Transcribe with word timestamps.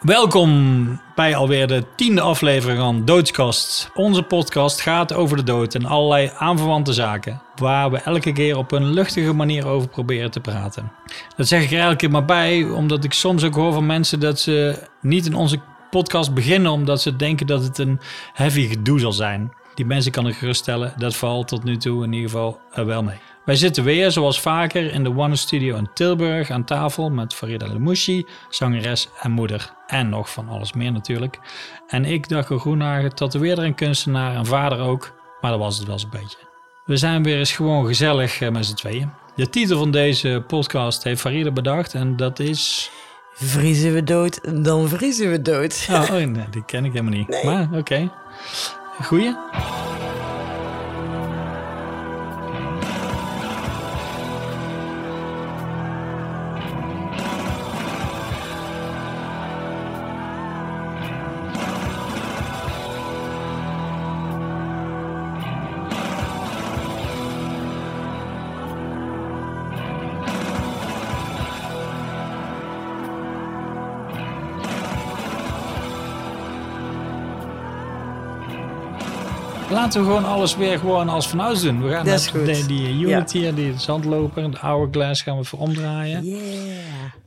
Welkom 0.00 1.00
bij 1.14 1.36
alweer 1.36 1.66
de 1.66 1.84
tiende 1.96 2.20
aflevering 2.20 2.78
van 2.78 3.04
Doodskast. 3.04 3.90
Onze 3.94 4.22
podcast 4.22 4.80
gaat 4.80 5.12
over 5.12 5.36
de 5.36 5.42
dood 5.42 5.74
en 5.74 5.84
allerlei 5.84 6.30
aanverwante 6.36 6.92
zaken, 6.92 7.42
waar 7.56 7.90
we 7.90 7.98
elke 7.98 8.32
keer 8.32 8.56
op 8.56 8.72
een 8.72 8.92
luchtige 8.92 9.32
manier 9.32 9.66
over 9.66 9.88
proberen 9.88 10.30
te 10.30 10.40
praten. 10.40 10.92
Dat 11.36 11.48
zeg 11.48 11.62
ik 11.62 11.70
er 11.70 11.80
elke 11.80 11.96
keer 11.96 12.10
maar 12.10 12.24
bij, 12.24 12.62
omdat 12.64 13.04
ik 13.04 13.12
soms 13.12 13.44
ook 13.44 13.54
hoor 13.54 13.72
van 13.72 13.86
mensen 13.86 14.20
dat 14.20 14.38
ze 14.40 14.82
niet 15.00 15.26
in 15.26 15.34
onze 15.34 15.60
podcast 15.90 16.34
beginnen, 16.34 16.72
omdat 16.72 17.02
ze 17.02 17.16
denken 17.16 17.46
dat 17.46 17.62
het 17.62 17.78
een 17.78 18.00
heavy 18.32 18.68
gedoe 18.68 19.00
zal 19.00 19.12
zijn. 19.12 19.52
Die 19.74 19.86
mensen 19.86 20.12
kan 20.12 20.26
ik 20.26 20.36
geruststellen, 20.36 20.92
dat 20.96 21.16
valt 21.16 21.48
tot 21.48 21.64
nu 21.64 21.76
toe 21.76 22.04
in 22.04 22.12
ieder 22.12 22.30
geval 22.30 22.60
er 22.72 22.86
wel 22.86 23.02
mee. 23.02 23.18
Wij 23.44 23.56
zitten 23.56 23.84
weer, 23.84 24.10
zoals 24.10 24.40
vaker, 24.40 24.92
in 24.92 25.04
de 25.04 25.16
One 25.16 25.36
Studio 25.36 25.76
in 25.76 25.90
Tilburg 25.94 26.50
aan 26.50 26.64
tafel 26.64 27.10
met 27.10 27.34
Farida 27.34 27.66
Lemouchi, 27.66 28.26
zangeres 28.48 29.08
en 29.20 29.30
moeder. 29.30 29.72
En 29.86 30.08
nog 30.08 30.30
van 30.30 30.48
alles 30.48 30.72
meer 30.72 30.92
natuurlijk. 30.92 31.38
En 31.88 32.04
ik, 32.04 32.28
Dago 32.28 32.58
Groenhagen, 32.58 33.14
tatoeëerder 33.14 33.64
en 33.64 33.74
kunstenaar 33.74 34.34
en 34.36 34.46
vader 34.46 34.78
ook. 34.80 35.12
Maar 35.40 35.50
dat 35.50 35.60
was 35.60 35.76
het 35.76 35.84
wel 35.84 35.94
eens 35.94 36.04
een 36.04 36.10
beetje. 36.10 36.38
We 36.84 36.96
zijn 36.96 37.22
weer 37.22 37.38
eens 37.38 37.52
gewoon 37.52 37.86
gezellig 37.86 38.40
eh, 38.40 38.50
met 38.50 38.66
z'n 38.66 38.74
tweeën. 38.74 39.10
De 39.34 39.50
titel 39.50 39.78
van 39.78 39.90
deze 39.90 40.44
podcast 40.46 41.02
heeft 41.02 41.20
Farida 41.20 41.50
bedacht 41.50 41.94
en 41.94 42.16
dat 42.16 42.38
is... 42.38 42.90
Vriezen 43.34 43.94
we 43.94 44.02
dood, 44.02 44.64
dan 44.64 44.88
vriezen 44.88 45.30
we 45.30 45.42
dood. 45.42 45.86
Oh, 45.90 46.02
oh 46.02 46.10
nee, 46.10 46.48
die 46.50 46.64
ken 46.64 46.84
ik 46.84 46.92
helemaal 46.92 47.18
niet. 47.18 47.44
Maar 47.44 47.68
oké. 47.72 48.10
Goeie? 49.02 49.34
Laten 79.80 80.00
we 80.00 80.06
gewoon 80.06 80.24
alles 80.24 80.56
weer 80.56 80.78
gewoon 80.78 81.08
als 81.08 81.28
vanuit 81.28 81.60
doen. 81.62 81.82
We 81.82 81.90
gaan 81.90 82.04
Dat 82.04 82.18
is 82.20 82.26
goed. 82.26 82.44
die, 82.44 82.66
die 82.66 82.88
unit 82.88 83.32
hier, 83.32 83.54
die 83.54 83.78
zandloper, 83.78 84.50
de 84.50 84.56
hourglass 84.56 85.22
gaan 85.22 85.36
we 85.38 85.44
voor 85.44 85.58
omdraaien. 85.58 86.24
Yeah. 86.24 86.38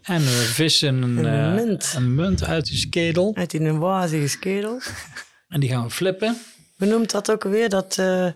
En 0.02 0.20
we 0.20 0.50
vissen 0.54 1.02
een, 1.02 1.18
Een 1.18 1.56
eh, 1.58 1.66
munt. 1.66 1.94
een 1.96 2.16
munt 2.16 2.46
uit 2.46 2.66
die 2.66 2.78
skedel. 2.78 3.32
Uit 3.36 3.54
in 3.54 3.66
een 3.66 3.80
wazige 3.80 4.28
skedel. 4.28 4.82
En 5.54 5.60
die 5.60 5.70
gaan 5.70 5.84
we 5.84 5.90
flippen. 5.90 6.38
Hoe 6.78 6.88
noemt 6.88 7.12
dat 7.12 7.32
ook 7.32 7.46
alweer? 7.46 7.70
Dat, 7.70 7.98
eh, 7.98 8.28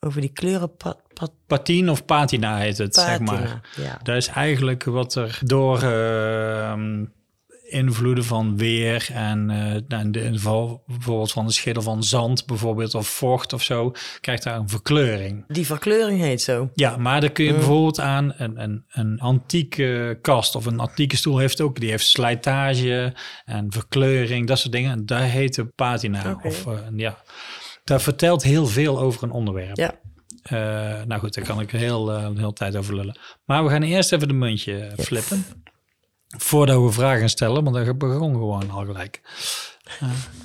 over 0.00 0.20
die 0.20 0.32
kleuren... 0.32 0.76
Pat, 0.76 0.98
pat, 1.14 1.32
Patine 1.46 1.90
of 1.90 2.04
patina 2.04 2.56
heet 2.56 2.78
het, 2.78 2.94
zeg 2.94 3.20
maar. 3.20 3.60
Ja. 3.76 3.98
Dat 4.02 4.16
is 4.16 4.26
eigenlijk 4.26 4.84
wat 4.84 5.14
er 5.14 5.38
door 5.42 5.82
ehm, 5.82 7.04
invloeden 7.68 8.24
van 8.24 8.56
weer 8.56 9.08
en 9.12 9.50
eh, 9.50 10.00
in 10.00 10.12
de 10.12 10.28
geval 10.32 10.82
bijvoorbeeld 10.86 11.32
van 11.32 11.46
de 11.46 11.52
schedel 11.52 11.82
van 11.82 12.02
zand 12.02 12.46
bijvoorbeeld 12.46 12.94
of 12.94 13.08
vocht 13.08 13.52
of 13.52 13.62
zo, 13.62 13.92
krijgt 14.20 14.42
daar 14.42 14.58
een 14.58 14.68
verkleuring. 14.68 15.44
Die 15.48 15.66
verkleuring 15.66 16.20
heet 16.20 16.42
zo. 16.42 16.70
Ja, 16.74 16.96
maar 16.96 17.20
dan 17.20 17.32
kun 17.32 17.44
je 17.44 17.52
bijvoorbeeld 17.52 18.00
aan 18.00 18.32
een, 18.36 18.62
een, 18.62 18.84
een 18.88 19.20
antieke 19.20 20.18
kast 20.20 20.54
of 20.54 20.66
een 20.66 20.80
antieke 20.80 21.16
stoel 21.16 21.38
heeft 21.38 21.60
ook, 21.60 21.80
die 21.80 21.90
heeft 21.90 22.06
slijtage 22.06 23.14
en 23.44 23.66
verkleuring, 23.72 24.46
dat 24.46 24.58
soort 24.58 24.72
dingen. 24.72 24.90
En 24.90 25.06
daar 25.06 25.22
heet 25.22 25.54
de 25.54 25.64
patina. 25.64 26.40
Of, 26.42 26.66
eh, 26.66 26.72
ja, 26.96 27.18
dat 27.84 28.02
vertelt 28.02 28.42
heel 28.42 28.66
veel 28.66 29.00
over 29.00 29.22
een 29.22 29.30
onderwerp. 29.30 29.76
Ja. 29.76 29.94
Eh, 30.48 31.04
nou 31.06 31.20
goed, 31.20 31.34
daar 31.34 31.44
kan 31.44 31.60
ik 31.60 31.70
heel, 31.70 32.12
eh, 32.12 32.22
een 32.22 32.38
hele 32.38 32.52
tijd 32.52 32.76
over 32.76 32.94
lullen. 32.94 33.18
Maar 33.44 33.64
we 33.64 33.70
gaan 33.70 33.82
eerst 33.82 34.12
even 34.12 34.28
de 34.28 34.34
muntje 34.34 34.78
eh, 34.78 35.04
flippen. 35.04 35.44
Voordat 36.36 36.82
we 36.82 36.90
vragen 36.90 37.28
stellen, 37.28 37.64
want 37.64 37.86
dan 37.86 37.98
begon 37.98 38.32
gewoon 38.32 38.70
al 38.70 38.84
gelijk. 38.84 39.20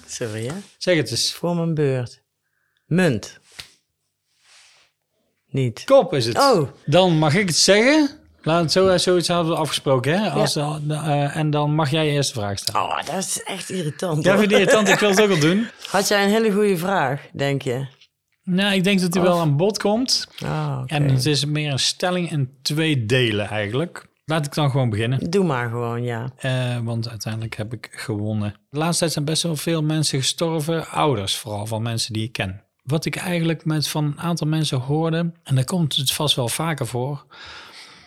Sorry, 0.08 0.46
hè? 0.46 0.54
Zeg 0.78 0.96
het 0.96 1.12
eens. 1.12 1.34
Voor 1.34 1.56
mijn 1.56 1.74
beurt. 1.74 2.22
Munt. 2.86 3.40
Niet. 5.50 5.84
Kop 5.84 6.14
is 6.14 6.26
het. 6.26 6.38
Oh. 6.38 6.70
Dan 6.86 7.18
mag 7.18 7.36
ik 7.36 7.48
het 7.48 7.58
zeggen. 7.58 8.10
Laat 8.44 8.62
het 8.62 8.72
zo, 8.72 8.98
zoiets 8.98 9.28
hadden 9.28 9.52
we 9.52 9.58
afgesproken. 9.58 10.20
Hè? 10.20 10.30
Als, 10.30 10.56
eh, 10.56 11.36
en 11.36 11.50
dan 11.50 11.76
mag 11.76 11.92
jij 11.92 12.10
eerst 12.10 12.34
de 12.34 12.40
vraag 12.40 12.58
stellen. 12.58 12.82
Oh, 12.82 13.04
dat 13.06 13.18
is 13.18 13.44
echt 13.44 13.70
irritant. 13.70 14.24
Ja, 14.24 14.38
vind 14.38 14.50
je 14.50 14.60
irritant? 14.60 14.88
Ik 14.88 15.00
wil 15.00 15.10
het 15.10 15.22
ook 15.22 15.30
al 15.30 15.40
doen. 15.40 15.68
Had 15.90 16.08
jij 16.08 16.24
een 16.24 16.30
hele 16.30 16.52
goede 16.52 16.78
vraag, 16.78 17.22
denk 17.34 17.62
je? 17.62 17.88
Nou, 18.44 18.74
ik 18.74 18.84
denk 18.84 19.00
dat 19.02 19.14
hij 19.14 19.24
wel 19.24 19.40
aan 19.40 19.58
bod 19.58 19.78
komt. 19.78 20.28
Oh, 20.44 20.80
oké. 20.82 20.94
En 20.94 21.10
het 21.10 21.26
is 21.26 21.46
meer 21.46 21.72
een 21.72 21.80
stelling 21.80 22.32
in 22.32 22.58
twee 22.62 23.06
delen 23.06 23.48
eigenlijk. 23.48 24.06
Laat 24.26 24.46
ik 24.46 24.54
dan 24.54 24.70
gewoon 24.72 24.90
beginnen. 24.90 25.30
Doe 25.30 25.46
maar 25.46 25.70
gewoon, 25.70 26.04
ja. 26.04 26.32
Eh, 26.38 26.78
want 26.84 27.10
uiteindelijk 27.10 27.56
heb 27.56 27.74
ik 27.74 27.90
gewonnen. 27.92 28.56
De 28.70 28.78
laatste 28.78 29.00
tijd 29.00 29.12
zijn 29.12 29.26
best 29.26 29.44
wel 29.44 29.56
veel 29.56 29.84
mensen 29.84 30.20
gestorven. 30.20 30.88
Ouders 30.88 31.38
vooral, 31.38 31.66
van 31.66 31.82
mensen 31.82 32.14
die 32.14 32.24
ik 32.24 32.32
ken. 32.32 32.64
Wat 32.84 33.06
ik 33.06 33.16
eigenlijk 33.16 33.66
met 33.66 33.88
van 33.88 34.06
een 34.06 34.20
aantal 34.20 34.48
mensen 34.48 34.78
hoorde... 34.78 35.32
en 35.44 35.56
daar 35.56 35.64
komt 35.64 35.96
het 35.96 36.12
vast 36.12 36.36
wel 36.36 36.48
vaker 36.48 36.88
voor... 36.88 37.26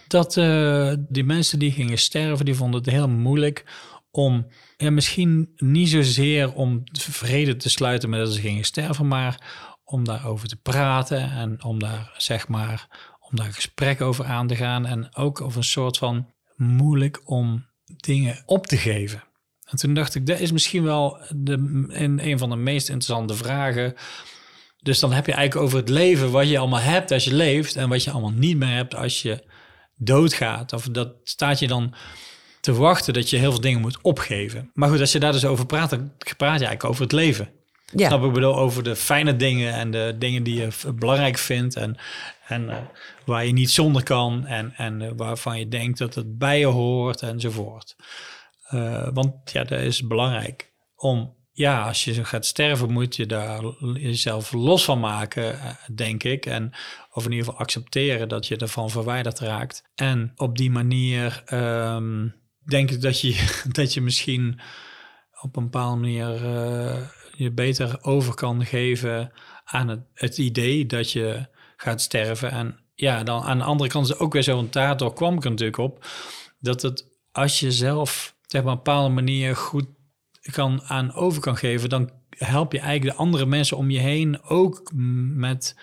dat 0.09 0.37
eh, 0.37 0.93
die 0.99 1.25
mensen 1.25 1.59
die 1.59 1.73
gingen 1.73 1.99
sterven... 1.99 2.45
die 2.45 2.55
vonden 2.55 2.81
het 2.81 2.91
heel 2.91 3.09
moeilijk 3.09 3.65
om... 4.11 4.47
Ja, 4.77 4.91
misschien 4.91 5.53
niet 5.57 5.89
zozeer 5.89 6.55
om 6.55 6.83
vrede 6.93 7.57
te 7.57 7.71
sluiten 7.71 8.11
met 8.11 8.21
dat 8.21 8.33
ze 8.33 8.41
gingen 8.41 8.65
sterven... 8.65 9.09
maar 9.09 9.41
om 9.85 10.05
daarover 10.05 10.49
te 10.49 10.57
praten 10.57 11.31
en 11.31 11.65
om 11.65 11.79
daar 11.79 12.15
zeg 12.17 12.49
maar... 12.49 13.13
om 13.35 13.45
daar 13.45 13.53
gesprek 13.53 14.01
over 14.01 14.25
aan 14.25 14.47
te 14.47 14.57
gaan... 14.57 14.87
en 14.87 15.17
ook 15.17 15.41
over 15.41 15.59
een 15.59 15.65
soort 15.65 15.99
van 15.99 16.27
moeilijk 16.57 17.21
om 17.25 17.67
dingen 17.85 18.43
op 18.47 18.67
te 18.67 18.77
geven. 18.77 19.23
En 19.65 19.77
toen 19.77 19.95
dacht 19.95 20.15
ik, 20.15 20.27
dat 20.27 20.41
is 20.41 20.53
misschien 20.53 20.83
wel 20.83 21.19
de, 21.37 21.87
in 21.89 22.19
een 22.19 22.39
van 22.39 22.51
de 22.51 22.57
meest 22.57 22.89
interessante 22.89 23.35
vragen. 23.35 23.95
Dus 24.83 24.99
dan 24.99 25.13
heb 25.13 25.27
je 25.27 25.33
eigenlijk 25.33 25.67
over 25.67 25.79
het 25.79 25.89
leven, 25.89 26.31
wat 26.31 26.49
je 26.49 26.59
allemaal 26.59 26.81
hebt 26.81 27.11
als 27.11 27.25
je 27.25 27.35
leeft 27.35 27.77
en 27.77 27.89
wat 27.89 28.05
je 28.05 28.11
allemaal 28.11 28.31
niet 28.31 28.57
meer 28.57 28.75
hebt 28.75 28.95
als 28.95 29.23
je 29.23 29.45
doodgaat. 29.97 30.73
Of 30.73 30.89
dat 30.89 31.15
staat 31.23 31.59
je 31.59 31.67
dan 31.67 31.95
te 32.61 32.73
wachten 32.73 33.15
dat 33.15 33.31
je 33.31 33.37
heel 33.37 33.51
veel 33.51 33.61
dingen 33.61 33.81
moet 33.81 33.99
opgeven. 34.03 34.71
Maar 34.75 34.89
goed, 34.89 35.01
als 35.01 35.13
je 35.13 35.19
daar 35.19 35.33
dus 35.33 35.45
over 35.45 35.67
praat, 35.67 35.91
dan 35.91 36.13
praat 36.19 36.61
je 36.61 36.67
eigenlijk 36.67 36.85
over 36.85 37.03
het 37.03 37.13
leven. 37.13 37.51
Ja. 37.93 38.07
Snap 38.07 38.25
ik 38.25 38.33
bedoel 38.33 38.57
over 38.57 38.83
de 38.83 38.97
fijne 38.97 39.37
dingen 39.37 39.73
en 39.73 39.91
de 39.91 40.15
dingen 40.19 40.43
die 40.43 40.61
je 40.61 40.69
belangrijk 40.95 41.39
vindt 41.39 41.77
en, 41.77 41.97
en 42.47 42.71
eh, 42.71 42.77
waar 43.25 43.47
je 43.47 43.53
niet 43.53 43.71
zonder 43.71 44.03
kan 44.03 44.47
en, 44.47 44.73
en 44.77 45.03
eh, 45.03 45.11
waarvan 45.17 45.59
je 45.59 45.69
denkt 45.69 45.99
dat 45.99 46.15
het 46.15 46.39
bij 46.39 46.59
je 46.59 46.67
hoort 46.67 47.23
enzovoort. 47.23 47.97
Eh, 48.65 49.09
want 49.13 49.51
ja, 49.53 49.65
dat 49.65 49.81
is 49.81 50.07
belangrijk 50.07 50.73
om, 50.97 51.37
ja, 51.53 51.87
als 51.87 52.05
je 52.05 52.25
gaat 52.25 52.47
sterven 52.47 52.93
moet 52.93 53.17
je 53.17 53.27
daar 53.27 53.63
jezelf 53.95 54.53
los 54.53 54.85
van 54.85 55.01
maken, 55.01 55.59
denk 55.95 56.23
ik. 56.23 56.47
En 56.47 56.73
of 57.11 57.25
in 57.25 57.31
ieder 57.31 57.47
geval 57.47 57.61
accepteren 57.61 58.29
dat 58.29 58.47
je 58.47 58.57
ervan 58.57 58.91
verwijderd 58.91 59.39
raakt. 59.39 59.91
En 59.95 60.33
op 60.37 60.57
die 60.57 60.71
manier 60.71 61.43
ehm, 61.47 62.29
denk 62.65 62.91
ik 62.91 63.01
dat 63.01 63.21
je, 63.21 63.63
dat 63.79 63.95
je 63.95 64.01
misschien 64.01 64.61
op 65.41 65.57
een 65.57 65.65
bepaalde 65.65 66.01
manier 66.01 66.43
je 67.37 67.51
beter 67.53 67.99
over 68.03 68.35
kan 68.35 68.67
geven 68.67 69.33
aan 69.65 69.89
het, 69.89 70.01
het 70.15 70.39
idee 70.39 70.87
dat 70.87 71.13
je 71.13 71.47
gaat 71.77 72.01
sterven. 72.01 72.51
En 72.51 72.79
ja, 72.95 73.23
dan 73.23 73.43
aan 73.43 73.59
de 73.59 73.65
andere 73.65 73.91
kant 73.91 74.05
is 74.05 74.11
het 74.11 74.21
ook 74.21 74.33
weer 74.33 74.43
zo, 74.43 74.57
want 74.57 74.73
daardoor 74.73 75.13
kwam 75.13 75.37
ik 75.37 75.45
er 75.45 75.51
natuurlijk 75.51 75.79
op, 75.79 76.07
dat 76.61 76.83
het 76.83 77.09
als 77.33 77.61
je 77.61 77.73
zelf 77.73 78.35
zeg 78.47 78.63
maar, 78.63 78.73
op 78.73 78.79
een 78.79 78.85
bepaalde 78.85 79.15
manier 79.15 79.57
goed 79.57 79.87
kan 80.53 80.83
aan 80.83 81.15
over 81.15 81.41
kan 81.41 81.57
geven, 81.57 81.89
dan 81.89 82.11
help 82.31 82.73
je 82.73 82.79
eigenlijk 82.79 83.17
de 83.17 83.23
andere 83.23 83.47
mensen 83.47 83.77
om 83.77 83.91
je 83.91 83.99
heen 83.99 84.43
ook 84.43 84.91
met 85.35 85.77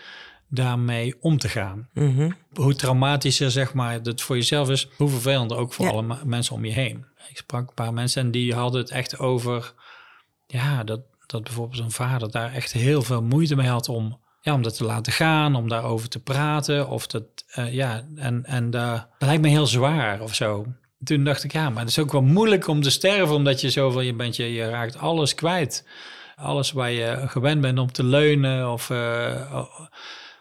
daarmee 0.50 1.16
om 1.22 1.38
te 1.38 1.50
gaan. 1.50 1.90
Mhm. 1.94 2.32
Hoe 2.54 2.76
traumatischer 2.76 3.52
zeg 3.52 3.74
maar 3.74 4.00
het 4.04 4.22
voor 4.22 4.36
jezelf 4.36 4.70
is, 4.70 4.88
hoe 4.98 5.10
vervelender 5.10 5.58
ook 5.58 5.74
voor 5.74 5.86
Ja. 5.86 5.92
alle 5.92 6.18
mensen 6.26 6.56
om 6.56 6.66
je 6.66 6.72
heen. 6.72 7.06
Ik 7.30 7.38
sprak 7.38 7.68
een 7.68 7.74
paar 7.74 7.94
mensen 7.94 8.22
en 8.22 8.32
die 8.32 8.54
hadden 8.54 8.82
het 8.82 8.90
echt 8.90 9.20
over, 9.20 9.74
ja, 10.48 10.84
dat, 10.84 11.02
dat 11.26 11.44
bijvoorbeeld 11.44 11.78
zijn 11.78 11.92
vader 11.92 12.32
daar 12.32 12.54
echt 12.54 12.72
heel 12.72 13.02
veel 13.02 13.22
moeite 13.22 13.56
mee 13.56 13.68
had 13.68 13.90
om, 13.90 14.20
ja, 14.42 14.54
om 14.54 14.62
dat 14.62 14.78
te 14.78 14.84
laten 14.84 15.14
gaan, 15.14 15.56
om 15.56 15.70
daarover 15.70 16.10
te 16.10 16.20
praten. 16.20 16.88
Of 16.88 17.08
dat, 17.08 17.24
eh, 17.52 17.74
ja, 17.74 18.06
en, 18.16 18.46
en 18.46 18.70
daar 18.70 19.08
dat 19.18 19.28
lijkt 19.28 19.44
me 19.44 19.50
heel 19.50 19.68
zwaar 19.68 20.22
of 20.22 20.36
zo. 20.36 20.66
Toen 21.04 21.24
dacht 21.24 21.44
ik, 21.44 21.52
ja, 21.52 21.70
maar 21.70 21.80
het 21.80 21.90
is 21.90 22.00
ook 22.00 22.12
wel 22.12 22.22
moeilijk 22.22 22.68
om 22.68 22.82
te 22.82 22.90
sterven, 22.90 23.36
omdat 23.36 23.62
je 23.62 23.70
zoveel, 23.70 24.02
je 24.02 24.14
bent, 24.14 24.36
je, 24.36 24.54
je 24.54 24.70
raakt 24.70 24.98
alles 24.98 25.36
kwijt. 25.36 25.88
Alles 26.36 26.72
waar 26.72 26.92
je 26.92 27.24
gewend 27.28 27.62
bent 27.62 27.80
om 27.80 27.92
te 27.92 28.04
leunen 28.04 28.72
of 28.72 28.90
eh, 28.90 29.66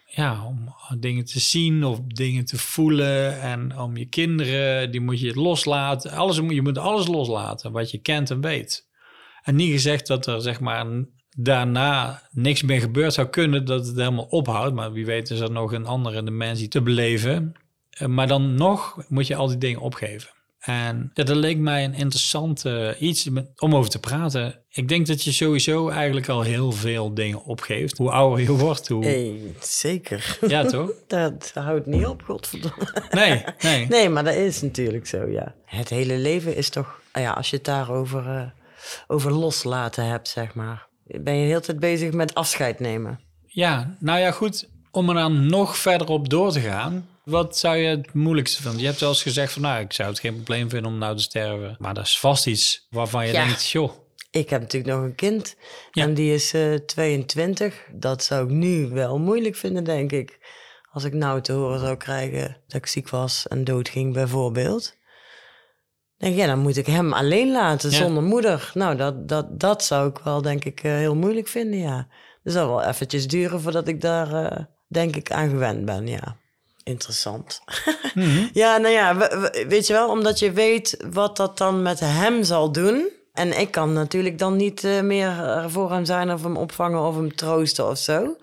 ja, 0.06 0.44
om 0.46 0.74
dingen 0.98 1.24
te 1.24 1.40
zien 1.40 1.84
of 1.84 2.00
dingen 2.06 2.44
te 2.44 2.58
voelen. 2.58 3.40
En 3.40 3.78
om 3.78 3.96
je 3.96 4.06
kinderen, 4.06 4.90
die 4.90 5.00
moet 5.00 5.20
je 5.20 5.34
loslaten. 5.34 6.10
Alles, 6.10 6.36
je 6.36 6.62
moet 6.62 6.78
alles 6.78 7.06
loslaten 7.06 7.72
wat 7.72 7.90
je 7.90 7.98
kent 7.98 8.30
en 8.30 8.40
weet. 8.40 8.88
En 9.42 9.54
niet 9.54 9.72
gezegd 9.72 10.06
dat 10.06 10.26
er 10.26 10.40
zeg 10.40 10.60
maar 10.60 10.86
daarna 11.42 12.22
niks 12.30 12.62
meer 12.62 12.80
gebeurd 12.80 13.12
zou 13.14 13.26
kunnen, 13.28 13.64
dat 13.64 13.86
het 13.86 13.96
helemaal 13.96 14.26
ophoudt. 14.30 14.74
Maar 14.74 14.92
wie 14.92 15.06
weet 15.06 15.30
is 15.30 15.40
er 15.40 15.50
nog 15.50 15.72
een 15.72 15.86
andere 15.86 16.22
dimensie 16.24 16.68
te 16.68 16.82
beleven. 16.82 17.54
Eh, 17.90 18.06
Maar 18.06 18.26
dan 18.26 18.54
nog 18.54 19.04
moet 19.08 19.26
je 19.26 19.36
al 19.36 19.46
die 19.46 19.58
dingen 19.58 19.80
opgeven. 19.80 20.30
En 20.60 21.10
ja, 21.14 21.24
dat 21.24 21.36
leek 21.36 21.58
mij 21.58 21.84
een 21.84 21.94
interessant 21.94 22.64
eh, 22.64 22.88
iets 22.98 23.28
om 23.56 23.74
over 23.74 23.90
te 23.90 23.98
praten. 23.98 24.58
Ik 24.70 24.88
denk 24.88 25.06
dat 25.06 25.22
je 25.22 25.32
sowieso 25.32 25.88
eigenlijk 25.88 26.28
al 26.28 26.42
heel 26.42 26.72
veel 26.72 27.14
dingen 27.14 27.44
opgeeft. 27.44 27.98
Hoe 27.98 28.10
ouder 28.10 28.40
je 28.40 28.52
wordt, 28.52 28.88
hoe... 28.88 29.04
Hey, 29.04 29.40
zeker. 29.60 30.38
Ja, 30.46 30.64
toch? 30.64 30.90
Dat 31.06 31.50
houdt 31.54 31.86
niet 31.86 32.06
op, 32.06 32.22
godverdomme. 32.22 32.92
Nee, 33.10 33.44
nee. 33.62 33.86
Nee, 33.86 34.08
maar 34.08 34.24
dat 34.24 34.34
is 34.34 34.62
natuurlijk 34.62 35.06
zo, 35.06 35.26
ja. 35.26 35.54
Het 35.64 35.88
hele 35.88 36.18
leven 36.18 36.56
is 36.56 36.68
toch, 36.68 37.00
ja, 37.12 37.30
als 37.32 37.50
je 37.50 37.56
het 37.56 37.64
daarover 37.64 38.26
eh, 38.26 38.42
over 39.06 39.32
loslaten 39.32 40.04
hebt, 40.06 40.28
zeg 40.28 40.54
maar. 40.54 40.88
Ben 41.20 41.34
je 41.34 41.40
de 41.42 41.48
hele 41.48 41.60
tijd 41.60 41.80
bezig 41.80 42.12
met 42.12 42.34
afscheid 42.34 42.80
nemen. 42.80 43.20
Ja, 43.46 43.96
nou 43.98 44.18
ja, 44.18 44.30
goed. 44.30 44.68
Om 44.90 45.08
er 45.08 45.14
dan 45.14 45.46
nog 45.46 45.76
verder 45.76 46.08
op 46.08 46.28
door 46.28 46.52
te 46.52 46.60
gaan. 46.60 47.08
Wat 47.24 47.58
zou 47.58 47.76
je 47.76 47.88
het 47.88 48.14
moeilijkste 48.14 48.62
vinden? 48.62 48.80
Je 48.80 48.86
hebt 48.86 49.00
wel 49.00 49.08
eens 49.08 49.22
gezegd 49.22 49.52
van, 49.52 49.62
nou, 49.62 49.80
ik 49.80 49.92
zou 49.92 50.08
het 50.08 50.20
geen 50.20 50.34
probleem 50.34 50.70
vinden 50.70 50.92
om 50.92 50.98
nou 50.98 51.16
te 51.16 51.22
sterven. 51.22 51.76
Maar 51.78 51.94
dat 51.94 52.04
is 52.04 52.18
vast 52.18 52.46
iets 52.46 52.86
waarvan 52.90 53.26
je 53.26 53.32
Ja. 53.32 53.44
denkt, 53.44 53.70
joh, 53.70 53.92
Ik 54.30 54.50
heb 54.50 54.60
natuurlijk 54.60 54.94
nog 54.94 55.02
een 55.04 55.14
kind 55.14 55.56
Ja. 55.92 56.02
en 56.02 56.14
die 56.14 56.34
is 56.34 56.52
eh 56.54 56.74
22. 56.74 57.74
Dat 57.92 58.24
zou 58.24 58.44
ik 58.44 58.50
nu 58.50 58.88
wel 58.88 59.18
moeilijk 59.18 59.56
vinden, 59.56 59.84
denk 59.84 60.12
ik. 60.12 60.38
Als 60.92 61.04
ik 61.04 61.12
nou 61.12 61.40
te 61.40 61.52
horen 61.52 61.80
zou 61.80 61.96
krijgen 61.96 62.56
dat 62.66 62.76
ik 62.76 62.86
ziek 62.86 63.08
was 63.08 63.48
en 63.48 63.64
doodging, 63.64 64.12
bijvoorbeeld. 64.14 64.94
Denk 66.20 66.36
ja, 66.36 66.46
dan 66.46 66.58
moet 66.58 66.76
ik 66.76 66.86
hem 66.86 67.12
alleen 67.12 67.52
laten 67.52 67.90
Ja. 67.90 67.96
zonder 67.96 68.22
moeder. 68.22 68.70
Nou, 68.74 68.96
dat, 68.96 69.28
dat, 69.28 69.60
dat 69.60 69.84
zou 69.84 70.08
ik 70.08 70.18
wel, 70.18 70.42
denk 70.42 70.64
ik, 70.64 70.82
eh, 70.82 70.92
heel 70.92 71.14
moeilijk 71.16 71.48
vinden, 71.48 71.78
ja. 71.80 72.06
Dat 72.42 72.52
zal 72.52 72.68
wel 72.68 72.82
eventjes 72.82 73.26
duren 73.28 73.60
voordat 73.60 73.88
ik 73.88 74.00
daar, 74.00 74.32
eh, 74.44 74.64
denk 74.88 75.16
ik, 75.16 75.32
aan 75.32 75.48
gewend 75.48 75.84
ben, 75.84 76.06
ja. 76.06 76.36
Interessant. 76.82 77.60
Mhm. 78.14 78.46
Ja, 78.62 78.76
nou 78.76 78.94
ja, 78.94 79.16
we- 79.16 79.38
we- 79.40 79.64
weet 79.68 79.86
je 79.86 79.92
wel, 79.92 80.08
omdat 80.10 80.38
je 80.38 80.52
weet 80.52 81.04
wat 81.10 81.36
dat 81.36 81.58
dan 81.58 81.82
met 81.82 82.00
hem 82.00 82.42
zal 82.44 82.72
doen. 82.72 83.08
En 83.32 83.60
ik 83.60 83.70
kan 83.70 83.92
natuurlijk 83.92 84.38
dan 84.38 84.56
niet 84.56 84.84
eh, 84.84 85.00
meer 85.00 85.28
er 85.44 85.70
voor 85.70 85.90
hem 85.92 86.04
zijn 86.04 86.32
of 86.32 86.42
hem 86.42 86.56
opvangen 86.56 87.00
of 87.06 87.14
hem 87.16 87.34
troosten 87.34 87.88
of 87.88 87.98
zo. 87.98 88.36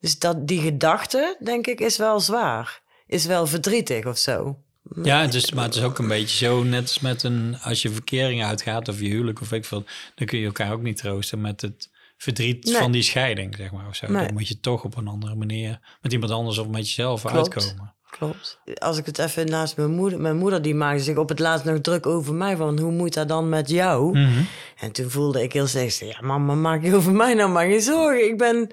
Dus 0.00 0.18
dat, 0.18 0.46
die 0.46 0.60
gedachte, 0.60 1.36
denk 1.40 1.66
ik, 1.66 1.80
is 1.80 1.96
wel 1.96 2.20
zwaar. 2.20 2.82
Is 3.06 3.26
wel 3.26 3.46
verdrietig 3.46 4.06
of 4.06 4.18
zo. 4.18 4.56
Ja, 5.02 5.20
het 5.20 5.34
is, 5.34 5.52
maar 5.52 5.64
het 5.64 5.74
is 5.74 5.82
ook 5.82 5.98
een 5.98 6.08
beetje 6.08 6.46
zo, 6.46 6.62
net 6.62 6.82
als 6.82 7.00
met 7.00 7.22
een, 7.22 7.56
als 7.62 7.82
je 7.82 7.90
verkering 7.90 8.44
uitgaat 8.44 8.88
of 8.88 9.00
je 9.00 9.08
huwelijk 9.08 9.40
of 9.40 9.52
ik 9.52 9.64
veel, 9.64 9.84
dan 10.14 10.26
kun 10.26 10.38
je 10.38 10.46
elkaar 10.46 10.72
ook 10.72 10.82
niet 10.82 10.96
troosten 10.96 11.40
met 11.40 11.60
het 11.60 11.90
verdriet 12.16 12.64
Nee. 12.64 12.74
van 12.74 12.92
die 12.92 13.02
scheiding, 13.02 13.54
zeg 13.56 13.72
maar. 13.72 13.86
Of 13.88 13.94
zo. 13.96 14.06
Nee. 14.10 14.24
Dan 14.24 14.32
moet 14.32 14.48
je 14.48 14.60
toch 14.60 14.84
op 14.84 14.96
een 14.96 15.08
andere 15.08 15.34
manier 15.34 15.80
met 16.02 16.12
iemand 16.12 16.32
anders 16.32 16.58
of 16.58 16.68
met 16.68 16.86
jezelf 16.86 17.20
Klopt. 17.22 17.36
uitkomen. 17.54 17.92
Klopt. 18.10 18.58
Als 18.74 18.98
ik 18.98 19.06
het 19.06 19.18
even 19.18 19.46
naast 19.46 19.76
mijn 19.76 19.90
moeder... 19.90 20.20
Mijn 20.20 20.36
moeder 20.36 20.62
die 20.62 20.74
maakte 20.74 21.02
zich 21.02 21.16
op 21.16 21.28
het 21.28 21.38
laatst 21.38 21.64
nog 21.64 21.80
druk 21.80 22.06
over 22.06 22.34
mij. 22.34 22.56
Van 22.56 22.78
hoe 22.78 22.92
moet 22.92 23.14
dat 23.14 23.28
dan 23.28 23.48
met 23.48 23.68
jou? 23.70 24.18
Mhm. 24.18 24.42
En 24.80 24.92
toen 24.92 25.10
voelde 25.10 25.42
ik 25.42 25.52
heel 25.52 25.66
steeds... 25.66 25.98
Ja, 25.98 26.16
mama, 26.20 26.54
maak 26.54 26.82
je 26.82 26.94
over 26.94 27.12
mij 27.12 27.34
nou 27.34 27.50
maar 27.50 27.66
geen 27.66 27.80
zorgen. 27.80 28.28
Ik 28.28 28.38
ben 28.38 28.70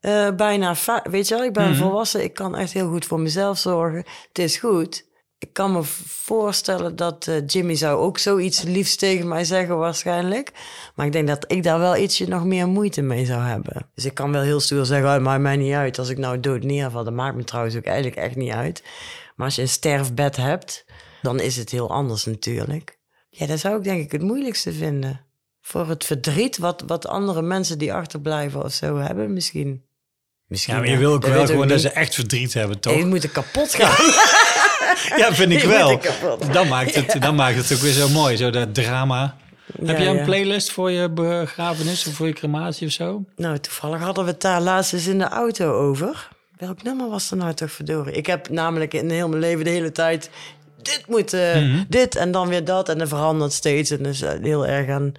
eh, 0.00 0.30
bijna... 0.36 0.74
Weet 1.10 1.28
je 1.28 1.34
wel, 1.34 1.44
ik 1.44 1.52
ben 1.52 1.70
Mhm. 1.70 1.78
volwassen. 1.78 2.22
Ik 2.22 2.34
kan 2.34 2.56
echt 2.56 2.72
heel 2.72 2.88
goed 2.88 3.04
voor 3.04 3.20
mezelf 3.20 3.58
zorgen. 3.58 4.04
Het 4.28 4.38
is 4.38 4.56
goed. 4.56 5.04
Ik 5.42 5.52
kan 5.52 5.72
me 5.72 5.80
voorstellen 6.06 6.96
dat 6.96 7.26
eh, 7.26 7.46
Jimmy 7.46 7.74
zou 7.74 8.00
ook 8.00 8.18
zoiets 8.18 8.62
liefs 8.62 8.96
tegen 8.96 9.28
mij 9.28 9.44
zeggen 9.44 9.78
waarschijnlijk. 9.78 10.52
Maar 10.94 11.06
ik 11.06 11.12
denk 11.12 11.28
dat 11.28 11.44
ik 11.46 11.62
daar 11.62 11.78
wel 11.78 11.96
ietsje 11.96 12.28
nog 12.28 12.44
meer 12.44 12.68
moeite 12.68 13.02
mee 13.02 13.24
zou 13.24 13.42
hebben. 13.42 13.90
Dus 13.94 14.04
ik 14.04 14.14
kan 14.14 14.32
wel 14.32 14.42
heel 14.42 14.60
stoer 14.60 14.86
zeggen, 14.86 15.06
oh, 15.06 15.12
het 15.12 15.22
maakt 15.22 15.42
mij 15.42 15.56
niet 15.56 15.72
uit. 15.72 15.98
Als 15.98 16.08
ik 16.08 16.18
nou 16.18 16.40
dood 16.40 16.62
neerval, 16.62 17.04
dat 17.04 17.12
maakt 17.12 17.36
me 17.36 17.44
trouwens 17.44 17.76
ook 17.76 17.84
eigenlijk 17.84 18.16
echt 18.16 18.36
niet 18.36 18.52
uit. 18.52 18.82
Maar 19.36 19.46
als 19.46 19.54
je 19.54 19.62
een 19.62 19.68
sterfbed 19.68 20.36
hebt, 20.36 20.84
dan 21.22 21.40
is 21.40 21.56
het 21.56 21.70
heel 21.70 21.90
anders 21.90 22.24
natuurlijk. 22.24 22.98
Ja, 23.28 23.46
dat 23.46 23.58
zou 23.58 23.76
ik 23.76 23.84
denk 23.84 24.00
ik 24.00 24.12
het 24.12 24.22
moeilijkste 24.22 24.72
vinden. 24.72 25.20
Voor 25.60 25.88
het 25.88 26.04
verdriet 26.04 26.58
wat, 26.58 26.82
wat 26.86 27.06
andere 27.06 27.42
mensen 27.42 27.78
die 27.78 27.92
achterblijven 27.92 28.64
of 28.64 28.72
zo 28.72 28.96
hebben 28.96 29.32
misschien. 29.32 29.84
Misschien 30.46 30.74
Ja, 30.74 30.80
maar 30.80 30.90
je 30.90 30.96
wil 30.98 31.12
ook 31.12 31.26
wel 31.26 31.46
gewoon 31.46 31.68
dat 31.68 31.80
ze 31.80 31.90
echt 31.90 32.14
verdriet 32.14 32.54
hebben, 32.54 32.80
toch? 32.80 32.94
Die 32.94 33.04
moeten 33.04 33.32
kapot 33.32 33.74
gaan. 33.74 33.96
Ja, 35.20 35.34
vind 35.34 35.52
ik 35.52 35.62
wel. 35.62 35.90
moeten. 35.90 36.52
Dan 36.52 36.68
maakt, 36.68 36.94
het, 36.94 37.16
dan 37.22 37.34
maakt 37.34 37.56
het 37.56 37.72
ook 37.72 37.78
weer 37.78 37.92
zo 37.92 38.08
mooi, 38.08 38.36
zo 38.36 38.50
dat 38.50 38.74
drama. 38.74 39.36
Heb 39.84 39.98
jij 39.98 40.06
een 40.06 40.16
ja. 40.16 40.24
playlist 40.24 40.70
voor 40.70 40.90
je 40.90 41.10
begrafenis 41.10 42.06
of 42.06 42.14
voor 42.14 42.26
je 42.26 42.32
crematie 42.32 42.86
of 42.86 42.92
zo? 42.92 43.24
Nou, 43.36 43.58
toevallig 43.58 44.00
hadden 44.00 44.24
we 44.24 44.30
het 44.30 44.40
daar 44.40 44.60
laatst 44.60 44.92
eens 44.92 45.06
in 45.06 45.18
de 45.18 45.28
auto 45.28 45.72
over. 45.72 46.28
Welk 46.56 46.82
nummer 46.82 47.08
was 47.08 47.30
er 47.30 47.36
nou 47.36 47.54
toch 47.54 47.72
verdorie? 47.72 48.14
Ik 48.14 48.26
heb 48.26 48.48
namelijk 48.48 48.94
in 48.94 49.10
heel 49.10 49.28
mijn 49.28 49.40
leven 49.40 49.64
de 49.64 49.70
hele 49.70 49.92
tijd... 49.92 50.30
Dit 50.82 51.02
moet, 51.06 51.32
eh, 51.32 51.54
Mhm. 51.54 51.82
dit 51.88 52.16
en 52.16 52.30
dan 52.32 52.48
weer 52.48 52.64
dat. 52.64 52.88
En 52.88 52.98
dan 52.98 53.08
verandert 53.08 53.52
steeds. 53.52 53.90
En 53.90 54.02
dus 54.02 54.22
eh, 54.22 54.30
heel 54.42 54.66
erg 54.66 54.88
aan 54.88 55.12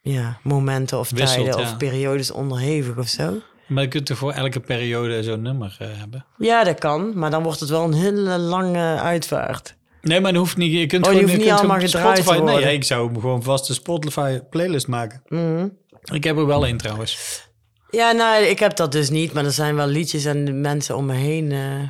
ja, 0.00 0.38
momenten 0.42 0.98
of 0.98 1.10
Wisselt, 1.10 1.44
tijden 1.44 1.60
of 1.60 1.76
periodes 1.76 2.30
onderhevig 2.30 2.96
of 2.96 3.08
zo. 3.08 3.42
Maar 3.70 3.82
je 3.82 3.88
kunt 3.88 4.06
toch 4.06 4.18
voor 4.18 4.32
elke 4.32 4.60
periode 4.60 5.22
zo'n 5.22 5.42
nummer 5.42 5.76
eh, 5.78 5.88
hebben? 5.92 6.24
Ja, 6.38 6.64
dat 6.64 6.78
kan. 6.78 7.18
Maar 7.18 7.30
dan 7.30 7.42
wordt 7.42 7.60
het 7.60 7.68
wel 7.68 7.84
een 7.84 7.92
hele 7.92 8.38
lange 8.38 9.00
uitvaart. 9.00 9.76
Nee, 10.02 10.20
maar 10.20 10.32
dat 10.32 10.40
hoeft 10.40 10.56
niet. 10.56 10.72
Je 10.72 10.86
kunt 10.86 11.06
Oh, 11.06 11.10
die 11.10 11.20
gewoon, 11.20 11.34
hoeft 11.34 11.44
je 11.44 11.50
niet 11.50 11.58
allemaal 11.60 11.80
gedraaid 11.80 12.16
te 12.16 12.24
worden. 12.24 12.44
Nee, 12.44 12.74
ik 12.74 12.84
zou 12.84 13.06
hem 13.06 13.20
gewoon 13.20 13.42
vast 13.42 13.68
een 13.68 13.74
Spotify 13.74 14.38
playlist 14.38 14.86
maken. 14.86 15.22
Mhm. 15.28 15.68
Ik 16.12 16.24
heb 16.24 16.36
er 16.36 16.46
wel 16.46 16.66
een 16.66 16.76
trouwens. 16.76 17.42
Ja, 17.90 18.12
nou, 18.12 18.44
ik 18.44 18.58
heb 18.58 18.76
dat 18.76 18.92
dus 18.92 19.10
niet. 19.10 19.32
Maar 19.32 19.44
er 19.44 19.52
zijn 19.52 19.74
wel 19.76 19.86
liedjes 19.86 20.24
en 20.24 20.44
de 20.44 20.52
mensen 20.52 20.96
om 20.96 21.06
me 21.06 21.14
heen... 21.14 21.52
eh, 21.52 21.82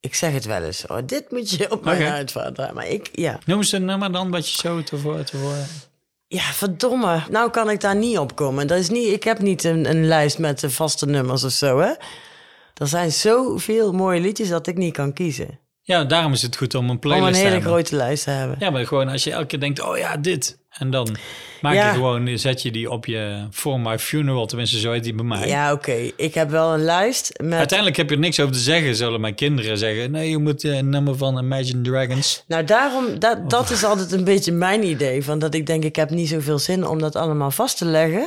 ik 0.00 0.14
zeg 0.14 0.32
het 0.32 0.44
wel 0.44 0.62
eens. 0.62 0.86
Oh, 0.86 0.98
dit 1.06 1.30
moet 1.30 1.50
je 1.50 1.70
op 1.70 1.84
mijn 1.84 2.02
uitvaart 2.02 2.54
draaien. 2.54 2.74
Maar 2.74 2.88
ik, 2.88 3.08
ja... 3.12 3.38
Noem 3.44 3.58
eens 3.58 3.72
een 3.72 3.84
nummer 3.84 4.12
dan 4.12 4.30
wat 4.30 4.50
je 4.50 4.56
zo 4.56 4.82
te 4.82 5.22
te 5.24 5.36
Ja, 6.28 6.40
verdomme. 6.42 7.22
Nou 7.30 7.50
kan 7.50 7.70
ik 7.70 7.80
daar 7.80 7.96
niet 7.96 8.18
op 8.18 8.36
komen. 8.36 8.66
Dat 8.66 8.78
is 8.78 8.88
niet, 8.90 9.12
ik 9.12 9.24
heb 9.24 9.38
niet 9.38 9.64
een, 9.64 9.90
een 9.90 10.06
lijst 10.06 10.38
met 10.38 10.62
vaste 10.66 11.06
nummers 11.06 11.44
of 11.44 11.52
zo, 11.52 11.78
hè. 11.78 11.92
Er 12.74 12.86
zijn 12.86 13.12
zoveel 13.12 13.92
mooie 13.92 14.20
liedjes 14.20 14.48
dat 14.48 14.66
ik 14.66 14.76
niet 14.76 14.92
kan 14.94 15.12
kiezen. 15.12 15.58
Ja, 15.82 16.04
daarom 16.04 16.32
is 16.32 16.42
het 16.42 16.56
goed 16.56 16.74
om 16.74 16.84
een 16.84 16.90
Om 16.90 16.98
playlist 16.98 17.26
een 17.28 17.32
te 17.32 17.38
hele 17.38 17.50
hebben. 17.50 17.70
grote 17.70 17.96
lijst 17.96 18.24
te 18.24 18.30
hebben. 18.30 18.56
Ja, 18.60 18.70
maar 18.70 18.86
gewoon 18.86 19.08
als 19.08 19.24
je 19.24 19.32
elke 19.32 19.46
keer 19.46 19.60
denkt, 19.60 19.80
oh 19.82 19.98
ja, 19.98 20.16
dit. 20.16 20.58
En 20.78 20.90
dan 20.90 21.16
maak 21.60 21.74
Ja. 21.74 21.86
je 21.88 21.94
gewoon, 21.94 22.38
zet 22.38 22.62
je 22.62 22.70
die 22.70 22.90
op 22.90 23.06
je 23.06 23.46
For 23.52 23.80
My 23.80 23.98
Funeral. 23.98 24.46
Tenminste, 24.46 24.78
zo 24.78 24.92
heet 24.92 25.04
die 25.04 25.14
bij 25.14 25.24
mij. 25.24 25.48
Ja, 25.48 25.72
oké. 25.72 26.10
Ik 26.16 26.34
heb 26.34 26.50
wel 26.50 26.74
een 26.74 26.84
lijst 26.84 27.32
met... 27.42 27.58
Uiteindelijk 27.58 27.96
heb 27.98 28.08
je 28.08 28.14
er 28.14 28.20
niks 28.20 28.40
over 28.40 28.54
te 28.54 28.60
zeggen, 28.60 28.96
zullen 28.96 29.20
mijn 29.20 29.34
kinderen 29.34 29.78
zeggen. 29.78 30.10
Nee, 30.10 30.30
je 30.30 30.38
moet 30.38 30.64
eh, 30.64 30.76
een 30.76 30.88
nummer 30.88 31.16
van 31.16 31.38
Imagine 31.38 31.80
Dragons. 31.82 32.44
Nou, 32.46 32.64
daarom, 32.64 33.18
dat, 33.18 33.50
dat 33.50 33.70
is 33.70 33.84
altijd 33.84 34.12
een 34.12 34.24
beetje 34.24 34.52
mijn 34.52 34.84
idee. 34.84 35.24
Van 35.24 35.38
dat 35.38 35.54
ik 35.54 35.66
denk, 35.66 35.84
ik 35.84 35.96
heb 35.96 36.10
niet 36.10 36.28
zoveel 36.28 36.58
zin 36.58 36.86
om 36.86 36.98
dat 36.98 37.16
allemaal 37.16 37.50
vast 37.50 37.78
te 37.78 37.84
leggen. 37.84 38.26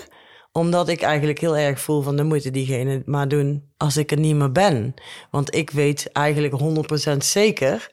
Omdat 0.51 0.89
ik 0.89 1.01
eigenlijk 1.01 1.39
heel 1.39 1.57
erg 1.57 1.79
voel 1.79 2.01
van, 2.01 2.15
dan 2.15 2.25
moeten 2.27 2.53
diegene 2.53 3.01
maar 3.05 3.27
doen 3.27 3.63
als 3.77 3.97
ik 3.97 4.11
er 4.11 4.19
niet 4.19 4.35
meer 4.35 4.51
ben. 4.51 4.93
Want 5.31 5.55
ik 5.55 5.69
weet 5.69 6.09
eigenlijk 6.11 6.53
100% 7.13 7.17
zeker 7.17 7.89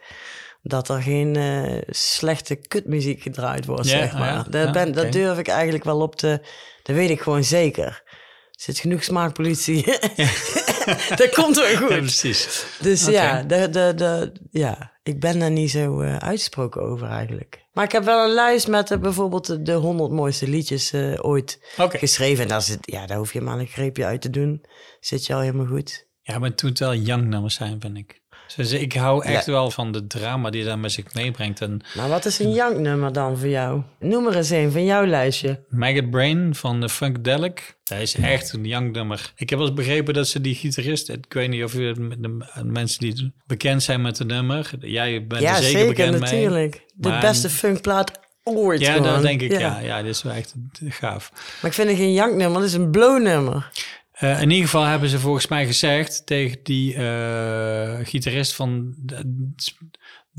dat 0.69 0.89
er 0.89 1.03
geen 1.03 1.37
eh, 1.37 1.83
slechte 1.89 2.55
kutmuziek 2.57 3.23
gedraaid 3.23 3.67
wordt, 3.67 3.87
zeg 3.87 4.13
ah 4.13 4.19
maar. 4.19 4.33
ja. 4.33 4.43
dat, 4.51 4.65
Ja, 4.65 4.71
ben, 4.71 4.93
dat 4.93 5.13
durf 5.13 5.39
ik 5.39 5.49
eigenlijk 5.49 5.85
wel 5.85 6.01
op 6.01 6.17
te... 6.17 6.41
Dat 6.83 6.97
weet 6.97 7.11
ik 7.11 7.21
gewoon 7.21 7.45
zeker. 7.45 7.85
Er 7.87 8.63
zit 8.63 8.79
genoeg 8.79 9.03
smaakpolitie. 9.05 9.85
dat 11.17 11.31
komt 11.35 11.57
wel 11.57 11.77
goed. 11.77 11.89
Ja, 11.91 11.99
precies. 11.99 12.65
Dus 12.81 13.07
ja, 13.07 13.43
de, 13.43 13.69
de, 13.71 13.93
de, 13.97 14.33
ja, 14.51 14.93
ik 15.03 15.21
ben 15.21 15.39
daar 15.39 15.51
niet 15.51 15.71
zo 15.71 16.01
eh, 16.01 16.17
uitgesproken 16.17 16.83
over 16.83 17.09
eigenlijk. 17.09 17.65
Maar 17.73 17.85
ik 17.85 17.93
heb 17.93 18.05
wel 18.05 18.25
een 18.25 18.35
lijst 18.35 18.69
met 18.69 18.91
eh, 18.91 18.99
bijvoorbeeld 18.99 19.47
de- 19.47 19.63
de 19.63 19.73
100 19.73 20.11
mooiste 20.13 20.49
liedjes 20.49 20.95
ooit 21.17 21.59
geschreven. 21.77 22.43
En 22.43 22.49
daar, 22.49 22.63
zit, 22.63 22.79
ja, 22.81 23.07
daar 23.07 23.19
hoef 23.19 23.33
je 23.33 23.41
maar 23.41 23.59
een 23.59 23.67
greepje 23.67 24.05
uit 24.05 24.21
te 24.21 24.31
doen. 24.31 24.65
Zit 25.01 25.27
je 25.27 25.35
al 25.35 25.41
helemaal 25.41 25.67
goed. 25.67 26.07
Ja, 26.23 26.39
maar 26.39 26.51
het 26.51 26.63
moet 26.63 26.79
wel 26.79 26.95
young 26.95 27.27
nummers 27.27 27.55
zijn, 27.55 27.81
vind 27.81 27.97
ik. 27.97 28.21
Dus 28.57 28.73
ik 28.73 28.93
hou 28.93 29.25
echt 29.25 29.47
wel 29.47 29.71
van 29.71 29.93
de 29.93 30.07
drama 30.07 30.51
die 30.51 30.65
dat 30.65 30.79
met 30.79 30.93
zich 30.93 31.15
meebrengt. 31.15 31.61
En 31.61 31.81
Maar 31.97 32.09
wat 32.09 32.25
is 32.25 32.39
een 32.39 32.53
janknummer 32.53 33.13
dan 33.13 33.39
voor 33.39 33.49
jou? 33.49 33.83
Noem 34.01 34.27
er 34.27 34.37
eens 34.37 34.51
een 34.51 34.73
van 34.73 34.85
jouw 34.85 35.07
lijstje. 35.07 35.65
Maggot 35.69 36.11
Brain 36.11 36.55
van 36.55 36.81
de 36.81 36.89
Funkadelic. 36.89 37.77
Dat 37.85 37.99
is 37.99 38.15
echt 38.15 38.53
een 38.53 38.65
young 38.65 38.93
nummer. 38.93 39.33
Ik 39.37 39.51
heb 39.51 39.59
wel 39.59 39.69
eens 39.69 39.77
begrepen 39.77 40.15
dat 40.15 40.29
ze 40.29 40.41
die 40.41 40.55
gitarist... 40.55 41.09
Ik 41.09 41.33
weet 41.33 41.49
niet 41.49 41.65
of 41.65 41.73
je 41.73 41.95
de, 41.99 42.17
de 42.55 42.65
mensen 42.65 43.01
die 43.01 43.33
bekend 43.47 43.83
zijn 43.83 44.03
met 44.03 44.17
de 44.17 44.25
nummer... 44.25 44.71
Jij 44.81 45.27
bent 45.27 45.43
ja, 45.43 45.57
er 45.57 45.63
zeker, 45.63 45.71
zeker, 45.71 45.89
bekend 45.89 46.11
mee. 46.11 46.21
natuurlijk. 46.21 46.85
De 46.95 47.19
beste 47.21 47.51
funkplaat 47.51 48.11
ooit 48.43 48.81
Ja, 48.81 48.93
gewoon. 48.93 49.13
dat 49.13 49.23
denk 49.23 49.41
ik. 49.41 49.59
Ja. 49.59 49.79
ja, 49.79 50.03
dit 50.03 50.11
is 50.11 50.23
wel 50.23 50.33
echt 50.33 50.55
gaaf. 50.79 51.31
Maar 51.33 51.71
ik 51.71 51.77
vind 51.77 51.89
het 51.89 51.97
geen 51.97 52.13
janknummer, 52.13 52.61
dat 52.61 52.69
is 52.69 52.75
een 52.75 52.91
blownummer. 52.91 53.71
Eh, 54.17 54.41
in 54.43 54.51
ieder 54.51 54.65
geval 54.65 54.85
hebben 54.85 55.09
ze 55.09 55.19
volgens 55.19 55.47
mij 55.47 55.67
gezegd 55.67 56.27
tegen 56.27 56.59
die 56.63 56.95
eh, 56.95 57.99
gitarist 58.03 58.55
van... 58.55 58.95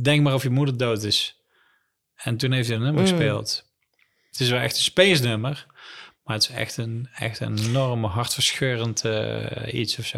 Denk 0.02 0.24
maar 0.24 0.34
of 0.34 0.44
je 0.44 0.50
moeder 0.50 0.78
dood 0.78 1.04
is. 1.04 1.42
En 2.16 2.38
toen 2.38 2.52
heeft 2.52 2.68
hij 2.68 2.78
een 2.78 2.84
nummer 2.84 3.04
Mm. 3.04 3.10
gespeeld. 3.10 3.66
Het 4.32 4.40
is 4.40 4.50
wel 4.50 4.60
echt 4.60 4.76
een 4.78 4.84
space 4.84 5.24
nummer. 5.24 5.66
Maar 6.24 6.36
het 6.36 6.50
is 6.50 6.56
echt 6.56 6.78
een, 6.78 7.10
echt 7.16 7.40
een 7.40 7.58
enorm 7.58 8.04
hartverscheurend 8.04 9.06
eh, 9.06 9.74
iets 9.74 10.00
of 10.00 10.06
zo. 10.06 10.18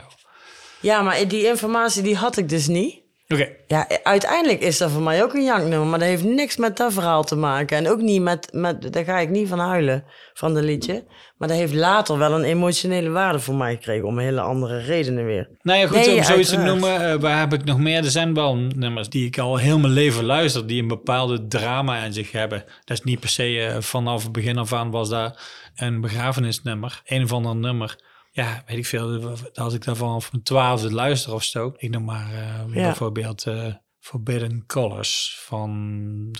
Ja, 0.81 1.01
maar 1.01 1.27
die 1.27 1.47
informatie 1.47 2.03
die 2.03 2.15
had 2.15 2.37
ik 2.37 2.49
dus 2.49 2.67
niet. 2.67 3.01
Oké. 3.33 3.49
Ja, 3.67 3.87
uiteindelijk 4.03 4.61
is 4.61 4.77
dat 4.77 4.91
voor 4.91 5.01
mij 5.01 5.23
ook 5.23 5.33
een 5.33 5.43
janknummer, 5.43 5.87
maar 5.87 5.99
dat 5.99 6.07
heeft 6.07 6.23
niks 6.23 6.57
met 6.57 6.77
dat 6.77 6.93
verhaal 6.93 7.23
te 7.23 7.35
maken. 7.35 7.77
En 7.77 7.89
ook 7.89 8.01
niet 8.01 8.21
met, 8.21 8.49
met 8.51 8.93
daar 8.93 9.03
ga 9.03 9.19
ik 9.19 9.29
niet 9.29 9.47
van 9.47 9.59
huilen, 9.59 10.03
van 10.33 10.53
de 10.53 10.61
liedje. 10.61 11.03
Maar 11.37 11.47
dat 11.47 11.57
heeft 11.57 11.73
later 11.73 12.17
wel 12.17 12.33
een 12.33 12.43
emotionele 12.43 13.09
waarde 13.09 13.39
voor 13.39 13.55
mij 13.55 13.73
gekregen, 13.73 14.07
om 14.07 14.19
hele 14.19 14.41
andere 14.41 14.79
redenen 14.79 15.25
weer. 15.25 15.49
Nou 15.61 15.79
ja, 15.79 15.87
goed, 15.87 15.95
Nee, 15.95 16.17
om 16.17 16.23
zoiets 16.23 16.49
te 16.49 16.57
noemen, 16.57 17.19
waar 17.19 17.39
heb 17.39 17.53
ik 17.53 17.63
nog 17.63 17.79
meer? 17.79 18.03
Er 18.03 18.11
zijn 18.11 18.33
wel 18.33 18.55
nummers 18.55 19.09
die 19.09 19.25
ik 19.25 19.37
al 19.37 19.57
heel 19.57 19.79
mijn 19.79 19.93
leven 19.93 20.25
luister, 20.25 20.67
die 20.67 20.81
een 20.81 20.87
bepaalde 20.87 21.47
drama 21.47 22.03
in 22.03 22.13
zich 22.13 22.31
hebben. 22.31 22.63
Dat 22.83 22.97
is 22.97 23.03
niet 23.03 23.19
per 23.19 23.29
se 23.29 23.59
eh, 23.59 23.81
vanaf 23.81 24.23
het 24.23 24.31
begin 24.31 24.57
af 24.57 24.73
aan 24.73 24.91
was 24.91 25.09
daar 25.09 25.39
een 25.75 26.01
begrafenisnummer, 26.01 27.01
een 27.05 27.23
of 27.23 27.33
ander 27.33 27.55
nummer. 27.55 27.97
Ja, 28.31 28.63
weet 28.67 28.77
ik 28.77 28.85
veel, 28.85 29.35
als 29.53 29.73
ik 29.73 29.83
daarvan 29.83 30.07
vanaf 30.07 30.31
mijn 30.31 30.43
twaalfde 30.43 30.91
luister 30.93 31.33
of 31.33 31.43
zo. 31.43 31.73
Ik 31.77 31.89
noem 31.89 32.03
maar 32.03 32.33
Ja. 32.33 32.65
bijvoorbeeld 32.65 33.43
eh, 33.47 33.73
Forbidden 33.99 34.63
Colors 34.67 35.37
van 35.45 36.35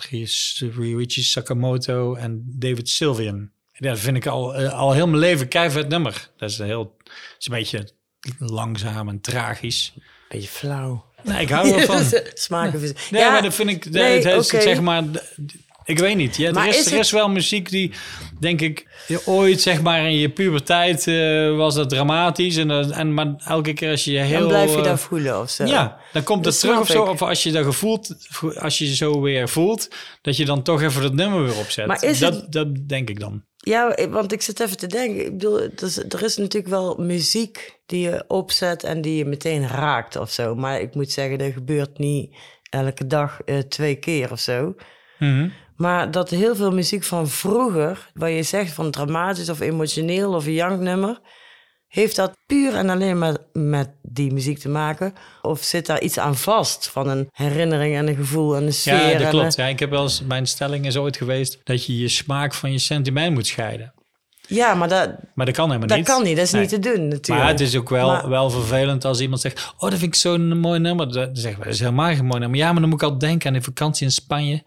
Ryuichi 0.60 1.22
Sakamoto 1.24 2.16
en 2.16 2.44
David 2.46 2.90
Sylvian. 2.90 3.52
Ja, 3.74 3.90
dat 3.90 4.00
vind 4.00 4.18
ik 4.18 4.26
al, 4.26 4.56
eh, 4.56 4.74
al 4.74 4.92
heel 4.94 5.08
mijn 5.08 5.20
leven 5.20 5.48
keihard 5.48 5.88
nummer. 5.90 6.30
Dat 6.38 6.50
is 6.50 6.58
een 6.60 6.66
heel, 6.66 6.96
het 7.04 7.36
is 7.38 7.46
een 7.48 7.54
beetje 7.54 7.90
langzaam 8.40 9.10
en 9.10 9.22
tragisch. 9.22 9.94
Beetje 10.30 10.48
flauw. 10.48 11.06
Nee, 11.24 11.42
ik 11.42 11.50
hou 11.50 11.70
er 11.72 11.88
wel 11.88 11.98
van. 12.04 12.22
Smaken. 12.34 12.82
Nee, 13.12 13.24
maar 13.30 13.42
dat 13.42 13.54
vind 13.54 13.70
ik, 13.70 13.90
nee, 13.90 14.14
het, 14.16 14.24
het, 14.24 14.46
oké. 14.54 14.62
zeg 14.62 14.82
maar, 14.82 15.04
ik 15.90 16.00
weet 16.00 16.16
niet. 16.16 16.36
Ja, 16.36 16.52
Maar 16.52 16.64
er, 16.64 16.70
is, 16.70 16.80
is 16.80 16.86
er 16.86 16.92
het- 16.92 17.02
is 17.06 17.12
wel 17.12 17.30
muziek 17.30 17.70
die, 17.70 17.92
denk 18.40 18.62
ik, 18.62 18.88
je 19.08 19.22
ooit 19.28 19.62
zeg 19.62 19.82
maar 19.82 20.06
in 20.06 20.18
je 20.18 20.30
puberteit 20.30 21.08
eh, 21.08 21.56
was 21.56 21.76
dat 21.76 21.90
dramatisch. 21.90 22.58
En, 22.58 22.72
en, 22.92 23.14
maar 23.14 23.34
elke 23.38 23.74
keer 23.74 23.92
als 23.92 24.04
je 24.04 24.12
je 24.12 24.20
heel... 24.20 24.40
Dan 24.40 24.48
blijf 24.48 24.72
je 24.72 24.78
eh, 24.78 24.84
dat 24.84 25.00
voelen 25.00 25.40
of 25.40 25.50
zo. 25.50 25.66
ja, 25.66 26.00
dan 26.14 26.24
komt 26.24 26.46
het 26.46 26.54
Dat 26.54 26.62
terug 26.64 26.80
of 26.80 26.88
zo. 26.88 27.04
Of 27.04 27.22
als 27.22 27.44
je 27.44 27.52
dat 27.52 27.66
gevoeld, 27.66 28.16
als 28.60 28.78
je 28.78 28.88
je 28.88 28.96
zo 28.96 29.22
weer 29.22 29.50
voelt, 29.50 29.88
dat 30.22 30.38
je 30.38 30.46
dan 30.46 30.62
toch 30.64 30.82
even 30.82 31.02
dat 31.02 31.14
nummer 31.14 31.44
weer 31.44 31.58
opzet. 31.58 31.86
Maar 31.88 32.04
is 32.04 32.20
dat, 32.20 32.34
het- 32.34 32.52
dat 32.52 32.68
denk 32.88 33.10
ik 33.10 33.20
dan. 33.20 33.44
Ja, 33.58 33.96
want 34.10 34.32
ik 34.32 34.42
zit 34.42 34.60
even 34.60 34.78
te 34.78 34.88
denken. 34.88 35.26
Ik 35.26 35.32
bedoel, 35.32 35.60
er 35.60 35.72
is, 35.84 35.98
er 35.98 36.24
is 36.24 36.38
natuurlijk 36.38 36.68
wel 36.74 36.96
muziek 36.98 37.80
die 37.86 38.02
je 38.02 38.24
opzet 38.28 38.84
en 38.84 39.02
die 39.02 39.16
je 39.16 39.26
meteen 39.26 39.68
raakt 39.68 40.16
of 40.16 40.32
zo. 40.32 40.56
Maar 40.56 40.82
ik 40.82 40.96
moet 40.96 41.12
zeggen, 41.12 41.38
dat 41.38 41.54
gebeurt 41.54 41.98
niet 41.98 42.36
elke 42.70 43.08
dag 43.08 43.40
eh, 43.46 43.58
twee 43.58 43.96
keer 43.96 44.32
of 44.32 44.40
zo. 44.40 44.76
Mhm. 45.20 45.50
Maar 45.80 46.12
dat 46.12 46.30
heel 46.30 46.56
veel 46.56 46.72
muziek 46.72 47.04
van 47.04 47.28
vroeger, 47.28 48.10
waar 48.14 48.30
je 48.30 48.44
zegt 48.44 48.74
van 48.74 48.92
dramatisch 48.92 49.50
of 49.50 49.60
emotioneel 49.60 50.34
of 50.34 50.46
een 50.46 50.54
janknummer, 50.54 51.20
heeft 51.88 52.16
dat 52.16 52.38
puur 52.46 52.76
en 52.76 52.90
alleen 52.90 53.18
maar 53.18 53.38
met 53.54 53.90
die 54.02 54.34
muziek 54.34 54.60
te 54.60 54.70
maken? 54.70 55.14
Of 55.42 55.62
zit 55.64 55.86
daar 55.86 56.02
iets 56.02 56.18
aan 56.20 56.36
vast 56.36 56.88
van 56.90 57.08
een 57.10 57.28
herinnering 57.32 57.96
en 57.96 58.08
een 58.08 58.16
gevoel 58.16 58.56
en 58.56 58.64
een 58.66 58.74
sfeer? 58.74 58.94
Ja, 59.08 59.12
dat 59.12 59.22
een- 59.22 59.30
klopt. 59.30 59.56
Ja, 59.56 59.66
ik 59.66 59.80
heb 59.80 59.90
wel 59.90 60.02
eens, 60.04 60.22
mijn 60.22 60.48
stelling 60.48 60.86
is 60.86 60.98
ooit 60.98 61.18
geweest 61.18 61.60
dat 61.64 61.86
je 61.86 61.98
je 61.98 62.08
smaak 62.08 62.54
van 62.54 62.72
je 62.72 62.80
sentiment 62.80 63.34
moet 63.34 63.48
scheiden. 63.48 63.94
Ja, 64.48 64.74
maar 64.74 64.90
dat, 64.90 65.10
Maar 65.36 65.46
dat 65.46 65.56
kan 65.56 65.66
helemaal 65.68 65.88
dat 65.88 65.98
niet. 65.98 66.08
kan 66.08 66.24
niet. 66.24 66.36
Dat 66.36 66.46
is 66.46 66.52
Nee. 66.52 66.62
niet 66.62 66.70
te 66.70 66.80
doen 66.80 67.08
natuurlijk. 67.08 67.28
Maar 67.28 67.48
het 67.48 67.60
is 67.60 67.76
ook 67.76 67.90
wel, 67.90 68.08
Maar- 68.08 68.30
wel 68.30 68.50
vervelend 68.50 69.06
als 69.06 69.20
iemand 69.20 69.42
zegt... 69.42 69.74
oh, 69.78 69.90
dat 69.90 70.00
vind 70.00 70.14
ik 70.14 70.16
zo'n 70.16 70.58
mooi 70.60 70.80
nummer. 70.80 71.12
Dan 71.12 71.30
zeggen 71.36 71.60
we, 71.60 71.66
dat 71.66 71.74
is 71.74 71.80
helemaal 71.80 72.14
geen 72.16 72.26
mooi 72.26 72.40
nummer. 72.40 72.60
Ja, 72.60 72.72
maar 72.72 72.80
dan 72.82 72.90
moet 72.90 73.02
ik 73.02 73.04
altijd 73.10 73.30
denken 73.30 73.48
aan 73.48 73.54
die 73.54 73.62
vakantie 73.64 74.06
in 74.06 74.12
Spanje. 74.12 74.64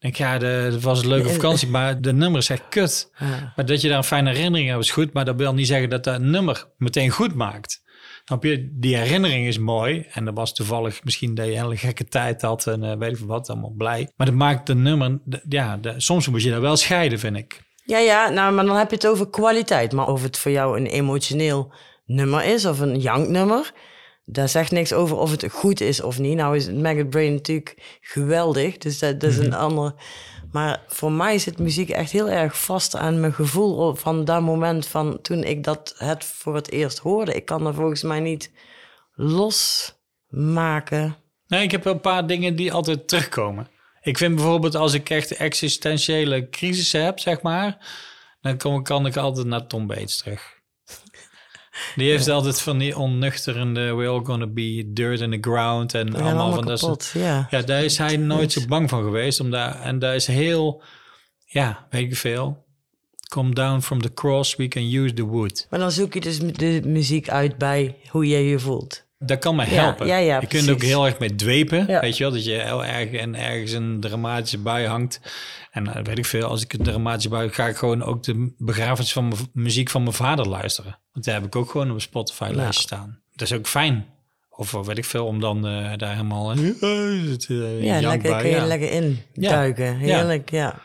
Denk 0.00 0.14
ik, 0.14 0.20
ja, 0.20 0.38
dat 0.38 0.82
was 0.82 1.02
een 1.02 1.08
leuke 1.08 1.28
vakantie, 1.28 1.68
maar 1.68 2.00
de 2.00 2.12
nummer 2.12 2.40
is 2.40 2.48
echt 2.48 2.68
kut. 2.68 3.10
Ja. 3.18 3.52
Maar 3.56 3.66
dat 3.66 3.80
je 3.80 3.88
daar 3.88 3.96
een 3.96 4.04
fijne 4.04 4.30
herinnering 4.30 4.68
hebt 4.68 4.82
is 4.84 4.90
goed... 4.90 5.12
maar 5.12 5.24
dat 5.24 5.36
wil 5.36 5.54
niet 5.54 5.66
zeggen 5.66 5.90
dat 5.90 6.04
dat 6.04 6.20
nummer 6.20 6.64
meteen 6.76 7.10
goed 7.10 7.34
maakt. 7.34 7.82
Snap 8.24 8.44
je? 8.44 8.68
Die 8.72 8.96
herinnering 8.96 9.46
is 9.46 9.58
mooi. 9.58 10.06
En 10.12 10.24
dat 10.24 10.34
was 10.34 10.54
toevallig 10.54 11.04
misschien 11.04 11.34
dat 11.34 11.46
je 11.46 11.52
een 11.52 11.62
hele 11.62 11.76
gekke 11.76 12.04
tijd 12.04 12.42
had... 12.42 12.66
en 12.66 12.84
eh, 12.84 12.96
weet 12.98 13.12
ik 13.12 13.18
wat, 13.26 13.48
allemaal 13.48 13.74
blij. 13.76 14.10
Maar 14.16 14.26
dat 14.26 14.36
maakt 14.36 14.66
de 14.66 14.74
nummer... 14.74 15.18
ja, 15.48 15.76
de- 15.76 15.94
soms 15.96 16.28
moet 16.28 16.42
je 16.42 16.50
dat 16.50 16.60
wel 16.60 16.76
scheiden, 16.76 17.18
vind 17.18 17.36
ik. 17.36 17.60
Ja, 17.84 17.98
ja, 17.98 18.28
nou, 18.28 18.54
maar 18.54 18.66
dan 18.66 18.76
heb 18.76 18.88
je 18.90 18.96
het 18.96 19.06
over 19.06 19.30
kwaliteit. 19.30 19.92
Maar 19.92 20.08
of 20.08 20.22
het 20.22 20.38
voor 20.38 20.50
jou 20.50 20.78
een 20.78 20.86
emotioneel 20.86 21.72
nummer 22.06 22.44
is 22.44 22.64
of 22.66 22.80
een 22.80 22.98
janknummer, 23.00 23.72
daar 24.32 24.48
zegt 24.48 24.70
niks 24.70 24.92
over 24.92 25.16
of 25.16 25.30
het 25.30 25.46
goed 25.50 25.80
is 25.80 26.02
of 26.02 26.18
niet. 26.18 26.36
Nou 26.36 26.56
is 26.56 26.70
Maggot 26.70 27.10
Brain 27.10 27.32
natuurlijk 27.32 27.98
geweldig, 28.00 28.78
dus 28.78 28.98
dat, 28.98 29.20
dat 29.20 29.30
is 29.30 29.38
een 29.38 29.54
ander. 29.54 29.94
Maar 30.52 30.82
voor 30.86 31.12
mij 31.12 31.38
zit 31.38 31.58
muziek 31.58 31.90
echt 31.90 32.10
heel 32.10 32.28
erg 32.28 32.62
vast 32.62 32.96
aan 32.96 33.20
mijn 33.20 33.32
gevoel 33.32 33.94
van 33.94 34.24
dat 34.24 34.42
moment 34.42 34.86
van 34.86 35.18
toen 35.22 35.44
ik 35.44 35.64
dat 35.64 35.94
het 35.96 36.24
voor 36.24 36.54
het 36.54 36.70
eerst 36.70 36.98
hoorde. 36.98 37.34
Ik 37.34 37.44
kan 37.44 37.66
er 37.66 37.74
volgens 37.74 38.02
mij 38.02 38.20
niet 38.20 38.52
losmaken. 39.12 41.16
Nee, 41.46 41.62
ik 41.62 41.70
heb 41.70 41.84
wel 41.84 41.92
een 41.92 42.00
paar 42.00 42.26
dingen 42.26 42.56
die 42.56 42.72
altijd 42.72 43.08
terugkomen. 43.08 43.68
Ik 44.00 44.18
vind 44.18 44.34
bijvoorbeeld 44.34 44.74
als 44.74 44.94
ik 44.94 45.10
echt 45.10 45.32
existentiële 45.32 46.48
crisissen 46.48 47.04
heb, 47.04 47.18
zeg 47.18 47.42
maar, 47.42 47.86
dan 48.40 48.82
kan 48.82 49.06
ik 49.06 49.16
altijd 49.16 49.46
naar 49.46 49.66
Tom 49.66 49.86
Bates 49.86 50.18
terug. 50.18 50.58
Die 51.96 52.10
heeft 52.10 52.28
altijd 52.28 52.60
van 52.60 52.78
die 52.78 52.98
onnuchterende 52.98 53.94
we're 53.94 54.08
all 54.08 54.24
gonna 54.24 54.46
be 54.46 54.84
dirt 54.86 55.20
in 55.20 55.30
the 55.30 55.38
ground 55.50 55.94
en 55.94 56.12
allemaal 56.14 56.30
allemaal 56.30 56.52
van 56.52 56.66
dat 56.66 56.78
soort- 56.78 57.10
ja. 57.14 57.46
Ja, 57.50 57.62
daar 57.62 57.84
is 57.84 57.98
hij 57.98 58.16
nooit 58.16 58.52
zo 58.52 58.60
bang 58.68 58.88
van 58.88 59.02
geweest. 59.02 59.40
Omdat, 59.40 59.76
en 59.82 59.98
daar 59.98 60.14
is 60.14 60.26
heel, 60.26 60.82
ja, 61.46 61.86
weet 61.90 62.02
ik 62.10 62.16
veel. 62.16 62.64
Come 63.28 63.54
down 63.54 63.80
from 63.80 64.02
the 64.02 64.12
cross, 64.14 64.56
we 64.56 64.68
can 64.68 64.82
use 64.82 65.14
the 65.14 65.22
wood. 65.24 65.66
Maar 65.70 65.80
dan 65.80 65.90
zoek 65.90 66.14
je 66.14 66.20
dus 66.20 66.38
de 66.38 66.80
muziek 66.84 67.28
uit 67.28 67.58
bij 67.58 67.96
hoe 68.08 68.26
jij 68.26 68.44
je 68.44 68.58
voelt. 68.58 69.04
Dat 69.24 69.38
kan 69.38 69.56
Ja, 69.56 69.64
helpen. 69.64 70.06
ja, 70.06 70.16
ja, 70.16 70.40
je 70.40 70.46
kunt 70.46 70.70
ook 70.70 70.82
heel 70.82 71.06
erg 71.06 71.18
mee 71.18 71.34
dwepen. 71.34 71.86
Weet 71.86 72.16
je 72.16 72.22
wel, 72.24 72.32
dat 72.32 72.44
je 72.44 72.50
heel 72.50 72.84
erg 72.84 73.12
en 73.12 73.34
ergens 73.34 73.72
een 73.72 74.00
dramatische 74.00 74.58
bui 74.58 74.86
hangt. 74.86 75.20
En 75.70 75.94
eh, 75.94 76.04
weet 76.04 76.18
ik 76.18 76.24
veel, 76.26 76.46
als 76.48 76.62
ik 76.62 76.72
een 76.72 76.82
dramatische 76.82 77.28
bui 77.28 77.48
ga 77.50 77.66
ik 77.66 77.76
gewoon 77.76 78.02
ook 78.02 78.22
de 78.22 78.52
begrafenis 78.58 79.12
van 79.12 79.32
muziek 79.52 79.90
van 79.90 80.02
mijn 80.02 80.14
vader 80.14 80.48
luisteren. 80.48 80.98
Want 81.12 81.24
daar 81.24 81.34
heb 81.34 81.44
ik 81.44 81.56
ook 81.56 81.70
gewoon 81.70 81.86
op 81.86 81.92
mijn 81.92 82.00
Spotify 82.00 82.50
lijstje 82.52 82.82
staan. 82.82 83.20
Dat 83.34 83.50
is 83.50 83.56
ook 83.56 83.66
fijn. 83.66 84.06
Of 84.50 84.74
eh, 84.74 84.84
weet 84.84 84.98
ik 84.98 85.04
veel, 85.04 85.26
om 85.26 85.40
dan 85.40 85.66
eh, 85.66 85.92
daar 85.96 86.12
helemaal 86.12 86.54
uh, 86.56 86.58
Ja, 87.84 88.00
lekker, 88.00 88.36
kun 88.36 88.50
je 88.50 88.60
lekker 88.60 88.90
induiken. 88.90 89.96
Heerlijk, 89.96 90.50
ja. 90.50 90.78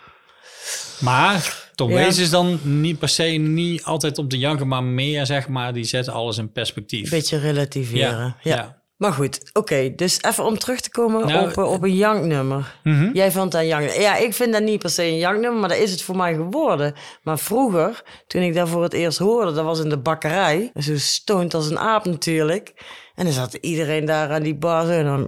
Maar 1.00 1.65
Tom 1.76 1.90
Ja. 1.90 1.96
Waits 1.96 2.18
is 2.18 2.30
dan 2.30 2.60
niet 2.64 3.00
per 3.00 3.10
se 3.10 3.24
niet 3.24 3.84
altijd 3.84 4.18
op 4.18 4.30
de 4.30 4.38
janken, 4.38 4.68
maar 4.68 4.84
meer 4.84 5.26
zeg 5.26 5.48
maar, 5.48 5.74
die 5.74 5.84
zet 5.84 6.10
alles 6.10 6.38
in 6.38 6.52
perspectief. 6.52 7.10
Beetje 7.10 7.38
relativeren. 7.38 8.18
Ja, 8.18 8.36
Ja. 8.42 8.56
ja. 8.56 8.84
Maar 8.96 9.14
goed, 9.14 9.50
oké. 9.54 9.94
dus 9.96 10.22
even 10.22 10.46
om 10.46 10.58
terug 10.58 10.80
te 10.80 10.90
komen 10.92 11.28
Nou, 11.28 11.50
op, 11.50 11.58
eh, 11.58 11.72
op 11.72 11.84
een 11.84 11.96
janknummer. 11.96 12.76
Mhm. 12.84 13.10
Jij 13.14 13.32
vond 13.32 13.52
dat 13.52 13.62
een 13.62 13.68
janknummer. 13.68 14.02
Ja, 14.02 14.16
ik 14.18 14.34
vind 14.34 14.54
dat 14.54 14.64
niet 14.64 14.80
per 14.80 14.90
se 14.90 15.04
een 15.04 15.18
janknummer, 15.18 15.60
maar 15.60 15.70
dat 15.70 15.78
is 15.78 15.92
het 15.92 16.02
voor 16.02 16.16
mij 16.18 16.34
geworden. 16.34 16.94
Maar 17.24 17.40
vroeger, 17.40 18.02
toen 18.28 18.42
ik 18.42 18.54
dat 18.54 18.70
voor 18.70 18.84
het 18.84 18.94
eerst 18.94 19.18
hoorde, 19.18 19.52
dat 19.54 19.66
was 19.66 19.80
in 19.80 19.90
de 19.90 19.98
bakkerij. 19.98 20.72
Zo 20.76 20.98
stoned 20.98 21.54
als 21.54 21.70
een 21.70 21.80
aap 21.80 22.06
natuurlijk. 22.06 22.74
En 23.16 23.26
dan 23.26 23.34
zat 23.34 23.54
iedereen 23.54 24.06
daar 24.06 24.30
aan 24.30 24.44
die 24.44 24.56
bar 24.56 24.90
en 24.90 25.06
dan... 25.06 25.28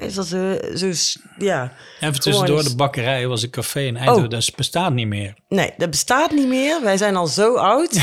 Is 0.00 0.14
dat 0.14 0.26
zo, 0.26 0.56
zo 0.74 0.92
ja. 1.38 1.72
Even 2.00 2.20
tussendoor 2.20 2.62
de 2.62 2.74
bakkerij 2.76 3.26
was 3.26 3.42
een 3.42 3.50
café 3.50 3.80
in 3.80 3.96
Eindhoven, 3.96 4.24
Oh. 4.24 4.30
dat 4.30 4.50
bestaat 4.56 4.92
niet 4.92 5.06
meer. 5.06 5.34
Nee, 5.48 5.72
dat 5.76 5.90
bestaat 5.90 6.30
niet 6.30 6.48
meer. 6.48 6.82
Wij 6.82 6.96
zijn 6.96 7.16
al 7.16 7.26
zo 7.26 7.54
oud. 7.56 7.90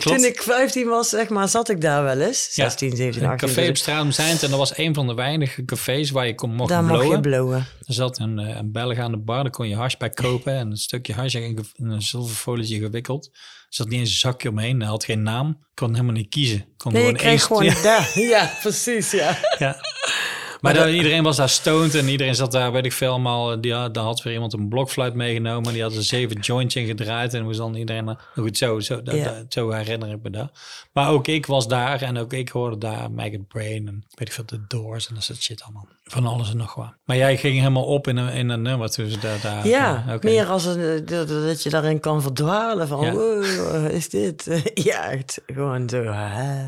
Toen 0.00 0.24
ik 0.24 0.42
15 0.42 0.86
was, 0.88 1.08
zeg 1.08 1.28
maar, 1.28 1.48
zat 1.48 1.68
ik 1.68 1.80
daar 1.80 2.02
wel 2.02 2.20
eens. 2.20 2.52
16, 2.54 2.96
17, 2.96 3.22
Een 3.22 3.28
18. 3.30 3.48
café 3.48 3.60
dus 3.60 3.70
op 3.70 3.76
straat 3.76 4.02
om 4.02 4.10
Zijnd 4.12 4.42
en 4.42 4.50
dat 4.50 4.58
was 4.58 4.76
een 4.78 4.94
van 4.94 5.06
de 5.06 5.14
weinige 5.14 5.64
cafés 5.64 6.10
waar 6.10 6.26
je 6.26 6.34
kon 6.34 6.54
mocht 6.54 6.68
Daar 6.68 6.84
blowen. 6.84 7.08
je 7.08 7.20
blowen. 7.20 7.56
Er 7.86 7.94
zat 7.94 8.18
een, 8.18 8.38
eh, 8.38 8.56
een 8.56 8.72
Belg 8.72 8.98
aan 8.98 9.10
de 9.10 9.16
bar, 9.18 9.42
daar 9.42 9.52
kon 9.52 9.68
je 9.68 9.76
hash 9.76 9.94
bij 9.94 10.10
kopen 10.10 10.52
en 10.54 10.70
een 10.70 10.76
stukje 10.76 11.12
hash 11.12 11.34
in 11.34 11.58
een 11.76 12.02
zilverfolietje 12.02 12.78
gewikkeld. 12.78 13.30
Zat 13.74 13.88
niet 13.88 13.98
eens 14.00 14.10
een 14.10 14.16
zakje 14.16 14.48
omheen, 14.48 14.80
hij 14.80 14.88
had 14.88 15.04
geen 15.04 15.22
naam, 15.22 15.64
kon 15.74 15.90
helemaal 15.92 16.12
niet 16.14 16.28
kiezen. 16.28 16.64
Kon 16.76 16.92
Nee, 16.92 17.02
je 17.02 17.06
gewoon 17.08 17.20
kreeg 17.20 17.30
één- 17.40 17.46
gewoon 17.46 17.64
Ja, 17.64 17.82
daar. 17.82 18.10
Ja, 18.20 18.50
precies, 18.60 19.10
ja. 19.10 19.38
ja. 19.58 19.76
Maar 20.62 20.90
iedereen 20.90 21.22
was 21.22 21.36
daar 21.36 21.48
stoned 21.48 21.94
en 21.94 22.08
iedereen 22.08 22.34
zat 22.34 22.52
daar, 22.52 22.72
weet 22.72 22.84
ik 22.84 22.92
veel, 22.92 23.10
allemaal. 23.10 23.60
Die 23.60 23.74
had, 23.74 23.94
daar 23.94 24.04
had 24.04 24.22
weer 24.22 24.32
iemand 24.32 24.52
een 24.52 24.68
blokfluit 24.68 25.14
meegenomen. 25.14 25.66
en 25.68 25.72
Die 25.72 25.82
had 25.82 25.94
er 25.94 26.02
zeven 26.04 26.40
joints 26.40 26.76
in 26.76 26.86
gedraaid 26.86 27.34
en 27.34 27.42
moest 27.44 27.58
dan 27.58 27.74
iedereen... 27.74 28.16
Goed, 28.34 28.56
zo, 28.58 28.80
zo, 28.80 29.02
dat- 29.02 29.44
zo 29.48 29.70
herinner 29.70 30.10
ik 30.10 30.22
me 30.22 30.30
dat. 30.30 30.50
Maar 30.92 31.10
ook 31.10 31.26
ik 31.28 31.46
was 31.46 31.68
daar 31.68 32.02
en 32.02 32.18
ook 32.18 32.32
ik 32.32 32.48
hoorde 32.48 32.78
daar 32.78 33.10
Maggot 33.10 33.48
Brain 33.48 33.88
en 33.88 34.04
weet 34.14 34.28
ik 34.28 34.34
veel, 34.34 34.44
The 34.44 34.60
Doors 34.68 35.08
en 35.08 35.14
dat 35.14 35.24
soort 35.24 35.42
shit 35.42 35.62
allemaal. 35.62 35.88
Van 36.04 36.26
alles 36.26 36.50
en 36.50 36.56
nog 36.56 36.74
wat. 36.74 36.94
Maar 37.04 37.16
jij 37.16 37.36
ging 37.36 37.58
helemaal 37.58 37.84
op 37.84 38.08
in 38.08 38.16
een, 38.16 38.32
in 38.32 38.48
een 38.48 38.62
nummer 38.62 38.90
toen 38.90 39.08
ze 39.08 39.18
daar... 39.18 39.40
daar 39.40 39.66
Ja, 39.66 40.18
meer 40.20 40.46
als 40.46 40.64
een, 40.64 41.04
dat, 41.04 41.28
dat 41.28 41.62
je 41.62 41.70
daarin 41.70 42.00
kan 42.00 42.22
verdwalen 42.22 42.88
van, 42.88 43.04
Ja. 43.04 43.12
wow, 43.12 43.90
is 43.90 44.08
dit? 44.08 44.62
ja, 44.74 45.10
echt 45.10 45.40
gewoon 45.46 45.88
zo, 45.88 46.02
uh, 46.02 46.64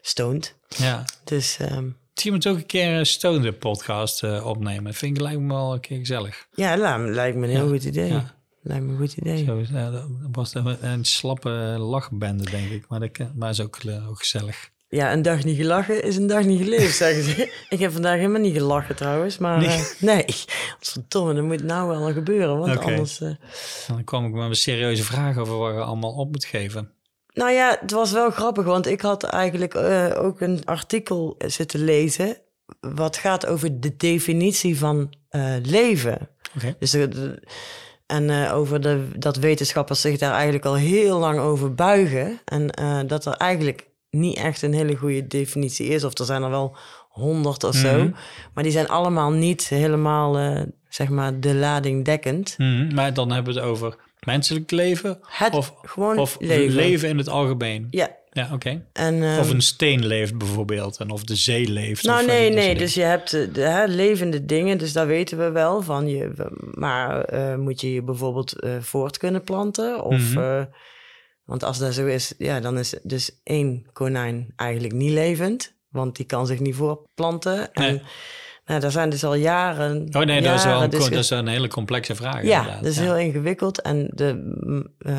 stoned. 0.00 0.54
Ja. 0.76 1.04
Dus 1.24 1.56
ehm, 1.60 1.88
Je 2.22 2.30
moet 2.30 2.46
ook 2.46 2.56
een 2.56 2.66
keer 2.66 2.98
een 2.98 3.06
Stone 3.06 3.52
podcast 3.52 4.22
uh, 4.22 4.46
opnemen. 4.46 4.94
Vind 4.94 5.16
ik 5.16 5.22
lijkt 5.22 5.40
me 5.40 5.54
wel 5.54 5.72
een 5.72 5.80
keer 5.80 5.98
gezellig. 5.98 6.46
Ja, 6.54 6.98
lijkt 6.98 7.36
me 7.36 7.46
een 7.46 7.52
heel 7.52 7.68
goed 7.68 7.84
idee. 7.84 8.08
Ja. 8.08 8.34
Lijkt 8.62 8.84
me 8.84 8.92
een 8.92 8.98
goed 8.98 9.16
idee. 9.16 9.44
Zo, 9.44 9.62
dat 9.72 10.04
was 10.32 10.54
een 10.80 11.04
slappe 11.04 11.50
lachbende, 11.78 12.50
denk 12.50 12.70
ik. 12.70 12.84
Maar 12.88 13.00
dat 13.00 13.18
maar 13.34 13.50
is 13.50 13.60
ook, 13.60 13.78
ook 14.08 14.18
gezellig. 14.18 14.70
Ja, 14.88 15.12
een 15.12 15.22
dag 15.22 15.44
niet 15.44 15.56
gelachen 15.56 16.02
is 16.02 16.16
een 16.16 16.26
dag 16.26 16.44
niet 16.44 16.62
geleefd, 16.62 16.96
zeggen 16.96 17.22
ze. 17.22 17.52
ik 17.68 17.78
heb 17.78 17.92
vandaag 17.92 18.16
helemaal 18.16 18.40
niet 18.40 18.56
gelachen 18.56 18.96
trouwens, 18.96 19.38
maar 19.38 19.58
nee. 19.58 19.78
Uh, 19.78 19.84
nee. 20.00 20.24
Verdomme, 20.80 21.34
dat 21.34 21.44
moet 21.44 21.62
nou 21.62 21.88
wel 21.88 22.12
gebeuren, 22.12 22.58
want 22.58 22.78
anders... 22.78 23.20
Uh... 23.20 23.30
Dan 23.86 24.04
kwam 24.04 24.26
ik 24.26 24.32
met 24.32 24.48
een 24.48 24.54
serieuze 24.54 25.04
vraag 25.04 25.36
over 25.36 25.58
waar 25.58 25.74
je 25.74 25.80
allemaal 25.80 26.12
op 26.12 26.30
moet 26.30 26.44
geven. 26.44 26.90
Nou 27.32 27.50
ja, 27.50 27.76
het 27.80 27.90
was 27.90 28.12
wel 28.12 28.30
grappig, 28.30 28.64
want 28.64 28.86
ik 28.86 29.00
had 29.00 29.22
eigenlijk 29.22 29.74
uh, 29.74 30.10
ook 30.14 30.40
een 30.40 30.62
artikel 30.64 31.34
zitten 31.38 31.84
lezen... 31.84 32.36
wat 32.80 33.16
gaat 33.16 33.46
over 33.46 33.80
de 33.80 33.96
definitie 33.96 34.78
van 34.78 35.14
leven. 35.62 36.28
Okay. 36.56 36.76
Dus 36.78 36.90
de, 36.90 37.42
en 38.06 38.50
over 38.50 38.80
de, 38.80 39.08
dat 39.16 39.36
wetenschappers 39.36 40.00
zich 40.00 40.18
daar 40.18 40.32
eigenlijk 40.32 40.64
al 40.64 40.74
heel 40.74 41.18
lang 41.18 41.38
over 41.38 41.74
buigen. 41.74 42.40
En 42.44 42.66
dat 43.06 43.26
er 43.26 43.32
eigenlijk 43.32 43.88
niet 44.10 44.36
echt 44.36 44.62
een 44.62 44.74
hele 44.74 44.96
goede 44.96 45.26
definitie 45.26 45.86
is. 45.86 46.04
Of 46.04 46.18
er 46.18 46.24
zijn 46.24 46.42
er 46.42 46.50
wel 46.50 46.76
honderd 47.08 47.64
of 47.64 47.74
zo. 47.74 47.98
Mhm. 47.98 48.10
Maar 48.54 48.62
die 48.62 48.72
zijn 48.72 48.88
allemaal 48.88 49.30
niet 49.30 49.68
helemaal, 49.68 50.64
zeg 50.88 51.08
maar, 51.08 51.40
de 51.40 51.54
lading 51.54 52.04
dekkend. 52.04 52.54
Mhm. 52.58 52.94
Maar 52.94 53.14
dan 53.14 53.32
hebben 53.32 53.54
we 53.54 53.60
het 53.60 53.68
over 53.68 53.96
menselijk 54.26 54.70
leven? 54.70 55.18
Het 55.26 55.54
of, 55.54 55.74
gewoon 55.82 56.18
of 56.18 56.36
leven. 56.40 56.74
leven 56.74 57.08
in 57.08 57.18
het 57.18 57.28
algemeen? 57.28 57.86
Ja. 57.90 58.18
Ja, 58.32 58.44
oké. 58.44 58.54
Okay. 58.54 59.38
of 59.38 59.46
ehm, 59.46 59.54
een 59.54 59.62
steen 59.62 60.06
leeft 60.06 60.38
bijvoorbeeld. 60.38 60.96
En 60.96 61.10
of 61.10 61.24
de 61.24 61.36
zee 61.36 61.68
leeft. 61.68 62.04
Nou, 62.04 62.26
nee, 62.26 62.50
nee. 62.50 62.74
Dus 62.74 62.94
je 62.94 63.02
hebt 63.02 63.30
de, 63.30 63.50
de 63.50 63.60
hè, 63.60 63.84
levende 63.84 64.44
dingen. 64.44 64.78
Dus 64.78 64.92
daar 64.92 65.06
weten 65.06 65.38
we 65.38 65.50
wel 65.50 65.82
van. 65.82 66.08
Je, 66.08 66.50
maar 66.74 67.34
uh, 67.34 67.56
moet 67.56 67.80
je 67.80 67.92
je 67.92 68.02
bijvoorbeeld 68.02 68.64
uh, 68.64 68.70
voort 68.80 69.18
kunnen 69.18 69.42
planten? 69.42 70.02
Of... 70.02 70.34
Mm 70.34 70.68
want 71.50 71.62
als 71.62 71.78
dat 71.78 71.94
zo 71.94 72.06
is, 72.06 72.34
ja, 72.38 72.60
dan 72.60 72.78
is 72.78 72.94
dus 73.02 73.40
één 73.42 73.86
konijn 73.92 74.52
eigenlijk 74.56 74.94
niet 74.94 75.10
levend. 75.10 75.74
Want 75.88 76.16
die 76.16 76.26
kan 76.26 76.46
zich 76.46 76.60
niet 76.60 76.74
voortplanten. 76.74 77.72
En 77.72 77.92
nee. 77.92 78.02
Nou, 78.70 78.82
daar 78.82 78.90
zijn 78.90 79.10
dus 79.10 79.24
al 79.24 79.34
jaren. 79.34 80.08
Oh 80.12 80.22
nee, 80.22 80.42
dat, 80.42 80.54
is 80.54 80.64
wel 80.64 80.82
een, 80.82 80.90
dat 80.90 81.12
is 81.12 81.30
een 81.30 81.46
hele 81.46 81.68
complexe 81.68 82.14
vraag. 82.14 82.42
Ja, 82.42 82.76
dat 82.76 82.90
is 82.90 82.98
heel 82.98 83.16
ingewikkeld. 83.16 83.80
En 83.80 84.10
er 84.16 84.36
uh, 84.98 85.14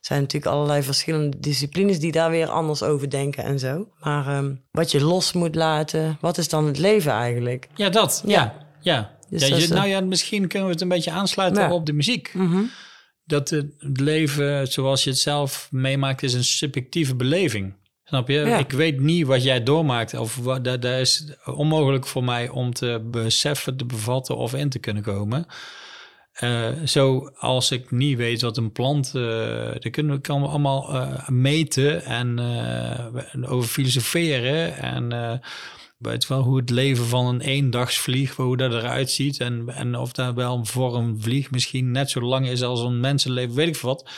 zijn 0.00 0.20
natuurlijk 0.20 0.52
allerlei 0.52 0.82
verschillende 0.82 1.38
disciplines 1.38 1.98
die 1.98 2.12
daar 2.12 2.30
weer 2.30 2.48
anders 2.48 2.82
over 2.82 3.10
denken 3.10 3.44
en 3.44 3.58
zo. 3.58 3.88
Maar 4.00 4.36
um, 4.36 4.62
wat 4.70 4.90
je 4.90 5.04
los 5.04 5.32
moet 5.32 5.54
laten, 5.54 6.18
wat 6.20 6.38
is 6.38 6.48
dan 6.48 6.66
het 6.66 6.78
leven 6.78 7.12
eigenlijk? 7.12 7.68
Ja, 7.74 7.88
dat. 7.88 8.22
Ja, 8.26 8.54
ja. 8.80 9.16
Dus 9.28 9.48
ja 9.48 9.56
je, 9.56 9.68
nou 9.68 9.88
ja, 9.88 10.00
misschien 10.00 10.48
kunnen 10.48 10.68
we 10.68 10.72
het 10.72 10.82
een 10.82 10.88
beetje 10.88 11.10
aansluiten 11.10 11.70
op 11.70 11.86
de 11.86 11.92
muziek. 11.92 12.30
Mm 12.34 12.70
dat 13.28 13.50
het 13.50 13.72
leven 13.80 14.66
zoals 14.66 15.04
je 15.04 15.10
het 15.10 15.18
zelf 15.18 15.68
meemaakt 15.70 16.22
is 16.22 16.34
een 16.34 16.44
subjectieve 16.44 17.14
beleving. 17.14 17.74
Snap 18.08 18.28
je? 18.28 18.40
Ik 18.40 18.72
weet 18.72 19.00
niet 19.00 19.26
wat 19.26 19.42
jij 19.42 19.62
doormaakt. 19.62 20.14
Of 20.14 20.34
dat, 20.34 20.64
dat 20.64 20.84
is 20.84 21.32
onmogelijk 21.44 22.06
voor 22.06 22.24
mij 22.24 22.48
om 22.48 22.72
te 22.72 23.08
beseffen, 23.10 23.76
te 23.76 23.84
bevatten 23.84 24.36
of 24.36 24.54
in 24.54 24.68
te 24.68 24.78
kunnen 24.78 25.02
komen. 25.02 25.46
Uh, 26.40 26.68
zo 26.84 27.30
als 27.34 27.70
ik 27.70 27.90
niet 27.90 28.16
weet 28.16 28.40
wat 28.40 28.56
een 28.56 28.72
plant, 28.72 29.12
uh, 29.16 29.72
dat 29.72 29.90
kunnen 29.90 30.14
we 30.14 30.20
kan 30.20 30.42
allemaal 30.42 30.94
uh, 30.94 31.28
meten 31.28 32.04
en 32.04 32.38
over 33.46 33.68
filosoferen 33.68 34.76
en 34.76 35.40
weet 35.98 36.26
wel 36.26 36.42
hoe 36.42 36.56
het 36.56 36.70
leven 36.70 37.04
van 37.04 37.26
een 37.26 37.40
eendagsvlieg, 37.40 38.36
hoe 38.36 38.56
dat 38.56 38.72
eruit 38.72 39.10
ziet. 39.10 39.40
En, 39.40 39.68
en 39.68 39.96
of 39.96 40.12
dat 40.12 40.34
wel 40.34 40.64
voor 40.64 40.96
een 40.96 41.20
vlieg 41.20 41.50
misschien 41.50 41.90
net 41.90 42.10
zo 42.10 42.20
lang 42.20 42.48
is 42.48 42.62
als 42.62 42.80
een 42.80 43.00
mensenleven, 43.00 43.54
weet 43.54 43.68
ik 43.68 43.76
wat. 43.76 44.10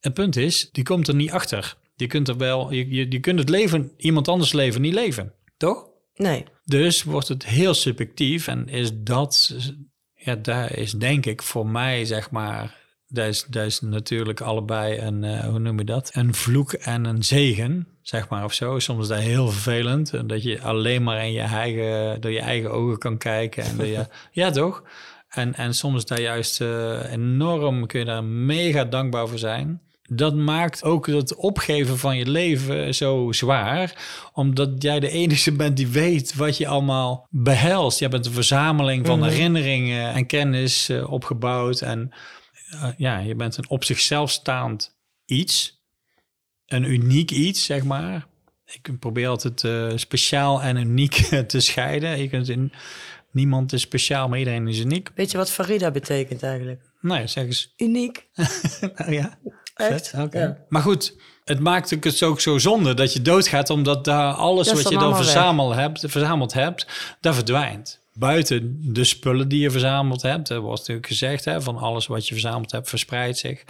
Het 0.00 0.14
punt 0.14 0.36
is, 0.36 0.68
die 0.72 0.84
komt 0.84 1.08
er 1.08 1.14
niet 1.14 1.30
achter. 1.30 1.76
Je 1.96 2.06
kunt 2.06 2.28
er 2.28 2.36
wel, 2.36 2.72
je, 2.72 2.88
je, 2.88 3.10
je 3.10 3.20
kunt 3.20 3.38
het 3.38 3.48
leven, 3.48 3.92
iemand 3.96 4.28
anders 4.28 4.52
leven, 4.52 4.80
niet 4.80 4.94
leven. 4.94 5.32
Toch? 5.56 5.86
Nee. 6.14 6.44
Dus 6.64 7.02
wordt 7.02 7.28
het 7.28 7.46
heel 7.46 7.74
subjectief 7.74 8.46
en 8.46 8.68
is 8.68 8.90
dat, 8.94 9.56
ja, 10.14 10.34
daar 10.34 10.76
is 10.76 10.92
denk 10.92 11.26
ik 11.26 11.42
voor 11.42 11.66
mij, 11.66 12.04
zeg 12.04 12.30
maar, 12.30 12.84
dat 13.08 13.26
is, 13.26 13.44
dat 13.48 13.66
is 13.66 13.80
natuurlijk 13.80 14.40
allebei 14.40 14.98
een, 14.98 15.22
uh, 15.22 15.44
hoe 15.44 15.58
noem 15.58 15.78
je 15.78 15.84
dat? 15.84 16.10
Een 16.14 16.34
vloek 16.34 16.72
en 16.72 17.04
een 17.04 17.22
zegen 17.22 17.86
zeg 18.08 18.28
maar, 18.28 18.44
of 18.44 18.52
zo. 18.52 18.78
Soms 18.78 19.02
is 19.02 19.08
dat 19.08 19.18
heel 19.18 19.48
vervelend. 19.48 20.28
Dat 20.28 20.42
je 20.42 20.60
alleen 20.60 21.02
maar 21.02 21.24
in 21.24 21.32
je 21.32 21.40
eigen, 21.40 22.20
door 22.20 22.30
je 22.30 22.40
eigen 22.40 22.72
ogen 22.72 22.98
kan 22.98 23.18
kijken. 23.18 23.64
En 23.64 23.86
je, 23.86 24.06
ja, 24.32 24.50
toch? 24.50 24.82
En, 25.28 25.54
en 25.54 25.74
soms 25.74 25.96
is 25.96 26.04
dat 26.04 26.18
juist 26.18 26.60
uh, 26.60 27.12
enorm, 27.12 27.86
kun 27.86 27.98
je 27.98 28.04
daar 28.04 28.24
mega 28.24 28.84
dankbaar 28.84 29.28
voor 29.28 29.38
zijn. 29.38 29.80
Dat 30.08 30.34
maakt 30.34 30.82
ook 30.82 31.06
het 31.06 31.34
opgeven 31.34 31.98
van 31.98 32.16
je 32.16 32.30
leven 32.30 32.94
zo 32.94 33.32
zwaar, 33.32 34.04
omdat 34.32 34.82
jij 34.82 35.00
de 35.00 35.10
enige 35.10 35.52
bent 35.52 35.76
die 35.76 35.86
weet 35.86 36.34
wat 36.34 36.56
je 36.56 36.66
allemaal 36.66 37.26
behelst. 37.30 37.98
Je 37.98 38.08
bent 38.08 38.26
een 38.26 38.32
verzameling 38.32 39.06
van 39.06 39.18
mhm. 39.18 39.28
herinneringen 39.28 40.12
en 40.12 40.26
kennis 40.26 40.90
uh, 40.90 41.12
opgebouwd. 41.12 41.80
En 41.80 42.12
uh, 42.74 42.88
ja, 42.96 43.18
je 43.18 43.34
bent 43.34 43.56
een 43.56 43.68
op 43.68 43.84
zichzelf 43.84 44.30
staand 44.30 44.96
iets 45.24 45.76
een 46.66 46.84
uniek 46.84 47.30
iets, 47.30 47.64
zeg 47.64 47.84
maar. 47.84 48.26
Ik 48.66 48.98
probeer 48.98 49.28
altijd 49.28 49.62
uh, 49.62 49.92
speciaal 49.94 50.62
en 50.62 50.76
uniek 50.76 51.14
te 51.46 51.60
scheiden. 51.60 52.18
Je 52.18 52.28
kunt 52.28 52.48
in, 52.48 52.72
niemand 53.30 53.72
is 53.72 53.80
speciaal, 53.80 54.28
maar 54.28 54.38
iedereen 54.38 54.68
is 54.68 54.78
uniek. 54.78 55.10
Weet 55.14 55.30
je 55.30 55.36
wat 55.36 55.50
Farida 55.50 55.90
betekent 55.90 56.42
eigenlijk? 56.42 56.80
Nee, 57.00 57.26
zeg 57.26 57.44
eens. 57.44 57.74
Uniek. 57.76 58.28
nou 58.96 59.12
ja. 59.12 59.38
Echt? 59.76 60.12
Oké. 60.18 60.64
Maar 60.68 60.82
goed, 60.82 61.16
het 61.44 61.60
maakt 61.60 61.90
het 61.90 62.22
ook 62.22 62.40
zo 62.40 62.58
zonde 62.58 62.94
dat 62.94 63.12
je 63.12 63.22
doodgaat, 63.22 63.70
omdat 63.70 64.04
daar 64.04 64.32
alles 64.32 64.72
wat 64.72 64.88
je 64.88 64.98
dan 64.98 65.16
verzameld 65.16 65.74
hebt, 65.74 66.00
verzameld 66.00 66.52
hebt, 66.52 66.86
daar 67.20 67.34
verdwijnt 67.34 68.04
buiten 68.18 68.78
de 68.92 69.04
spullen 69.04 69.48
die 69.48 69.60
je 69.60 69.70
verzameld 69.70 70.22
hebt, 70.22 70.48
er 70.48 70.60
wordt 70.60 70.78
natuurlijk 70.78 71.06
gezegd, 71.06 71.44
hè, 71.44 71.62
van 71.62 71.76
alles 71.76 72.06
wat 72.06 72.28
je 72.28 72.34
verzameld 72.34 72.72
hebt 72.72 72.88
verspreidt 72.88 73.38
zich. 73.38 73.64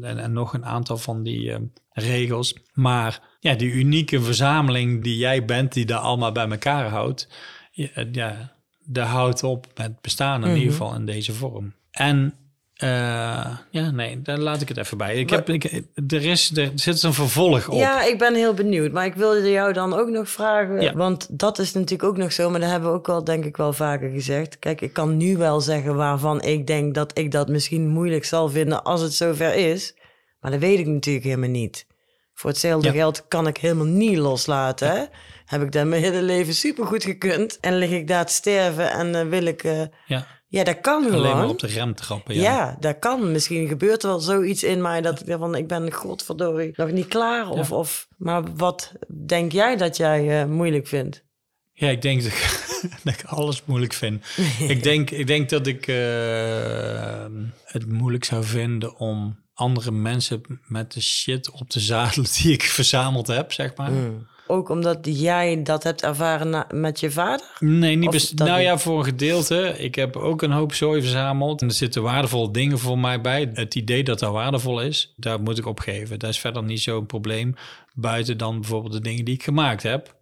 En, 0.00 0.18
en 0.18 0.32
nog 0.32 0.52
een 0.54 0.64
aantal 0.64 0.98
van 0.98 1.22
die 1.22 1.48
uh, 1.48 1.56
regels. 1.92 2.56
Maar 2.72 3.20
ja, 3.40 3.54
die 3.54 3.72
unieke 3.72 4.22
verzameling 4.22 5.02
die 5.02 5.16
jij 5.16 5.44
bent, 5.44 5.72
die 5.72 5.86
daar 5.86 5.98
allemaal 5.98 6.32
bij 6.32 6.48
elkaar 6.48 6.88
houdt, 6.88 7.28
ja, 7.72 7.88
ja 8.12 8.52
daar 8.84 9.06
houdt 9.06 9.42
op 9.42 9.66
met 9.76 10.00
bestaan 10.00 10.42
in 10.42 10.48
ieder 10.48 10.62
mhm. 10.62 10.72
geval 10.72 10.94
in 10.94 11.06
deze 11.06 11.32
vorm. 11.32 11.74
En 11.90 12.34
uh, 12.82 13.56
ja, 13.70 13.90
nee, 13.90 14.22
daar 14.22 14.38
laat 14.38 14.60
ik 14.60 14.68
het 14.68 14.76
even 14.76 14.98
bij. 14.98 15.16
Ik 15.16 15.30
heb, 15.30 15.48
ik, 15.48 15.64
er, 16.08 16.24
is, 16.24 16.56
er 16.56 16.70
zit 16.74 17.02
een 17.02 17.12
vervolg 17.12 17.68
op. 17.68 17.78
Ja, 17.78 18.04
ik 18.04 18.18
ben 18.18 18.34
heel 18.34 18.54
benieuwd. 18.54 18.92
Maar 18.92 19.04
ik 19.04 19.14
wilde 19.14 19.50
jou 19.50 19.72
dan 19.72 19.94
ook 19.94 20.08
nog 20.08 20.28
vragen. 20.28 20.96
Want 20.96 21.38
dat 21.38 21.58
is 21.58 21.72
natuurlijk 21.72 22.02
ook 22.02 22.16
nog 22.16 22.32
zo. 22.32 22.50
Maar 22.50 22.60
dat 22.60 22.70
hebben 22.70 22.90
we 22.90 22.96
ook 22.96 23.08
al, 23.08 23.24
denk 23.24 23.44
ik, 23.44 23.56
wel 23.56 23.72
vaker 23.72 24.10
gezegd. 24.10 24.58
Kijk, 24.58 24.80
ik 24.80 24.92
kan 24.92 25.16
nu 25.16 25.36
wel 25.36 25.60
zeggen 25.60 25.96
waarvan 25.96 26.42
ik 26.42 26.66
denk 26.66 26.94
dat 26.94 27.18
ik 27.18 27.30
dat 27.30 27.48
misschien 27.48 27.88
moeilijk 27.88 28.24
zal 28.24 28.48
vinden 28.48 28.82
als 28.82 29.00
het 29.00 29.14
zover 29.14 29.54
is. 29.54 29.94
Maar 30.40 30.50
dat 30.50 30.60
weet 30.60 30.78
ik 30.78 30.86
natuurlijk 30.86 31.24
helemaal 31.24 31.48
niet. 31.48 31.86
Voor 32.34 32.50
hetzelfde 32.50 32.90
geld 32.90 33.28
kan 33.28 33.46
ik 33.46 33.56
helemaal 33.56 33.86
niet 33.86 34.16
loslaten. 34.16 34.90
Hè? 34.90 35.04
Heb 35.44 35.62
ik 35.62 35.72
dat 35.72 35.86
mijn 35.86 36.02
hele 36.02 36.22
leven 36.22 36.54
supergoed 36.54 37.04
gekund. 37.04 37.58
En 37.60 37.78
lig 37.78 37.90
ik 37.90 38.08
daar 38.08 38.26
te 38.26 38.32
sterven 38.32 38.90
en 38.90 39.14
uh, 39.14 39.22
wil 39.22 39.44
ik... 39.44 39.64
Uh, 39.64 39.82
ja 40.06 40.26
ja, 40.52 40.64
dat 40.64 40.80
kan 40.80 41.04
Alleen 41.04 41.20
gewoon. 41.20 41.36
maar 41.36 41.48
op 41.48 41.58
de 41.58 41.66
rem 41.66 41.94
trappen, 41.94 42.34
ja. 42.34 42.42
Ja, 42.42 42.76
dat 42.80 42.98
kan. 42.98 43.32
Misschien 43.32 43.68
gebeurt 43.68 44.02
er 44.02 44.08
wel 44.08 44.20
zoiets 44.20 44.62
in 44.62 44.82
mij 44.82 45.00
dat 45.00 45.28
ik 45.28 45.36
van, 45.38 45.54
ik 45.54 45.66
ben 45.66 45.92
godverdorie 45.92 46.72
nog 46.76 46.90
niet 46.90 47.08
klaar. 47.08 47.48
Of, 47.48 47.72
of, 47.72 48.08
maar 48.16 48.56
wat 48.56 48.92
denk 49.26 49.52
jij 49.52 49.76
dat 49.76 49.96
jij 49.96 50.42
uh, 50.42 50.48
moeilijk 50.50 50.86
vindt? 50.86 51.24
Ja, 51.72 51.88
ik 51.88 52.02
denk 52.02 52.22
dat 52.22 52.32
ik, 52.32 52.68
dat 53.04 53.14
ik 53.14 53.24
alles 53.24 53.62
moeilijk 53.64 53.92
vind. 53.92 54.24
ik, 54.68 54.82
denk, 54.90 55.10
ik 55.10 55.26
denk 55.26 55.48
dat 55.48 55.66
ik 55.66 55.86
uh, 55.86 57.24
het 57.64 57.86
moeilijk 57.88 58.24
zou 58.24 58.44
vinden 58.44 58.96
om 58.96 59.38
andere 59.54 59.90
mensen 59.90 60.42
met 60.66 60.92
de 60.92 61.00
shit 61.00 61.50
op 61.50 61.68
te 61.68 61.80
zadelen 61.80 62.26
die 62.42 62.52
ik 62.52 62.62
verzameld 62.62 63.26
heb, 63.26 63.52
zeg 63.52 63.76
maar. 63.76 63.90
Mm. 63.90 64.26
Ook 64.46 64.68
omdat 64.68 64.98
jij 65.02 65.62
dat 65.62 65.82
hebt 65.82 66.02
ervaren 66.02 66.66
met 66.70 67.00
je 67.00 67.10
vader? 67.10 67.46
Nee, 67.58 67.96
niet 67.96 68.10
best. 68.10 68.34
Nou 68.38 68.60
ja, 68.60 68.78
voor 68.78 68.98
een 68.98 69.04
gedeelte. 69.04 69.74
Ik 69.78 69.94
heb 69.94 70.16
ook 70.16 70.42
een 70.42 70.50
hoop 70.50 70.74
zooi 70.74 71.00
verzameld. 71.00 71.60
En 71.60 71.68
er 71.68 71.74
zitten 71.74 72.02
waardevolle 72.02 72.50
dingen 72.50 72.78
voor 72.78 72.98
mij 72.98 73.20
bij. 73.20 73.50
Het 73.54 73.74
idee 73.74 74.04
dat 74.04 74.18
dat 74.18 74.32
waardevol 74.32 74.80
is, 74.80 75.14
daar 75.16 75.40
moet 75.40 75.58
ik 75.58 75.66
opgeven. 75.66 76.18
Dat 76.18 76.30
is 76.30 76.38
verder 76.38 76.62
niet 76.62 76.80
zo'n 76.80 77.06
probleem. 77.06 77.54
Buiten 77.94 78.38
dan 78.38 78.60
bijvoorbeeld 78.60 78.92
de 78.92 79.00
dingen 79.00 79.24
die 79.24 79.34
ik 79.34 79.42
gemaakt 79.42 79.82
heb. 79.82 80.16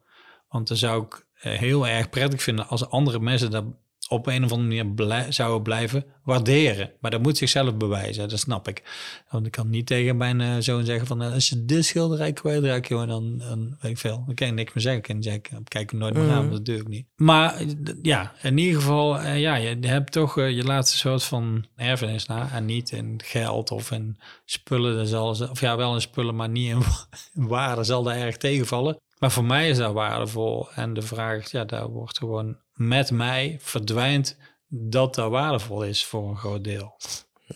Want 0.49 0.69
dan 0.69 0.77
zou 0.77 1.05
ik 1.05 1.27
eh, 1.41 1.59
heel 1.59 1.89
erg 1.89 2.11
prettig 2.11 2.43
vinden 2.43 2.69
als 2.69 2.89
andere 2.89 3.21
mensen 3.21 3.51
daar 3.51 3.65
op 4.11 4.27
een 4.27 4.45
of 4.45 4.53
andere 4.53 4.83
manier 4.83 4.95
blij, 4.95 5.33
zouden 5.33 5.63
blijven 5.63 6.05
waarderen. 6.25 6.91
Maar 7.01 7.11
dat 7.11 7.23
moet 7.23 7.37
zichzelf 7.37 7.77
bewijzen, 7.77 8.29
dat 8.29 8.39
snap 8.39 8.69
ik. 8.69 8.83
Want 9.31 9.47
ik 9.47 9.53
kan 9.53 9.71
niet 9.71 9.87
tegen 9.87 10.17
mijn 10.17 10.41
uh, 10.41 10.55
zoon 10.59 10.85
zeggen 10.85 11.07
van... 11.07 11.23
Uh, 11.23 11.33
als 11.33 11.49
je 11.49 11.65
dit 11.65 11.85
schilderij 11.85 12.33
kwijtraakt, 12.33 12.89
dan, 12.89 13.39
dan 13.39 13.77
weet 13.81 13.91
ik 13.91 13.99
veel. 13.99 14.23
Dan 14.27 14.35
kan 14.35 14.49
ik 14.49 14.55
niks 14.55 14.73
meer 14.73 14.83
zeggen. 14.83 15.03
Ik 15.03 15.09
kan 15.09 15.23
zeggen, 15.23 15.65
kijk 15.65 15.93
nooit 15.93 16.15
meer 16.15 16.31
aan, 16.31 16.45
mm. 16.45 16.51
dat 16.51 16.65
doe 16.65 16.77
ik 16.77 16.89
niet. 16.89 17.07
Maar 17.17 17.63
ja, 18.03 18.33
in 18.43 18.59
ieder 18.59 18.81
geval, 18.81 19.21
ja, 19.23 19.55
je 19.55 19.77
hebt 19.81 20.13
toch... 20.13 20.35
je 20.35 20.65
laat 20.65 20.91
een 20.91 20.99
soort 20.99 21.25
van 21.25 21.67
erfenis 21.77 22.27
na 22.27 22.51
en 22.53 22.65
niet 22.65 22.91
in 22.91 23.21
geld 23.25 23.71
of 23.71 23.91
in 23.91 24.19
spullen. 24.45 24.97
Dat 24.97 25.09
zal, 25.09 25.29
of 25.29 25.61
ja, 25.61 25.77
wel 25.77 25.95
in 25.95 26.01
spullen, 26.01 26.37
maar 26.37 26.49
niet 26.49 26.71
in, 26.71 26.83
in 27.43 27.47
waarde 27.47 27.85
zal 27.85 28.03
daar 28.03 28.17
erg 28.17 28.37
tegenvallen. 28.37 28.99
Maar 29.21 29.31
voor 29.31 29.45
mij 29.45 29.69
is 29.69 29.77
dat 29.77 29.93
waardevol. 29.93 30.69
En 30.75 30.95
de 30.95 31.03
vraag, 31.03 31.51
ja, 31.51 31.65
daar 31.65 31.89
wordt 31.89 32.19
gewoon 32.19 32.57
met 32.73 33.11
mij 33.11 33.57
verdwijnt 33.61 34.37
dat 34.69 35.15
dat 35.15 35.31
waardevol 35.31 35.85
is 35.85 36.05
voor 36.05 36.29
een 36.29 36.37
groot 36.37 36.65
deel. 36.65 36.97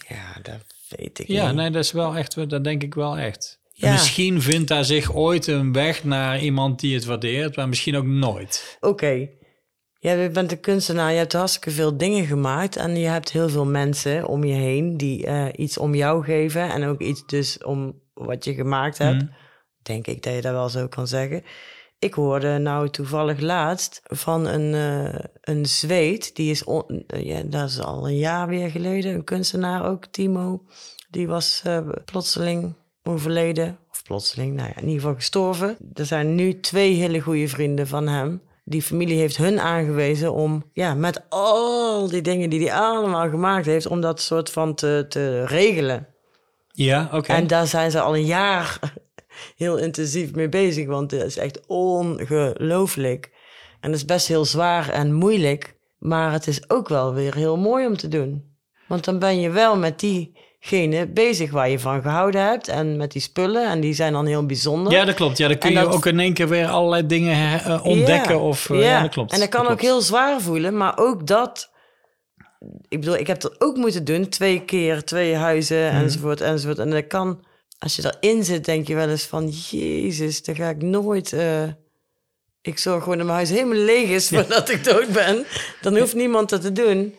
Ja, 0.09 0.41
dat 0.43 0.65
weet 0.89 1.19
ik 1.19 1.29
ja, 1.29 1.47
niet. 1.47 1.57
nee, 1.57 1.71
dat 1.71 1.85
is 1.85 1.93
wel 1.93 2.17
echt, 2.17 2.51
dat 2.51 2.65
denk 2.65 2.83
ik 2.83 2.95
wel 2.95 3.19
echt. 3.19 3.61
Ja. 3.73 3.93
Misschien 3.93 4.43
vindt 4.43 4.69
daar 4.69 4.85
zich 4.85 5.15
ooit 5.15 5.47
een 5.47 5.73
weg 5.73 6.05
naar 6.05 6.41
iemand 6.41 6.81
die 6.81 6.95
het 6.95 7.05
waardeert, 7.05 7.57
maar 7.57 7.69
misschien 7.69 7.97
ook 7.97 8.07
nooit. 8.07 8.79
Oké. 8.81 8.93
Okay. 8.93 9.39
je 9.99 10.31
bent 10.33 10.53
een 10.53 10.61
kunstenaar, 10.61 11.13
je 11.13 11.19
hebt 11.19 11.33
hartstikke 11.33 11.71
veel 11.71 11.97
dingen 11.97 12.27
gemaakt 12.27 12.77
en 12.77 12.97
je 12.97 13.07
hebt 13.07 13.33
heel 13.33 13.49
veel 13.49 13.67
mensen 13.67 14.27
om 14.27 14.45
je 14.45 14.55
heen 14.55 14.97
die 14.97 15.27
uh, 15.27 15.47
iets 15.57 15.79
om 15.79 15.95
jou 15.95 16.25
geven 16.25 16.71
en 16.71 16.85
ook 16.85 17.01
iets 17.01 17.27
dus 17.27 17.63
om 17.63 18.01
wat 18.15 18.45
je 18.45 18.55
gemaakt 18.55 18.99
hebt. 18.99 19.23
Mm. 19.23 19.31
Denk 19.85 20.07
ik 20.07 20.23
dat 20.23 20.35
je 20.35 20.41
dat 20.41 20.53
wel 20.53 20.69
zo 20.69 20.89
kan 20.89 21.07
zeggen. 21.07 21.43
Ik 21.99 22.15
hoorde 22.15 22.59
nou 22.59 22.91
toevallig 22.91 23.41
laatst 23.41 24.01
van 24.05 24.47
een, 24.47 24.73
uh, 24.73 25.21
een 25.41 25.67
Zweed, 25.67 26.37
die 26.37 26.51
is, 26.51 26.65
on, 26.65 27.05
ja, 27.07 27.43
dat 27.45 27.69
is 27.69 27.81
al 27.81 28.09
een 28.09 28.17
jaar 28.17 28.49
weer 28.49 28.71
geleden, 28.71 29.15
een 29.15 29.25
kunstenaar 29.25 29.91
ook, 29.91 30.07
Timo. 30.07 30.63
Die 31.11 31.27
was 31.27 31.63
uh, 31.67 31.79
plotseling 32.05 32.75
overleden, 33.03 33.79
of 33.91 34.03
plotseling, 34.03 34.55
nou 34.55 34.69
ja, 34.69 34.77
in 34.77 34.83
ieder 34.83 35.01
geval 35.01 35.15
gestorven. 35.15 35.77
Er 35.95 36.07
zijn 36.07 36.35
nu 36.35 36.61
twee 36.61 36.95
hele 36.95 37.21
goede 37.21 37.49
vrienden 37.49 37.87
van 37.87 38.09
hem. 38.09 38.43
Die 38.65 38.83
familie 38.83 39.19
heeft 39.19 39.37
hun 39.37 39.61
aangewezen 39.61 40.33
om, 40.33 40.65
ja, 40.73 40.95
met 40.95 41.23
al 41.29 42.09
die 42.09 42.23
dingen 42.23 42.51
die 42.51 42.69
hij 42.69 42.79
allemaal 42.79 43.29
gemaakt 43.29 43.67
heeft, 43.67 43.87
om 43.87 44.01
dat 44.01 44.21
soort 44.21 44.51
van 44.51 44.75
te, 44.75 45.07
te 45.09 45.45
regelen. 45.47 46.07
Ja, 46.73 47.11
oké. 47.13 47.33
En 47.33 47.47
daar 47.47 47.67
zijn 47.67 47.91
ze 47.91 48.01
al 48.01 48.17
een 48.17 48.25
jaar 48.25 48.79
heel 49.57 49.77
intensief 49.77 50.35
mee 50.35 50.49
bezig, 50.49 50.87
want 50.87 51.11
het 51.11 51.23
is 51.23 51.37
echt 51.37 51.67
ongelooflijk. 51.67 53.31
En 53.81 53.91
het 53.91 54.01
is 54.01 54.05
best 54.05 54.29
heel 54.29 54.45
zwaar 54.45 54.89
en 54.89 55.13
moeilijk, 55.13 55.77
maar 55.99 56.33
het 56.33 56.47
is 56.47 56.71
ook 56.71 56.89
wel 56.89 57.15
weer 57.15 57.35
heel 57.35 57.57
mooi 57.57 57.87
om 57.87 57.97
te 57.97 58.09
doen. 58.09 58.53
Want 58.89 59.05
dan 59.05 59.19
ben 59.19 59.41
je 59.41 59.51
wel 59.51 59.77
met 59.77 60.01
diegene 60.01 61.07
bezig 61.07 61.51
waar 61.51 61.69
je 61.69 61.79
van 61.79 62.03
gehouden 62.03 62.43
hebt 62.43 62.69
en 62.69 62.97
met 62.97 63.13
die 63.13 63.23
spullen 63.23 63.69
en 63.69 63.81
die 63.81 63.95
zijn 63.95 64.13
dan 64.13 64.27
heel 64.27 64.47
bijzonder. 64.47 64.93
Ja, 64.93 65.05
dat 65.05 65.15
klopt. 65.15 65.39
Ja, 65.39 65.49
dan 65.49 65.59
kun 65.59 65.73
je 65.73 65.87
ook 65.87 66.07
in 66.07 66.21
één 66.21 66.35
keer 66.35 66.49
weer 66.49 66.67
allerlei 66.67 67.07
dingen 67.07 67.61
uh, 67.67 67.85
ontdekken. 67.85 68.35
Ja, 68.35 68.41
of, 68.41 68.69
uh, 68.69 68.83
ja. 68.83 69.01
dat 69.01 69.11
klopt. 69.11 69.33
En 69.33 69.41
dat 69.41 69.49
kan 69.49 69.67
ook 69.67 69.81
heel 69.81 70.01
zwaar 70.01 70.41
voelen, 70.41 70.77
maar 70.77 70.99
ook 70.99 71.27
dat 71.27 71.73
ik 72.89 73.01
bedoel, 73.01 73.17
ik 73.17 73.27
heb 73.27 73.41
dat 73.41 73.61
ook 73.61 73.77
moeten 73.77 74.05
doen. 74.05 74.29
Twee 74.29 74.65
keer, 74.65 75.05
twee 75.05 75.35
huizen, 75.35 75.87
mhm. 75.87 76.03
enzovoort, 76.03 76.41
enzovoort. 76.41 76.79
En 76.79 76.91
dat 76.91 77.07
kan 77.07 77.45
als 77.79 77.97
je 77.97 78.15
erin 78.21 78.45
zit, 78.45 78.65
denk 78.65 78.87
je 78.87 78.95
wel 78.95 79.09
eens 79.09 79.25
van... 79.25 79.49
Jezus, 79.49 80.43
dan 80.43 80.55
ga 80.55 80.69
ik 80.69 80.83
nooit... 80.83 81.33
Uh, 81.33 81.63
ik 82.61 82.79
zorg 82.79 83.03
gewoon 83.03 83.19
dat 83.19 83.27
mijn 83.27 83.39
huis 83.39 83.51
helemaal 83.51 83.85
leeg 83.85 84.09
is 84.09 84.29
voordat 84.29 84.69
ik 84.69 84.85
dood 84.85 85.09
ben. 85.13 85.45
Dan 85.81 85.99
hoeft 85.99 86.15
niemand 86.15 86.49
dat 86.49 86.61
te 86.61 86.73
doen. 86.73 87.15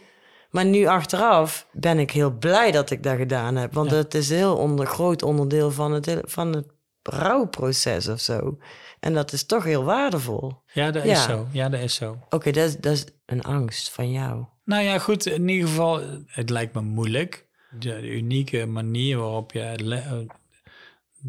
Maar 0.50 0.66
nu 0.66 0.86
achteraf 0.86 1.68
ben 1.72 2.00
ik 2.00 2.12
heel 2.12 2.32
blij 2.32 2.72
dat 2.72 2.90
ik 2.90 3.04
dat 3.04 3.18
gedaan 3.18 3.56
heb. 3.56 3.74
Want 3.74 3.92
het 3.92 4.14
is 4.14 4.30
een 4.30 4.36
heel 4.36 4.56
onder, 4.56 4.86
groot 4.86 5.24
onderdeel 5.24 5.72
van 5.72 5.92
het, 5.92 6.18
van 6.24 6.54
het 6.56 6.68
rouwproces 7.02 8.08
of 8.08 8.20
zo. 8.20 8.58
En 9.00 9.14
dat 9.14 9.32
is 9.32 9.46
toch 9.46 9.64
heel 9.64 9.84
waardevol. 9.84 10.54
Ja, 10.74 10.92
dat 10.92 11.06
is 11.06 11.24
zo. 11.24 11.48
Ja, 11.52 11.70
dat 11.70 11.80
is 11.80 11.96
zo. 11.96 12.18
Oké, 12.30 12.52
dat, 12.52 12.68
is, 12.68 12.78
dat 12.78 12.94
is 12.94 13.06
een 13.26 13.44
angst 13.44 13.90
van 13.90 14.12
jou. 14.12 14.46
Nou 14.64 14.84
ja, 14.84 15.00
goed. 15.00 15.26
In 15.26 15.48
ieder 15.48 15.68
geval, 15.68 16.02
het 16.28 16.50
lijkt 16.50 16.74
me 16.74 16.82
moeilijk. 16.82 17.46
De, 17.80 18.02
de 18.02 18.10
unieke 18.10 18.66
manier 18.66 19.18
waarop 19.18 19.52
je 19.52 19.76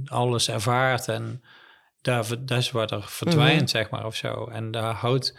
alles 0.04 0.48
ervaart 0.48 1.08
en 1.08 1.42
daar, 2.00 2.24
dat 2.44 2.58
is 2.58 2.70
wat 2.70 2.90
er 2.90 3.02
verdwijnt, 3.02 3.60
mhm. 3.60 3.68
zeg 3.68 3.90
maar, 3.90 4.06
of 4.06 4.16
zo. 4.16 4.46
En 4.46 4.70
daar 4.70 4.94
houdt, 4.94 5.38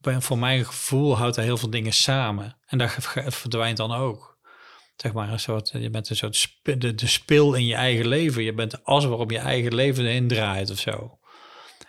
voor 0.00 0.38
mijn 0.38 0.64
gevoel, 0.64 1.16
houdt 1.16 1.36
er 1.36 1.42
heel 1.42 1.56
veel 1.56 1.70
dingen 1.70 1.92
samen. 1.92 2.56
En 2.66 2.78
dat 2.78 2.90
verdwijnt 3.26 3.76
dan 3.76 3.92
ook. 3.92 4.38
Zeg 4.96 5.12
maar, 5.12 5.32
een 5.32 5.40
soort, 5.40 5.70
je 5.72 5.90
bent 5.90 6.10
een 6.10 6.16
soort 6.16 6.58
de, 6.62 6.94
de 6.94 7.06
spil 7.06 7.54
in 7.54 7.66
je 7.66 7.74
eigen 7.74 8.08
leven. 8.08 8.42
Je 8.42 8.54
bent 8.54 8.70
de 8.70 8.82
as 8.82 9.04
waarop 9.04 9.30
je 9.30 9.38
eigen 9.38 9.74
leven 9.74 10.04
heen 10.04 10.28
draait 10.28 10.70
of 10.70 10.78
zo. 10.78 11.18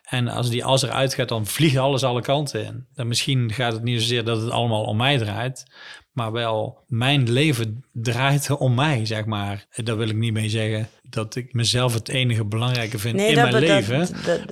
En 0.04 0.28
als 0.28 0.50
die 0.50 0.66
as 0.66 0.82
eruit 0.82 1.14
gaat, 1.14 1.30
dan 1.30 1.46
vliegt 1.46 1.78
alles 1.78 2.04
alle 2.04 2.22
kanten 2.22 2.66
in. 2.66 2.88
Dan 2.94 3.08
misschien 3.08 3.54
gaat 3.54 3.74
het 3.74 3.84
niet 3.84 4.02
zozeer 4.02 4.24
dat 4.24 4.42
het 4.42 4.52
allemaal 4.52 4.84
om 4.84 4.98
mij 4.98 5.18
draait, 5.18 5.66
maar 6.18 6.32
wel 6.32 6.84
mijn 6.88 7.32
leven 7.32 7.84
draait 7.94 8.52
om 8.52 8.74
mij, 8.74 9.06
zeg 9.06 9.26
maar. 9.26 9.66
Daar 9.76 9.98
wil 9.98 10.10
ik 10.10 10.16
niet 10.16 10.34
mee 10.34 10.50
zeggen 10.50 10.90
dat 11.10 11.36
ik 11.36 11.54
mezelf 11.54 11.94
het 11.94 12.10
enige 12.10 12.46
belangrijke 12.46 13.00
vind 13.00 13.20
in 13.20 13.36
mijn 13.36 13.56
leven. 13.56 14.08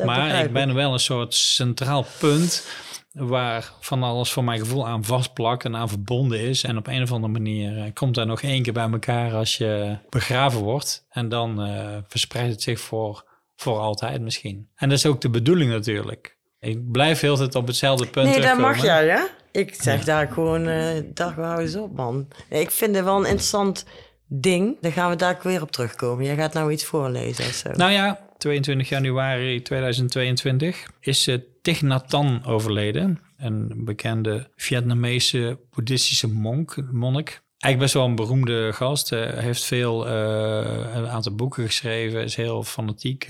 maar 0.06 0.44
ik 0.44 0.54
ben 0.54 0.74
wel 0.74 0.94
een 0.94 1.00
soort 1.00 1.34
centraal 1.34 2.06
punt 2.20 2.68
waar 3.12 3.72
van 3.80 4.04
alles 4.04 4.32
voor 4.32 4.44
mijn 4.44 4.60
gevoel 4.60 4.88
aan 4.88 5.04
vastplakt 5.04 5.66
en 5.66 5.76
aan 5.76 5.90
verbonden 5.90 6.40
is. 6.40 6.64
En 6.64 6.78
op 6.78 6.88
een 6.88 7.02
of 7.02 7.12
andere 7.12 7.34
manier 7.34 7.78
eh, 7.78 7.94
komt 7.94 8.16
daar 8.16 8.26
nog 8.26 8.42
één 8.42 8.64
keer 8.64 8.74
bij 8.74 8.90
elkaar 8.92 9.34
als 9.34 9.58
je 9.58 9.98
begraven 10.10 10.60
wordt. 10.60 11.06
En 11.10 11.30
dan 11.30 11.68
uh, 11.68 11.98
verspreidt 12.08 12.52
het 12.52 12.62
zich 12.62 12.80
voor, 12.80 13.26
voor 13.56 13.78
altijd 13.78 14.22
misschien. 14.22 14.70
En 14.76 14.90
dat 14.90 14.98
is 14.98 15.06
ook 15.06 15.22
de 15.22 15.30
bedoeling 15.30 15.72
natuurlijk. 15.72 16.38
Ik 16.60 16.92
blijf 16.92 17.20
heel 17.20 17.36
tijd 17.36 17.56
op 17.56 17.68
hetzelfde 17.68 18.08
punt 18.08 18.28
Nee, 18.28 18.42
dat 18.42 18.58
mag 18.58 18.82
jij, 18.82 19.06
ja? 19.06 19.30
Ik 19.56 19.76
zeg 19.82 20.04
daar 20.04 20.28
gewoon, 20.28 20.68
uh, 20.68 20.88
dag, 21.14 21.36
hou 21.36 21.62
eens 21.62 21.76
op, 21.76 21.96
man. 21.96 22.28
Ik 22.50 22.72
vind 22.72 22.96
het 22.96 23.06
wel 23.06 23.18
een 23.18 23.26
interessant 23.26 23.86
ding. 24.28 24.78
Dan 24.82 24.92
gaan 24.92 25.10
we 25.10 25.16
daar 25.16 25.40
weer 25.44 25.62
op 25.62 25.72
terugkomen. 25.72 26.26
Jij 26.26 26.36
gaat 26.36 26.54
nou 26.54 26.72
iets 26.72 26.86
voorlezen 26.86 27.46
of 27.46 27.54
zo. 27.54 27.72
Nou 27.72 27.92
ja, 27.92 28.20
22 28.38 28.90
januari 28.90 29.62
2022 29.62 30.90
is 31.00 31.28
uh, 31.28 31.38
Thich 31.62 31.82
Nhat 31.82 32.12
Hanh 32.12 32.46
overleden. 32.46 33.20
Een 33.38 33.72
bekende 33.76 34.50
Vietnamese 34.56 35.60
boeddhistische 35.76 36.28
monk, 36.28 36.76
monnik. 36.92 37.44
Eigenlijk 37.58 37.80
best 37.80 37.94
wel 37.94 38.06
een 38.06 38.16
beroemde 38.16 38.74
gast. 38.74 39.10
Hij 39.10 39.44
heeft 39.44 39.64
veel, 39.64 40.08
uh, 40.08 40.14
een 40.94 41.08
aantal 41.08 41.36
boeken 41.36 41.66
geschreven. 41.66 42.24
Is 42.24 42.36
heel 42.36 42.64
fanatiek 42.64 43.28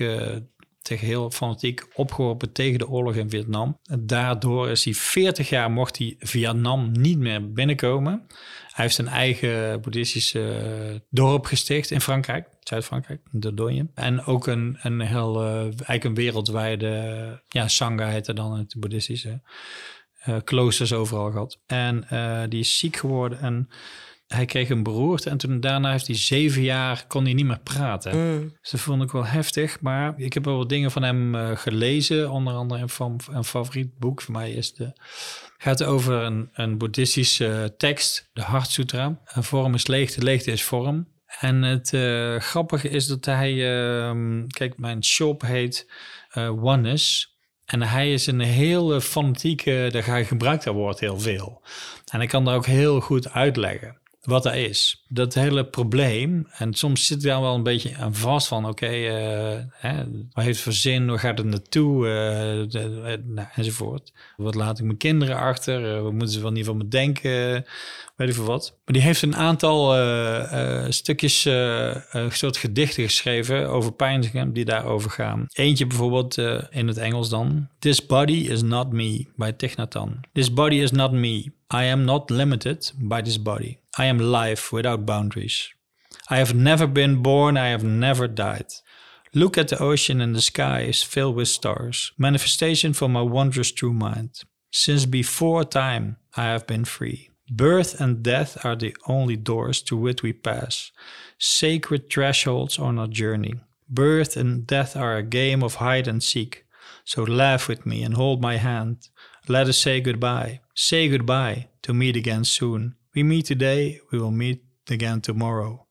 heel 0.94 1.30
fanatiek 1.30 1.86
opgeworpen 1.94 2.52
tegen 2.52 2.78
de 2.78 2.88
oorlog 2.88 3.14
in 3.14 3.30
Vietnam. 3.30 3.78
Daardoor 3.98 4.70
is 4.70 4.84
hij 4.84 4.94
40 4.94 5.48
jaar 5.48 5.70
mocht 5.70 5.98
hij 5.98 6.16
Vietnam 6.18 6.92
niet 6.92 7.18
meer 7.18 7.52
binnenkomen. 7.52 8.26
Hij 8.72 8.84
heeft 8.84 8.98
een 8.98 9.08
eigen 9.08 9.80
boeddhistische 9.80 11.02
dorp 11.10 11.44
gesticht 11.44 11.90
in 11.90 12.00
Frankrijk, 12.00 12.48
Zuid-Frankrijk, 12.60 13.20
Dordogne. 13.30 13.86
En 13.94 14.24
ook 14.24 14.46
een, 14.46 14.78
een 14.82 15.00
heel, 15.00 15.42
uh, 15.42 15.60
eigenlijk 15.60 16.04
een 16.04 16.14
wereldwijde, 16.14 17.42
ja, 17.48 17.68
Sangha 17.68 18.08
heette 18.08 18.32
dan 18.32 18.58
het 18.58 18.74
boeddhistische. 18.78 19.40
Uh, 20.28 20.36
kloosters 20.44 20.92
overal 20.92 21.30
gehad. 21.30 21.58
En 21.66 22.06
die 22.48 22.60
is 22.60 22.78
ziek 22.78 22.96
geworden 22.96 23.40
en 23.40 23.68
hij 24.26 24.44
kreeg 24.44 24.68
een 24.68 24.82
beroerte 24.82 25.30
en 25.30 25.36
toen 25.36 25.60
daarna 25.60 25.90
heeft 25.90 26.06
hij 26.06 26.16
zeven 26.16 26.62
jaar 26.62 27.04
kon 27.06 27.24
hij 27.24 27.32
niet 27.32 27.46
meer 27.46 27.60
praten. 27.62 28.16
Mm. 28.16 28.52
Dus 28.60 28.70
dat 28.70 28.80
vond 28.80 29.02
ik 29.02 29.10
wel 29.10 29.26
heftig. 29.26 29.80
Maar 29.80 30.14
ik 30.16 30.32
heb 30.32 30.44
wel 30.44 30.56
wat 30.56 30.68
dingen 30.68 30.90
van 30.90 31.02
hem 31.02 31.34
uh, 31.34 31.56
gelezen. 31.56 32.30
Onder 32.30 32.54
andere 32.54 32.86
een, 32.98 33.20
een 33.30 33.44
favoriet 33.44 33.98
boek 33.98 34.22
van 34.22 34.34
mij 34.34 34.52
is 34.52 34.74
de 34.74 34.92
gaat 35.58 35.84
over 35.84 36.14
een, 36.14 36.48
een 36.52 36.78
boeddhistische 36.78 37.74
tekst, 37.76 38.30
de 38.32 38.44
Heart 38.44 38.70
Sutra. 38.70 39.20
Een 39.24 39.44
vorm 39.44 39.74
is 39.74 39.86
leegte, 39.86 40.22
leegte 40.22 40.52
is 40.52 40.62
vorm. 40.62 41.14
En 41.40 41.62
het 41.62 41.92
uh, 41.92 42.36
grappige 42.36 42.88
is 42.88 43.06
dat 43.06 43.24
hij, 43.24 43.52
uh, 43.52 44.42
kijk, 44.46 44.78
mijn 44.78 45.04
shop 45.04 45.42
heet 45.42 45.92
uh, 46.34 46.64
Oneness. 46.64 47.34
En 47.64 47.82
hij 47.82 48.12
is 48.12 48.26
een 48.26 48.40
hele 48.40 49.00
fanatieke, 49.00 49.88
daar 49.92 50.24
gebruikt 50.24 50.64
dat 50.64 50.74
woord 50.74 51.00
heel 51.00 51.20
veel. 51.20 51.62
En 52.12 52.20
ik 52.20 52.28
kan 52.28 52.44
dat 52.44 52.54
ook 52.54 52.66
heel 52.66 53.00
goed 53.00 53.30
uitleggen. 53.30 54.00
Wat 54.26 54.42
dat 54.42 54.54
is. 54.54 55.04
Dat 55.08 55.34
hele 55.34 55.64
probleem, 55.66 56.46
en 56.50 56.74
soms 56.74 57.06
zit 57.06 57.22
daar 57.22 57.40
wel 57.40 57.54
een 57.54 57.62
beetje 57.62 57.96
aan 57.96 58.14
vast 58.14 58.48
van, 58.48 58.66
oké, 58.66 58.84
okay, 58.84 59.56
uh, 59.56 60.00
wat 60.32 60.44
heeft 60.44 60.60
voor 60.60 60.72
zin, 60.72 61.06
waar 61.06 61.18
gaat 61.18 61.38
het 61.38 61.46
naartoe, 61.46 62.06
uh, 62.06 63.48
enzovoort. 63.56 64.12
Wat 64.36 64.54
laat 64.54 64.78
ik 64.78 64.84
mijn 64.84 64.96
kinderen 64.96 65.36
achter, 65.36 65.96
uh, 65.96 66.02
wat 66.02 66.12
moeten 66.12 66.30
ze 66.30 66.40
wel 66.40 66.50
niet 66.50 66.64
van 66.64 66.76
me 66.76 66.88
denken, 66.88 67.64
weet 68.16 68.28
ik 68.28 68.34
veel 68.34 68.44
wat. 68.44 68.78
Maar 68.84 68.94
die 68.94 69.02
heeft 69.02 69.22
een 69.22 69.36
aantal 69.36 69.94
stukjes, 70.92 71.42
soort 72.28 72.56
gedichten 72.56 73.04
geschreven 73.04 73.68
over 73.68 73.92
pijnzingen 73.92 74.52
die 74.52 74.64
daarover 74.64 75.10
gaan. 75.10 75.46
Eentje 75.52 75.86
bijvoorbeeld 75.86 76.38
in 76.70 76.88
het 76.88 76.98
Engels 76.98 77.28
dan. 77.28 77.68
This 77.78 78.06
body 78.06 78.46
is 78.48 78.62
not 78.62 78.92
me, 78.92 79.26
by 79.36 79.52
Thich 79.56 79.74
This 80.32 80.52
body 80.52 80.76
is 80.76 80.90
not 80.90 81.12
me. 81.12 81.54
I 81.74 81.90
am 81.90 82.04
not 82.04 82.30
limited 82.30 82.94
by 82.98 83.22
this 83.22 83.42
body. 83.42 83.78
I 83.98 84.06
am 84.06 84.18
life 84.18 84.72
without 84.72 85.06
boundaries. 85.06 85.68
I 86.28 86.36
have 86.36 86.54
never 86.54 86.86
been 86.86 87.22
born, 87.22 87.56
I 87.56 87.68
have 87.68 87.84
never 87.84 88.28
died. 88.28 88.66
Look 89.34 89.56
at 89.58 89.68
the 89.68 89.82
ocean 89.82 90.20
and 90.20 90.34
the 90.34 90.42
sky 90.42 90.80
is 90.80 91.02
filled 91.02 91.36
with 91.36 91.48
stars, 91.48 92.12
manifestation 92.18 92.92
from 92.92 93.12
my 93.12 93.22
wondrous 93.22 93.72
true 93.72 93.92
mind. 93.92 94.40
Since 94.70 95.06
before 95.06 95.64
time 95.64 96.16
I 96.36 96.44
have 96.44 96.66
been 96.66 96.84
free. 96.84 97.30
Birth 97.50 98.00
and 98.00 98.22
death 98.22 98.64
are 98.64 98.74
the 98.74 98.96
only 99.06 99.36
doors 99.36 99.80
to 99.82 99.96
which 99.96 100.22
we 100.22 100.32
pass, 100.32 100.90
sacred 101.38 102.10
thresholds 102.10 102.78
on 102.78 102.98
our 102.98 103.06
journey. 103.06 103.54
Birth 103.88 104.36
and 104.36 104.66
death 104.66 104.96
are 104.96 105.16
a 105.16 105.22
game 105.22 105.62
of 105.62 105.76
hide 105.76 106.08
and 106.08 106.22
seek. 106.22 106.64
So 107.04 107.22
laugh 107.22 107.68
with 107.68 107.86
me 107.86 108.02
and 108.02 108.14
hold 108.14 108.42
my 108.42 108.56
hand. 108.56 109.08
Let 109.46 109.68
us 109.68 109.78
say 109.78 110.00
goodbye. 110.00 110.60
Say 110.74 111.08
goodbye 111.08 111.68
to 111.82 111.94
meet 111.94 112.16
again 112.16 112.44
soon. 112.44 112.96
We 113.16 113.22
meet 113.22 113.46
today, 113.46 114.00
we 114.10 114.18
will 114.18 114.30
meet 114.30 114.60
again 114.84 115.20
tomorrow. 115.20 115.86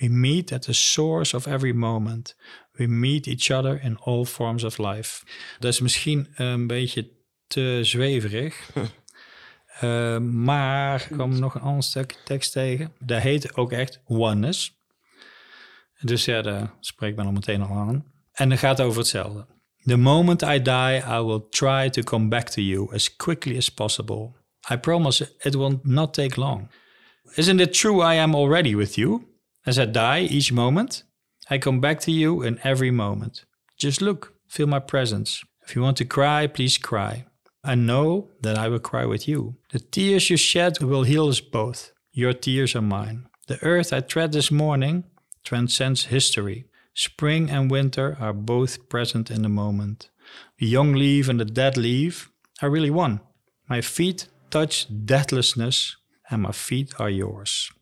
We 0.00 0.08
meet 0.08 0.52
at 0.52 0.62
the 0.62 0.72
source 0.72 1.36
of 1.36 1.46
every 1.46 1.72
moment. 1.72 2.34
We 2.72 2.86
meet 2.86 3.26
each 3.26 3.50
other 3.50 3.80
in 3.82 3.96
all 3.96 4.24
forms 4.24 4.64
of 4.64 4.78
life. 4.78 5.24
Dat 5.58 5.72
is 5.72 5.80
misschien 5.80 6.28
een 6.34 6.66
beetje 6.66 7.10
te 7.46 7.78
zweverig. 7.82 8.70
uh, 9.82 10.18
maar 10.48 11.00
ik 11.00 11.16
kwam 11.16 11.38
nog 11.38 11.54
een 11.54 11.60
ander 11.60 11.82
stuk 11.82 12.16
tekst 12.24 12.52
tegen. 12.52 12.92
Dat 12.98 13.22
heet 13.22 13.56
ook 13.56 13.72
echt 13.72 14.00
oneness. 14.04 14.78
Dus 16.00 16.24
ja, 16.24 16.42
daar 16.42 16.74
spreekt 16.80 17.16
men 17.16 17.26
al 17.26 17.32
meteen 17.32 17.62
al 17.62 17.76
aan. 17.76 18.04
En 18.32 18.48
dat 18.48 18.58
gaat 18.58 18.80
over 18.80 18.98
hetzelfde. 18.98 19.46
The 19.84 19.96
moment 19.96 20.42
I 20.42 20.62
die, 20.62 21.02
I 21.06 21.22
will 21.22 21.46
try 21.50 21.90
to 21.90 22.02
come 22.02 22.28
back 22.28 22.48
to 22.48 22.62
you 22.62 22.94
as 22.94 23.16
quickly 23.16 23.56
as 23.56 23.68
possible. 23.68 24.42
I 24.68 24.76
promise 24.76 25.20
it 25.20 25.56
will 25.56 25.80
not 25.84 26.14
take 26.14 26.38
long. 26.38 26.68
Isn't 27.36 27.60
it 27.60 27.74
true 27.74 28.00
I 28.00 28.14
am 28.14 28.34
already 28.34 28.74
with 28.74 28.96
you? 28.96 29.26
As 29.66 29.78
I 29.78 29.86
die 29.86 30.20
each 30.20 30.52
moment, 30.52 31.02
I 31.50 31.58
come 31.58 31.80
back 31.80 32.00
to 32.00 32.10
you 32.10 32.42
in 32.42 32.60
every 32.64 32.90
moment. 32.90 33.44
Just 33.76 34.00
look, 34.00 34.34
feel 34.48 34.66
my 34.66 34.78
presence. 34.78 35.42
If 35.66 35.74
you 35.74 35.82
want 35.82 35.96
to 35.98 36.04
cry, 36.04 36.46
please 36.46 36.78
cry. 36.78 37.24
I 37.62 37.74
know 37.74 38.28
that 38.42 38.58
I 38.58 38.68
will 38.68 38.78
cry 38.78 39.06
with 39.06 39.26
you. 39.26 39.56
The 39.72 39.80
tears 39.80 40.28
you 40.28 40.36
shed 40.36 40.82
will 40.82 41.02
heal 41.04 41.28
us 41.28 41.40
both. 41.40 41.92
Your 42.12 42.34
tears 42.34 42.76
are 42.76 42.82
mine. 42.82 43.26
The 43.46 43.62
earth 43.62 43.92
I 43.92 44.00
tread 44.00 44.32
this 44.32 44.50
morning 44.50 45.04
transcends 45.42 46.04
history. 46.04 46.66
Spring 46.94 47.50
and 47.50 47.70
winter 47.70 48.16
are 48.20 48.32
both 48.32 48.88
present 48.88 49.30
in 49.30 49.42
the 49.42 49.48
moment. 49.48 50.10
The 50.58 50.66
young 50.66 50.92
leaf 50.92 51.28
and 51.28 51.40
the 51.40 51.44
dead 51.44 51.76
leaf 51.76 52.30
are 52.62 52.70
really 52.70 52.90
one. 52.90 53.20
My 53.68 53.80
feet 53.80 54.28
touch 54.54 54.86
deathlessness, 55.04 55.96
and 56.30 56.42
my 56.42 56.52
feet 56.52 56.94
are 56.98 57.10
yours. 57.10 57.72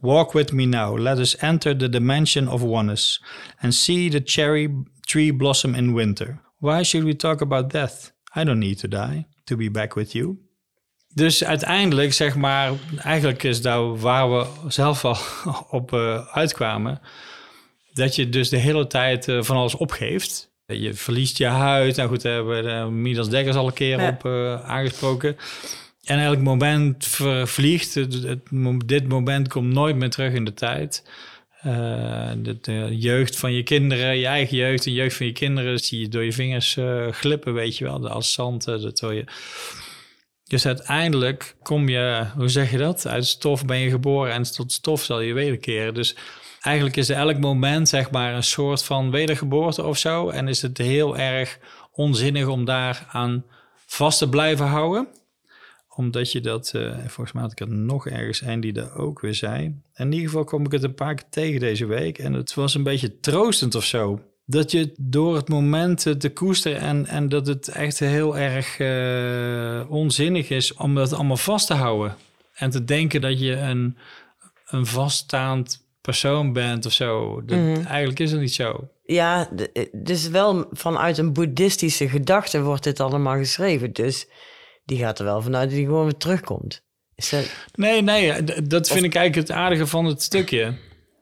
Walk 0.00 0.34
with 0.34 0.52
me 0.52 0.66
now. 0.66 0.96
Let 0.98 1.18
us 1.18 1.36
enter 1.42 1.76
the 1.76 1.88
dimension 1.88 2.48
of 2.48 2.62
oneness 2.62 3.20
and 3.62 3.74
see 3.74 4.10
the 4.10 4.20
cherry 4.20 4.68
tree 5.06 5.32
blossom 5.32 5.74
in 5.74 5.94
winter. 5.94 6.40
Why 6.60 6.84
should 6.84 7.04
we 7.04 7.14
talk 7.14 7.40
about 7.40 7.72
death? 7.72 8.12
I 8.34 8.44
don't 8.44 8.60
need 8.60 8.78
to 8.78 8.88
die 8.88 9.26
to 9.44 9.56
be 9.56 9.70
back 9.70 9.94
with 9.94 10.12
you. 10.12 10.38
Dus 11.14 11.44
uiteindelijk, 11.44 12.12
zeg 12.12 12.36
maar, 12.36 12.72
eigenlijk 13.02 13.42
is 13.42 13.62
daar 13.62 13.96
waar 13.96 14.30
we 14.30 14.46
zelf 14.68 15.04
al 15.04 15.16
op 15.80 15.92
uh, 15.92 16.26
uitkwamen. 16.26 17.00
dat 17.96 18.14
je 18.14 18.28
dus 18.28 18.48
de 18.48 18.56
hele 18.56 18.86
tijd 18.86 19.28
uh, 19.28 19.42
van 19.42 19.56
alles 19.56 19.74
opgeeft. 19.74 20.50
Je 20.66 20.94
verliest 20.94 21.38
je 21.38 21.46
huid. 21.46 21.96
Nou 21.96 22.08
goed, 22.08 22.22
daar 22.22 22.34
hebben 22.34 22.64
we 22.64 22.70
uh, 22.70 22.86
Midas 22.86 23.28
Dekkers 23.28 23.56
al 23.56 23.66
een 23.66 23.72
keer 23.72 24.00
ja. 24.00 24.08
op 24.08 24.26
aangesproken. 24.64 25.36
En 26.06 26.18
elk 26.18 26.38
moment 26.38 27.06
vervliegt. 27.06 27.98
dit 28.86 29.08
moment 29.08 29.48
komt 29.48 29.72
nooit 29.72 29.96
meer 29.96 30.10
terug 30.10 30.32
in 30.32 30.44
de 30.44 30.54
tijd. 30.54 31.10
De, 31.62 32.58
de, 32.60 32.96
jeugd 32.96 33.36
van 33.36 33.52
je 33.52 33.62
kinderen, 33.62 34.18
je 34.18 34.26
eigen 34.26 34.56
jeugd 34.56 34.86
en 34.86 34.92
jeugd 34.92 35.16
van 35.16 35.26
je 35.26 35.32
kinderen... 35.32 35.78
zie 35.78 36.00
je 36.00 36.08
door 36.08 36.24
je 36.24 36.32
vingers 36.32 36.76
glippen, 37.10 37.54
weet 37.54 37.78
je 37.78 37.84
wel. 37.84 38.08
Als 38.08 38.32
zand, 38.32 38.64
dat 38.64 38.98
je... 39.00 39.24
Dus 40.48 40.66
uiteindelijk 40.66 41.56
kom 41.62 41.88
je, 41.88 42.26
hoe 42.36 42.48
zeg 42.48 42.70
je 42.70 42.78
dat? 42.78 43.06
Uit 43.06 43.26
stof 43.26 43.64
ben 43.64 43.78
je 43.78 43.90
geboren 43.90 44.32
en 44.32 44.42
tot 44.42 44.72
stof 44.72 45.02
zal 45.02 45.20
je 45.20 45.32
wederkeren. 45.32 45.94
Dus 45.94 46.16
eigenlijk 46.60 46.96
is 46.96 47.08
elk 47.08 47.38
moment 47.38 47.88
zeg 47.88 48.10
maar 48.10 48.34
een 48.34 48.42
soort 48.42 48.84
van 48.84 49.10
wedergeboorte 49.10 49.84
of 49.84 49.98
zo. 49.98 50.28
En 50.28 50.48
is 50.48 50.62
het 50.62 50.78
heel 50.78 51.16
erg 51.16 51.58
onzinnig 51.92 52.46
om 52.46 52.64
daar 52.64 53.06
aan 53.08 53.44
vast 53.86 54.18
te 54.18 54.28
blijven 54.28 54.66
houden. 54.66 55.08
Omdat 55.96 56.32
je 56.32 56.40
dat, 56.40 56.72
uh, 56.76 56.98
volgens 56.98 57.32
mij 57.32 57.42
had 57.42 57.52
ik 57.52 57.58
het 57.58 57.68
nog 57.68 58.06
ergens 58.06 58.42
en 58.42 58.60
die 58.60 58.72
dat 58.72 58.92
ook 58.92 59.20
weer 59.20 59.34
zei. 59.34 59.80
In 59.94 60.12
ieder 60.12 60.28
geval 60.28 60.44
kom 60.44 60.64
ik 60.64 60.72
het 60.72 60.82
een 60.82 60.94
paar 60.94 61.14
keer 61.14 61.26
tegen 61.30 61.60
deze 61.60 61.86
week. 61.86 62.18
En 62.18 62.32
het 62.32 62.54
was 62.54 62.74
een 62.74 62.82
beetje 62.82 63.20
troostend 63.20 63.74
of 63.74 63.84
zo. 63.84 64.20
Dat 64.44 64.70
je 64.70 64.94
door 64.98 65.36
het 65.36 65.48
moment 65.48 66.20
te 66.20 66.30
koesteren 66.32 66.80
en, 66.80 67.06
en 67.06 67.28
dat 67.28 67.46
het 67.46 67.68
echt 67.68 67.98
heel 67.98 68.38
erg 68.38 68.78
uh, 68.78 69.90
onzinnig 69.90 70.48
is 70.50 70.74
om 70.74 70.94
dat 70.94 71.12
allemaal 71.12 71.36
vast 71.36 71.66
te 71.66 71.74
houden. 71.74 72.16
En 72.54 72.70
te 72.70 72.84
denken 72.84 73.20
dat 73.20 73.40
je 73.40 73.56
een, 73.56 73.96
een 74.66 74.86
vaststaand 74.86 75.86
persoon 76.00 76.52
bent 76.52 76.86
of 76.86 76.92
zo. 76.92 77.42
Dat, 77.44 77.58
mhm. 77.58 77.86
Eigenlijk 77.86 78.20
is 78.20 78.30
het 78.30 78.40
niet 78.40 78.54
zo. 78.54 78.88
Ja, 79.04 79.50
dus 79.92 80.28
wel 80.28 80.66
vanuit 80.72 81.18
een 81.18 81.32
boeddhistische 81.32 82.08
gedachte 82.08 82.62
wordt 82.62 82.84
dit 82.84 83.00
allemaal 83.00 83.36
geschreven. 83.36 83.92
Dus 83.92 84.28
die 84.86 84.98
gaat 84.98 85.18
er 85.18 85.24
wel 85.24 85.42
vanuit 85.42 85.68
dat 85.68 85.76
die 85.76 85.86
gewoon 85.86 86.04
weer 86.04 86.16
terugkomt. 86.16 86.84
dat... 87.30 87.50
Nee, 87.74 88.02
nee, 88.02 88.44
dat 88.62 88.88
vind 88.88 89.04
ik 89.04 89.14
eigenlijk 89.14 89.48
het 89.48 89.56
aardige 89.56 89.86
van 89.86 90.04
het 90.04 90.22
stukje. 90.22 90.74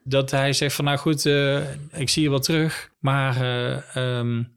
Dat 0.03 0.31
hij 0.31 0.53
zegt 0.53 0.75
van 0.75 0.85
nou 0.85 0.97
goed, 0.97 1.25
uh, 1.25 1.61
ik 1.91 2.09
zie 2.09 2.23
je 2.23 2.29
wel 2.29 2.39
terug. 2.39 2.91
Maar 2.99 3.41
uh, 3.41 4.17
um, 4.17 4.53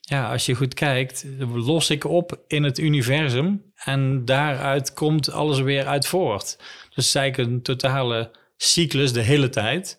ja, 0.00 0.30
als 0.30 0.46
je 0.46 0.54
goed 0.54 0.74
kijkt, 0.74 1.26
los 1.52 1.90
ik 1.90 2.04
op 2.04 2.40
in 2.46 2.62
het 2.62 2.78
universum. 2.78 3.72
En 3.74 4.24
daaruit 4.24 4.92
komt 4.92 5.30
alles 5.30 5.60
weer 5.60 5.86
uit 5.86 6.06
voort. 6.06 6.58
Dus 6.94 7.14
eigenlijk 7.14 7.50
een 7.50 7.62
totale 7.62 8.30
cyclus 8.56 9.12
de 9.12 9.20
hele 9.20 9.48
tijd. 9.48 9.98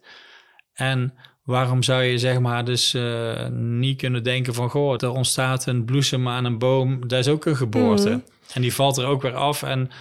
En 0.73 1.13
waarom 1.43 1.83
zou 1.83 2.03
je 2.03 2.17
zeg 2.17 2.39
maar 2.39 2.65
dus 2.65 2.93
uh, 2.93 3.47
niet 3.47 3.97
kunnen 3.97 4.23
denken 4.23 4.53
van... 4.53 4.69
goh, 4.69 5.01
er 5.01 5.09
ontstaat 5.09 5.65
een 5.65 5.85
bloesem 5.85 6.27
aan 6.27 6.45
een 6.45 6.57
boom, 6.57 7.07
dat 7.07 7.19
is 7.19 7.27
ook 7.27 7.45
een 7.45 7.55
geboorte. 7.55 8.09
Mhm. 8.09 8.19
En 8.53 8.61
die 8.61 8.73
valt 8.73 8.97
er 8.97 9.05
ook 9.05 9.21
weer 9.21 9.35
af. 9.35 9.63
En 9.63 9.91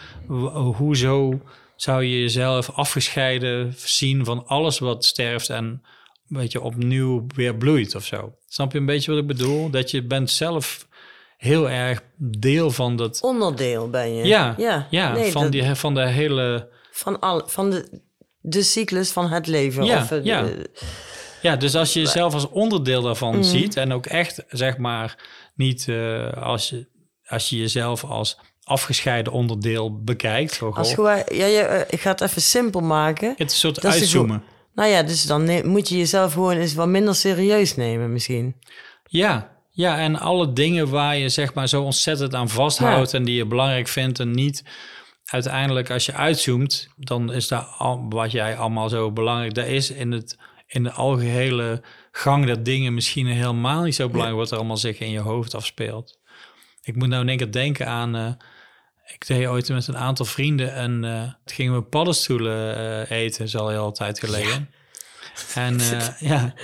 hoezo 0.77 1.41
zou 1.77 2.05
je 2.05 2.21
jezelf 2.21 2.71
afgescheiden 2.71 3.75
zien 3.77 4.25
van 4.25 4.47
alles 4.47 4.79
wat 4.79 5.05
sterft... 5.05 5.51
en 5.51 5.65
een 5.65 6.37
beetje 6.37 6.61
opnieuw 6.61 7.27
weer 7.35 7.55
bloeit 7.55 7.95
of 7.95 8.05
zo. 8.05 8.35
Snap 8.47 8.73
je 8.73 8.79
een 8.79 8.87
beetje 8.87 9.11
wat 9.11 9.21
ik 9.21 9.27
bedoel? 9.27 9.71
Dat 9.71 9.91
je 9.91 10.03
bent 10.03 10.31
zelf 10.31 10.87
heel 11.37 11.71
erg 11.71 12.03
deel 12.17 12.71
van 12.71 12.97
dat... 12.97 13.21
Onderdeel 13.21 13.91
ben 13.91 14.15
je. 14.15 14.27
Ja, 14.27 14.55
ja, 14.57 14.87
ja 14.91 15.13
nee, 15.13 15.33
van, 15.33 15.51
die, 15.51 15.75
van 15.75 15.95
de 15.95 16.07
hele... 16.07 16.69
Van, 16.91 17.21
al, 17.21 17.43
van 17.47 17.71
de, 17.71 18.01
de 18.41 18.63
cyclus 18.63 19.11
van 19.11 19.29
het 19.29 19.47
leven. 19.47 19.85
Ja, 19.85 20.03
of, 20.03 20.23
ja. 20.23 20.45
ja, 21.43 21.57
dus 21.57 21.75
als 21.75 21.93
je 21.93 22.01
jezelf 22.01 22.35
als 22.35 22.49
onderdeel 22.49 23.03
daarvan 23.03 23.35
mhm. 23.35 23.43
ziet 23.43 23.77
en 23.77 23.93
ook 23.93 24.07
echt, 24.07 24.45
zeg 24.49 24.77
maar, 24.77 25.19
niet 25.55 25.87
uh, 25.87 26.33
als, 26.33 26.69
je, 26.69 26.87
als 27.29 27.49
je 27.49 27.57
jezelf 27.57 28.05
als 28.05 28.39
afgescheiden 28.65 29.33
onderdeel 29.33 30.03
bekijkt. 30.03 30.63
Als 30.63 30.95
gewoon, 30.95 31.23
ja, 31.29 31.47
eh, 31.47 31.81
ik 31.91 32.01
ga 32.01 32.11
het 32.11 32.21
even 32.21 32.43
simpel 32.43 32.81
maken. 32.81 33.29
Het 33.37 33.51
is 33.51 33.53
een 33.53 33.59
soort 33.59 33.85
uitzoomen. 33.85 34.43
Nou 34.75 34.91
ja, 34.91 35.03
dus 35.03 35.27
dan 35.27 35.69
moet 35.69 35.89
je 35.89 35.99
jezelf 35.99 36.33
gewoon 36.33 36.57
eens 36.57 36.75
wat 36.75 36.89
minder 36.89 37.15
serieus 37.15 37.77
nemen 37.77 38.13
misschien. 38.13 38.57
Ja, 39.09 39.59
ja, 39.71 39.99
en 39.99 40.19
alle 40.19 40.53
dingen 40.53 40.89
waar 40.89 41.17
je 41.17 41.29
zeg 41.29 41.55
maar 41.55 41.69
zo 41.69 41.83
ontzettend 41.83 42.35
aan 42.35 42.49
vasthoudt 42.49 43.15
en 43.15 43.25
die 43.25 43.35
je 43.35 43.47
belangrijk 43.47 43.89
vindt 43.89 44.21
en 44.21 44.31
niet 44.31 44.65
uiteindelijk 45.25 45.91
als 45.91 46.07
je 46.07 46.15
uitzoomt, 46.15 46.89
dan 46.97 47.33
is 47.33 47.49
daar 47.49 47.63
al, 47.63 48.07
wat 48.09 48.31
jij 48.31 48.57
allemaal 48.57 48.89
zo 48.89 49.13
belangrijk, 49.13 49.55
daar 49.55 49.69
is 49.69 49.91
in, 49.91 50.13
het, 50.13 50.39
in 50.67 50.83
de 50.83 50.91
algehele 50.91 51.83
gang 52.11 52.47
dat 52.47 52.65
dingen 52.65 52.95
misschien 52.95 53.27
helemaal 53.27 53.83
niet 53.83 53.95
zo 53.95 54.09
belangrijk 54.09 54.39
wat 54.39 54.51
er 54.51 54.57
allemaal 54.57 54.77
zich 54.77 54.99
in 54.99 55.11
je 55.11 55.21
hoofd 55.21 55.55
afspeelt. 55.55 56.18
Ik 56.89 56.97
moet 56.97 57.09
nou 57.09 57.23
in 57.23 57.29
één 57.29 57.37
keer 57.37 57.53
denken 57.53 57.87
aan, 57.87 58.17
uh, 58.17 58.33
ik 59.07 59.27
deed 59.27 59.47
ooit 59.47 59.69
met 59.69 59.87
een 59.87 59.97
aantal 59.97 60.27
vrienden 60.27 60.75
en 60.75 61.05
uh, 61.05 61.23
gingen 61.45 61.75
we 61.75 61.83
paddenstoelen 61.83 62.79
uh, 62.79 63.11
eten, 63.11 63.45
is 63.45 63.57
al 63.57 63.69
heel 63.69 63.93
tijd 63.93 64.19
geleden. 64.19 64.71
En 65.55 65.79
ja. 66.19 66.55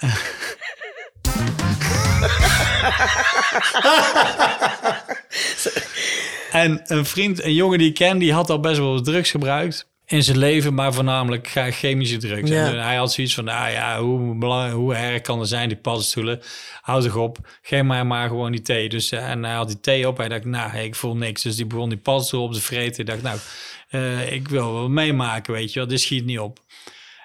en 6.50 6.82
een 6.84 7.06
vriend, 7.06 7.44
een 7.44 7.54
jongen 7.54 7.78
die 7.78 7.88
ik 7.88 7.94
ken, 7.94 8.18
die 8.18 8.32
had 8.32 8.50
al 8.50 8.60
best 8.60 8.78
wel 8.78 9.00
drugs 9.00 9.30
gebruikt 9.30 9.92
in 10.06 10.22
zijn 10.22 10.38
leven, 10.38 10.74
maar 10.74 10.94
voornamelijk 10.94 11.48
chemische 11.70 12.16
drugs. 12.16 12.50
Ja. 12.50 12.66
En 12.66 12.82
hij 12.82 12.96
had 12.96 13.12
zoiets 13.12 13.34
van, 13.34 13.48
ah 13.48 13.72
ja, 13.72 14.00
hoe, 14.00 14.34
belangrijk, 14.34 14.74
hoe 14.74 14.94
erg 14.94 15.20
kan 15.20 15.40
er 15.40 15.46
zijn, 15.46 15.68
die 15.68 15.78
paddenstoelen? 15.78 16.40
Houd 16.80 17.02
toch 17.02 17.16
op, 17.16 17.38
geef 17.62 17.82
mij 17.82 18.04
maar 18.04 18.28
gewoon 18.28 18.52
die 18.52 18.62
thee. 18.62 18.88
Dus, 18.88 19.10
eh, 19.10 19.30
en 19.30 19.44
hij 19.44 19.54
had 19.54 19.68
die 19.68 19.80
thee 19.80 20.08
op, 20.08 20.16
hij 20.16 20.28
dacht, 20.28 20.44
nou, 20.44 20.70
hey, 20.70 20.84
ik 20.84 20.94
voel 20.94 21.16
niks. 21.16 21.42
Dus 21.42 21.56
die 21.56 21.66
begon 21.66 21.88
die 21.88 21.98
paddenstoel 21.98 22.42
op 22.42 22.52
te 22.52 22.60
vreten. 22.60 23.00
Ik 23.00 23.06
dacht, 23.06 23.22
nou, 23.22 23.38
uh, 23.90 24.32
ik 24.32 24.48
wil 24.48 24.72
wel 24.72 24.88
meemaken, 24.88 25.52
weet 25.52 25.72
je 25.72 25.78
wel, 25.78 25.88
dit 25.88 26.00
schiet 26.00 26.24
niet 26.24 26.38
op. 26.38 26.58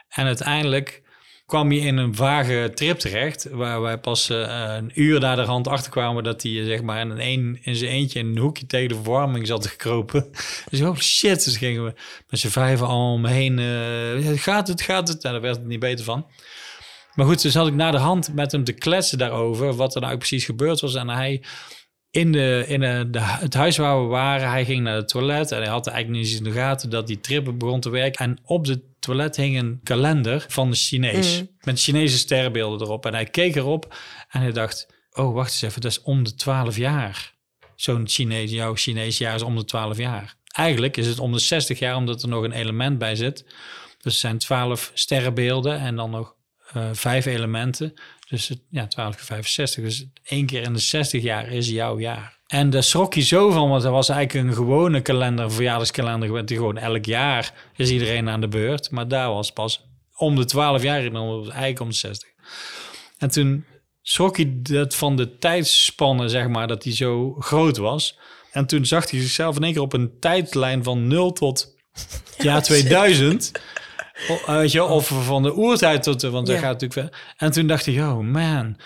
En 0.09 0.25
uiteindelijk 0.25 1.01
kwam 1.49 1.71
je 1.71 1.79
in 1.79 1.97
een 1.97 2.15
vage 2.15 2.71
trip 2.75 2.99
terecht, 2.99 3.47
waar 3.51 3.81
wij 3.81 3.97
pas 3.97 4.29
uh, 4.29 4.37
een 4.77 4.91
uur 4.93 5.19
naar 5.19 5.35
de 5.35 5.41
rand 5.41 5.67
achter 5.67 5.91
kwamen 5.91 6.23
dat 6.23 6.43
hij 6.43 6.63
zeg 6.65 6.81
maar 6.81 7.01
in, 7.01 7.09
een, 7.09 7.59
in 7.61 7.75
zijn 7.75 7.91
eentje 7.91 8.19
in 8.19 8.27
een 8.27 8.37
hoekje 8.37 8.65
tegen 8.65 8.87
de 8.87 8.95
verwarming 8.95 9.47
zat 9.47 9.67
gekropen. 9.67 10.29
Dus 10.69 10.81
oh 10.81 10.97
shit, 10.97 11.43
dus 11.43 11.57
gingen 11.57 11.85
we 11.85 11.93
met 12.29 12.39
z'n 12.39 12.47
vijven 12.47 12.87
al 12.87 13.13
omheen. 13.13 13.57
Uh, 13.57 14.37
gaat 14.39 14.67
het, 14.67 14.81
gaat 14.81 15.07
het? 15.07 15.23
Nou, 15.23 15.33
daar 15.33 15.43
werd 15.43 15.55
het 15.55 15.65
niet 15.65 15.79
beter 15.79 16.05
van. 16.05 16.25
Maar 17.15 17.25
goed, 17.25 17.41
dus 17.41 17.53
had 17.53 17.67
ik 17.67 17.73
naar 17.73 17.91
de 17.91 17.97
hand 17.97 18.33
met 18.33 18.51
hem 18.51 18.63
te 18.63 18.73
kletsen 18.73 19.17
daarover, 19.17 19.75
wat 19.75 19.95
er 19.95 20.01
nou 20.01 20.17
precies 20.17 20.45
gebeurd 20.45 20.79
was. 20.79 20.95
En 20.95 21.09
hij 21.09 21.41
in, 22.11 22.31
de, 22.31 22.63
in 22.67 22.79
de, 22.79 23.19
het 23.19 23.53
huis 23.53 23.77
waar 23.77 24.01
we 24.01 24.07
waren, 24.07 24.49
hij 24.49 24.65
ging 24.65 24.83
naar 24.83 24.95
het 24.95 25.07
toilet 25.07 25.51
en 25.51 25.57
hij 25.57 25.67
had 25.67 25.87
eigenlijk 25.87 26.23
niet 26.23 26.37
in 26.37 26.43
de 26.43 26.51
gaten 26.51 26.89
dat 26.89 27.07
die 27.07 27.19
trip 27.19 27.53
begon 27.57 27.79
te 27.79 27.89
werken. 27.89 28.25
En 28.25 28.37
op 28.43 28.65
de 28.65 28.81
toilet 28.99 29.35
hing 29.35 29.57
een 29.57 29.79
kalender 29.83 30.45
van 30.47 30.69
de 30.69 30.75
Chinees 30.75 31.39
mm. 31.39 31.49
met 31.61 31.81
Chinese 31.81 32.17
sterrenbeelden 32.17 32.87
erop. 32.87 33.05
En 33.05 33.13
hij 33.13 33.25
keek 33.25 33.55
erop 33.55 33.95
en 34.29 34.41
hij 34.41 34.51
dacht, 34.51 34.87
oh 35.11 35.33
wacht 35.33 35.51
eens 35.51 35.61
even, 35.61 35.81
dat 35.81 35.91
is 35.91 36.01
om 36.01 36.23
de 36.23 36.35
12 36.35 36.77
jaar. 36.77 37.33
Zo'n 37.75 38.07
Chinees, 38.07 38.51
jouw 38.51 38.75
Chinees 38.75 39.17
jaar 39.17 39.35
is 39.35 39.41
om 39.41 39.55
de 39.55 39.65
12 39.65 39.97
jaar. 39.97 40.35
Eigenlijk 40.51 40.97
is 40.97 41.07
het 41.07 41.19
om 41.19 41.31
de 41.31 41.39
60 41.39 41.79
jaar, 41.79 41.95
omdat 41.95 42.21
er 42.21 42.29
nog 42.29 42.43
een 42.43 42.51
element 42.51 42.97
bij 42.97 43.15
zit. 43.15 43.45
Dus 44.01 44.13
er 44.13 44.19
zijn 44.19 44.37
12 44.37 44.91
sterrenbeelden 44.93 45.79
en 45.79 45.95
dan 45.95 46.09
nog 46.09 46.35
uh, 46.77 46.89
vijf 46.91 47.25
elementen. 47.25 47.93
Dus 48.29 48.51
ja, 48.69 48.87
12 48.87 49.15
keer 49.15 49.25
65. 49.25 49.83
Dus 49.83 50.05
één 50.23 50.45
keer 50.45 50.61
in 50.61 50.73
de 50.73 50.79
60 50.79 51.21
jaar 51.21 51.47
is 51.47 51.69
jouw 51.69 51.99
jaar. 51.99 52.37
En 52.47 52.69
daar 52.69 52.83
schrok 52.83 53.13
je 53.13 53.21
zo 53.21 53.51
van, 53.51 53.69
want 53.69 53.83
dat 53.83 53.91
was 53.91 54.09
eigenlijk 54.09 54.47
een 54.47 54.55
gewone 54.55 55.01
kalender, 55.01 55.45
een 55.45 55.51
verjaardagskalender. 55.51 56.45
Die 56.45 56.57
gewoon 56.57 56.77
elk 56.77 57.05
jaar 57.05 57.53
is 57.75 57.89
iedereen 57.89 58.29
aan 58.29 58.41
de 58.41 58.47
beurt. 58.47 58.91
Maar 58.91 59.07
daar 59.07 59.29
was 59.29 59.51
pas 59.51 59.85
om 60.15 60.35
de 60.35 60.45
12 60.45 60.83
jaar 60.83 61.03
in, 61.03 61.15
eigenlijk 61.15 61.79
om 61.79 61.89
de 61.89 61.95
60. 61.95 62.29
En 63.17 63.29
toen 63.29 63.65
schrok 64.01 64.35
hij 64.35 64.59
dat 64.61 64.95
van 64.95 65.15
de 65.15 65.37
tijdspannen, 65.37 66.29
zeg 66.29 66.47
maar, 66.47 66.67
dat 66.67 66.83
hij 66.83 66.93
zo 66.93 67.35
groot 67.39 67.77
was. 67.77 68.19
En 68.51 68.65
toen 68.65 68.85
zag 68.85 69.11
hij 69.11 69.19
zichzelf 69.19 69.55
in 69.55 69.63
één 69.63 69.73
keer 69.73 69.81
op 69.81 69.93
een 69.93 70.19
tijdlijn 70.19 70.83
van 70.83 71.07
0 71.07 71.31
tot 71.31 71.75
jaar 72.37 72.63
2000. 72.63 73.51
Weet 74.45 74.71
je, 74.71 74.83
of 74.83 75.07
van 75.25 75.43
de 75.43 75.57
oertijd 75.57 76.03
tot, 76.03 76.21
want 76.21 76.47
dat 76.47 76.57
gaat 76.57 76.81
natuurlijk 76.81 76.93
ver. 76.93 77.33
En 77.37 77.51
toen 77.51 77.67
dacht 77.67 77.87
ik, 77.87 77.99
oh 77.99 78.19
man, 78.19 78.77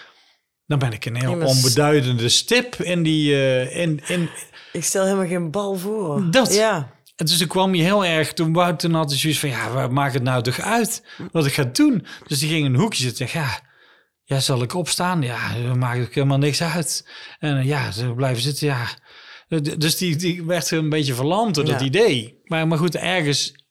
dan 0.66 0.80
ben 0.80 0.92
ik 0.92 1.06
een 1.06 1.16
heel 1.16 1.46
onbeduidende 1.46 2.30
stip 2.30 2.76
in 2.76 3.04
die... 3.04 3.32
Uh, 3.32 3.78
in, 3.78 4.02
in... 4.08 4.30
Ik 4.72 4.84
stel 4.84 5.04
helemaal 5.04 5.28
geen 5.28 5.52
bal 5.52 5.76
voor. 5.76 6.32
Dat. 6.32 6.54
Ja. 6.54 6.92
En 7.16 7.26
dus 7.26 7.38
toen 7.38 7.48
kwam 7.48 7.76
je 7.76 7.84
heel 7.84 8.06
erg, 8.06 8.34
toen, 8.34 8.78
toen 8.78 8.94
had 8.94 9.10
hij 9.10 9.20
zoiets 9.20 9.40
van, 9.40 9.50
ja, 9.50 9.72
waar 9.72 9.94
maakt 9.94 10.14
het 10.14 10.24
nou 10.24 10.44
toch 10.44 10.60
uit 10.60 11.04
wat 11.32 11.46
ik 11.46 11.54
ga 11.54 11.64
doen? 11.64 12.06
Dus 12.28 12.40
die 12.40 12.50
ging 12.50 12.66
in 12.66 12.74
een 12.74 12.80
hoekje 12.80 13.04
zitten 13.04 13.28
ja, 13.32 13.60
ja, 14.24 14.40
zal 14.40 14.62
ik 14.62 14.74
opstaan? 14.74 15.22
Ja, 15.22 15.54
dat 15.68 15.76
maakt 15.76 16.14
helemaal 16.14 16.38
niks 16.38 16.62
uit. 16.62 17.10
En 17.40 17.66
ja, 17.66 17.92
ze 17.92 18.14
blijven 18.14 18.42
zitten, 18.42 18.68
ja. 18.68 18.88
Dus 19.78 19.98
die, 19.98 20.16
die 20.16 20.44
werd 20.44 20.72
een 20.72 20.90
beetje 20.90 21.14
verlamd 21.14 21.56
door 21.56 21.66
dat 21.66 21.82
idee. 21.82 22.42
Maar, 22.44 22.68
maar 22.68 22.78
goed, 22.78 22.96
ergens 22.96 23.63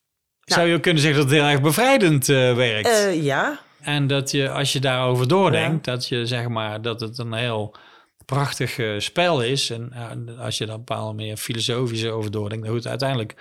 zou 0.53 0.69
je 0.69 0.81
kunnen 0.81 1.03
zeggen 1.03 1.21
dat 1.21 1.31
het 1.31 1.41
heel 1.41 1.51
erg 1.51 1.61
bevrijdend 1.61 2.29
uh, 2.29 2.55
werkt. 2.55 2.89
Uh, 2.89 3.23
ja. 3.23 3.61
En 3.81 4.07
dat 4.07 4.31
je, 4.31 4.51
als 4.51 4.73
je 4.73 4.81
daarover 4.81 5.29
doordenkt, 5.29 5.85
dat 5.85 6.09
je 6.09 6.27
zeg 6.27 6.49
maar 6.49 6.83
dat 6.83 7.01
het 7.01 7.19
een 7.19 7.33
heel 7.33 7.77
prachtig 8.25 8.79
uh, 8.79 8.99
spel 8.99 9.43
is. 9.43 9.71
En 9.71 9.93
als 10.39 10.59
je 10.59 10.67
daar 10.67 10.75
een 10.75 10.85
bepaalde 10.85 11.15
meer 11.15 11.37
filosofische 11.37 12.11
over 12.11 12.31
doordenkt, 12.31 12.65
dan 12.65 12.75
goed, 12.75 12.87
uiteindelijk 12.87 13.35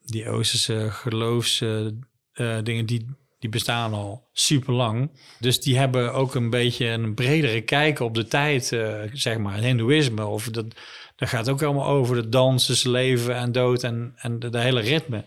die 0.00 0.28
Oosterse 0.28 0.88
geloofsdingen, 0.90 2.86
die, 2.86 3.06
die 3.38 3.50
bestaan 3.50 3.94
al 3.94 4.28
super 4.32 4.74
lang. 4.74 5.10
Dus 5.38 5.60
die 5.60 5.78
hebben 5.78 6.12
ook 6.12 6.34
een 6.34 6.50
beetje 6.50 6.86
een 6.86 7.14
bredere 7.14 7.60
kijk 7.60 8.00
op 8.00 8.14
de 8.14 8.26
tijd, 8.26 8.64
zeg 9.12 9.38
maar, 9.38 9.54
het 9.54 9.64
Hindoeïsme. 9.64 10.26
Of 10.26 10.48
dat, 10.48 10.66
dat 11.16 11.28
gaat 11.28 11.48
ook 11.48 11.62
allemaal 11.62 11.88
over 11.88 12.16
de 12.16 12.28
dansen, 12.28 12.90
leven 12.90 13.34
en 13.36 13.52
dood 13.52 13.82
en, 13.82 14.12
en 14.16 14.38
de, 14.38 14.48
de 14.48 14.60
hele 14.60 14.80
ritme. 14.80 15.24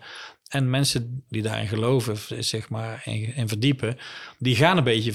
En 0.54 0.70
mensen 0.70 1.24
die 1.28 1.42
daarin 1.42 1.68
geloven, 1.68 2.44
zeg 2.44 2.68
maar, 2.68 3.02
en, 3.04 3.48
verdiepen, 3.48 3.98
die 4.38 4.56
gaan 4.56 4.76
een 4.76 4.84
beetje 4.84 5.12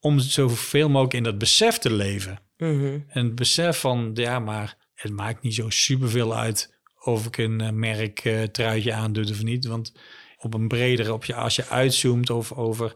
om 0.00 0.18
zoveel 0.18 0.88
mogelijk 0.88 1.14
in 1.14 1.22
dat 1.22 1.38
besef 1.38 1.78
te 1.78 1.92
leven. 1.92 2.40
Mhm. 2.56 2.98
En 3.08 3.24
het 3.24 3.34
besef 3.34 3.78
van, 3.80 4.10
ja, 4.14 4.38
maar 4.38 4.76
het 4.94 5.12
maakt 5.12 5.42
niet 5.42 5.54
zo 5.54 5.70
superveel 5.70 6.36
uit 6.36 6.74
of 7.00 7.26
ik 7.26 7.36
een 7.36 7.62
uh, 7.62 7.70
merk 7.70 8.24
uh, 8.24 8.42
truitje 8.42 8.92
aandoe 8.92 9.30
of 9.30 9.42
niet. 9.42 9.66
Want 9.66 9.92
op 10.38 10.54
een 10.54 10.68
bredere, 10.68 11.12
op 11.12 11.24
je, 11.24 11.34
als 11.34 11.56
je 11.56 11.68
uitzoomt 11.68 12.30
of 12.30 12.52
over 12.52 12.94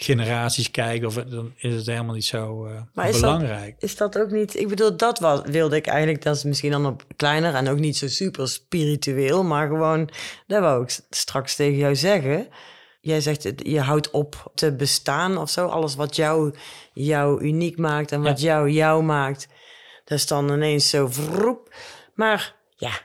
generaties 0.00 0.70
kijken, 0.70 1.06
of, 1.06 1.14
dan 1.14 1.52
is 1.56 1.74
het 1.74 1.86
helemaal 1.86 2.14
niet 2.14 2.24
zo 2.24 2.66
uh, 2.66 2.80
maar 2.94 3.08
is 3.08 3.20
belangrijk. 3.20 3.74
Dat, 3.80 3.90
is 3.90 3.96
dat 3.96 4.18
ook 4.18 4.30
niet, 4.30 4.56
ik 4.56 4.68
bedoel, 4.68 4.96
dat 4.96 5.18
was, 5.18 5.40
wilde 5.44 5.76
ik 5.76 5.86
eigenlijk, 5.86 6.22
dat 6.22 6.36
is 6.36 6.44
misschien 6.44 6.70
dan 6.70 6.86
op 6.86 7.04
kleiner 7.16 7.54
en 7.54 7.68
ook 7.68 7.78
niet 7.78 7.96
zo 7.96 8.08
super 8.08 8.48
spiritueel, 8.48 9.44
maar 9.44 9.68
gewoon, 9.68 10.10
dat 10.46 10.60
wou 10.60 10.82
ik 10.82 10.98
straks 11.10 11.56
tegen 11.56 11.76
jou 11.76 11.96
zeggen. 11.96 12.48
Jij 13.00 13.20
zegt, 13.20 13.52
je 13.56 13.80
houdt 13.80 14.10
op 14.10 14.50
te 14.54 14.72
bestaan 14.72 15.38
of 15.38 15.50
zo. 15.50 15.66
Alles 15.66 15.94
wat 15.94 16.16
jou, 16.16 16.54
jou 16.92 17.42
uniek 17.42 17.78
maakt 17.78 18.12
en 18.12 18.22
wat 18.22 18.40
jou 18.40 18.70
jou 18.70 19.02
maakt. 19.02 19.48
Dat 20.04 20.18
is 20.18 20.26
dan 20.26 20.52
ineens 20.52 20.90
zo 20.90 21.08
vroep. 21.08 21.74
Maar 22.14 22.54
ja, 22.76 23.00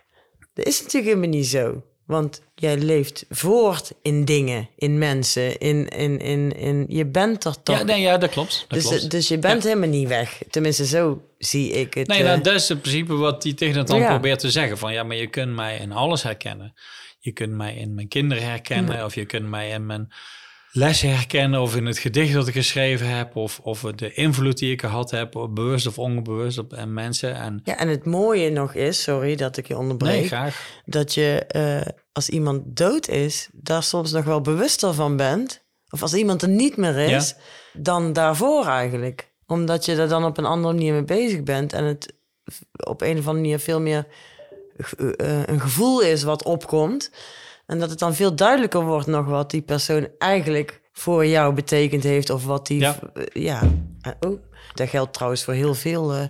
dat 0.53 0.65
is 0.65 0.77
natuurlijk 0.77 1.05
helemaal 1.05 1.37
niet 1.37 1.47
zo. 1.47 1.83
Want 2.05 2.41
jij 2.63 2.77
leeft 2.77 3.25
voort 3.29 3.91
in 4.01 4.25
dingen, 4.25 4.69
in 4.75 4.97
mensen, 4.97 5.57
in, 5.57 5.87
in, 5.87 6.19
in, 6.19 6.51
in 6.51 6.85
je 6.89 7.05
bent 7.05 7.45
er 7.45 7.63
toch. 7.63 7.77
Ja, 7.77 7.83
nee, 7.83 8.01
ja 8.01 8.17
dat 8.17 8.29
klopt. 8.29 8.65
Dat 8.67 8.79
dus, 8.79 8.89
klopt. 8.89 9.11
dus 9.11 9.27
je 9.27 9.37
bent 9.37 9.63
helemaal 9.63 9.89
niet 9.89 10.07
weg. 10.07 10.41
Tenminste, 10.49 10.85
zo 10.85 11.21
zie 11.37 11.71
ik 11.71 11.93
het. 11.93 12.07
Nee, 12.07 12.23
nou, 12.23 12.41
dat 12.41 12.53
is 12.53 12.69
in 12.69 12.81
principe 12.81 13.13
wat 13.13 13.43
hij 13.43 13.53
tegen 13.53 13.77
het 13.77 13.87
dan 13.87 14.05
probeert 14.05 14.39
te 14.39 14.51
zeggen. 14.51 14.77
Van 14.77 14.93
ja, 14.93 15.03
maar 15.03 15.15
je 15.15 15.27
kunt 15.27 15.55
mij 15.55 15.77
in 15.77 15.91
alles 15.91 16.23
herkennen. 16.23 16.73
Je 17.19 17.31
kunt 17.31 17.53
mij 17.53 17.75
in 17.75 17.93
mijn 17.93 18.07
kinderen 18.07 18.43
herkennen, 18.43 19.05
of 19.05 19.15
je 19.15 19.25
kunt 19.25 19.49
mij 19.49 19.69
in 19.69 19.85
mijn 19.85 20.11
les 20.75 21.01
herkennen 21.01 21.61
of 21.61 21.75
in 21.75 21.85
het 21.85 21.97
gedicht 21.97 22.33
dat 22.33 22.47
ik 22.47 22.53
geschreven 22.53 23.07
heb 23.07 23.35
of, 23.35 23.59
of 23.59 23.81
de 23.81 24.13
invloed 24.13 24.57
die 24.57 24.71
ik 24.71 24.79
gehad 24.81 25.11
heb, 25.11 25.47
bewust 25.49 25.87
of 25.87 25.99
onbewust 25.99 26.57
op 26.57 26.73
en 26.73 26.93
mensen. 26.93 27.35
En... 27.35 27.61
Ja, 27.63 27.77
en 27.77 27.87
het 27.87 28.05
mooie 28.05 28.49
nog 28.49 28.73
is, 28.73 29.03
sorry 29.03 29.35
dat 29.35 29.57
ik 29.57 29.67
je 29.67 29.77
onderbreek, 29.77 30.19
nee, 30.19 30.27
graag. 30.27 30.81
dat 30.85 31.13
je 31.13 31.45
uh, 31.55 31.93
als 32.11 32.29
iemand 32.29 32.61
dood 32.65 33.07
is, 33.07 33.49
daar 33.51 33.83
soms 33.83 34.11
nog 34.11 34.25
wel 34.25 34.41
bewuster 34.41 34.93
van 34.93 35.17
bent, 35.17 35.63
of 35.89 36.01
als 36.01 36.13
iemand 36.13 36.41
er 36.41 36.49
niet 36.49 36.77
meer 36.77 36.97
is, 36.97 37.35
dan 37.73 38.13
daarvoor 38.13 38.65
eigenlijk. 38.65 39.31
Omdat 39.47 39.85
je 39.85 39.95
er 39.95 40.07
dan 40.07 40.25
op 40.25 40.37
een 40.37 40.45
andere 40.45 40.73
manier 40.73 40.93
mee 40.93 41.03
bezig 41.03 41.43
bent 41.43 41.73
en 41.73 41.83
het 41.83 42.13
op 42.85 43.01
een 43.01 43.17
of 43.17 43.27
andere 43.27 43.33
manier 43.33 43.59
veel 43.59 43.81
meer 43.81 44.05
uh, 44.97 45.45
een 45.45 45.61
gevoel 45.61 46.01
is 46.01 46.23
wat 46.23 46.43
opkomt. 46.43 47.11
En 47.65 47.79
dat 47.79 47.89
het 47.89 47.99
dan 47.99 48.15
veel 48.15 48.35
duidelijker 48.35 48.83
wordt 48.85 49.07
nog 49.07 49.25
wat 49.25 49.51
die 49.51 49.61
persoon 49.61 50.07
eigenlijk 50.17 50.81
voor 50.91 51.25
jou 51.25 51.53
betekend 51.53 52.03
heeft. 52.03 52.29
Of 52.29 52.45
wat 52.45 52.67
die. 52.67 52.79
Ja. 52.79 52.95
ja. 53.33 53.61
Oh, 54.19 54.39
dat 54.73 54.89
geldt 54.89 55.13
trouwens 55.13 55.43
voor 55.43 55.53
heel 55.53 55.73
veel. 55.73 56.15
Uh, 56.15 56.23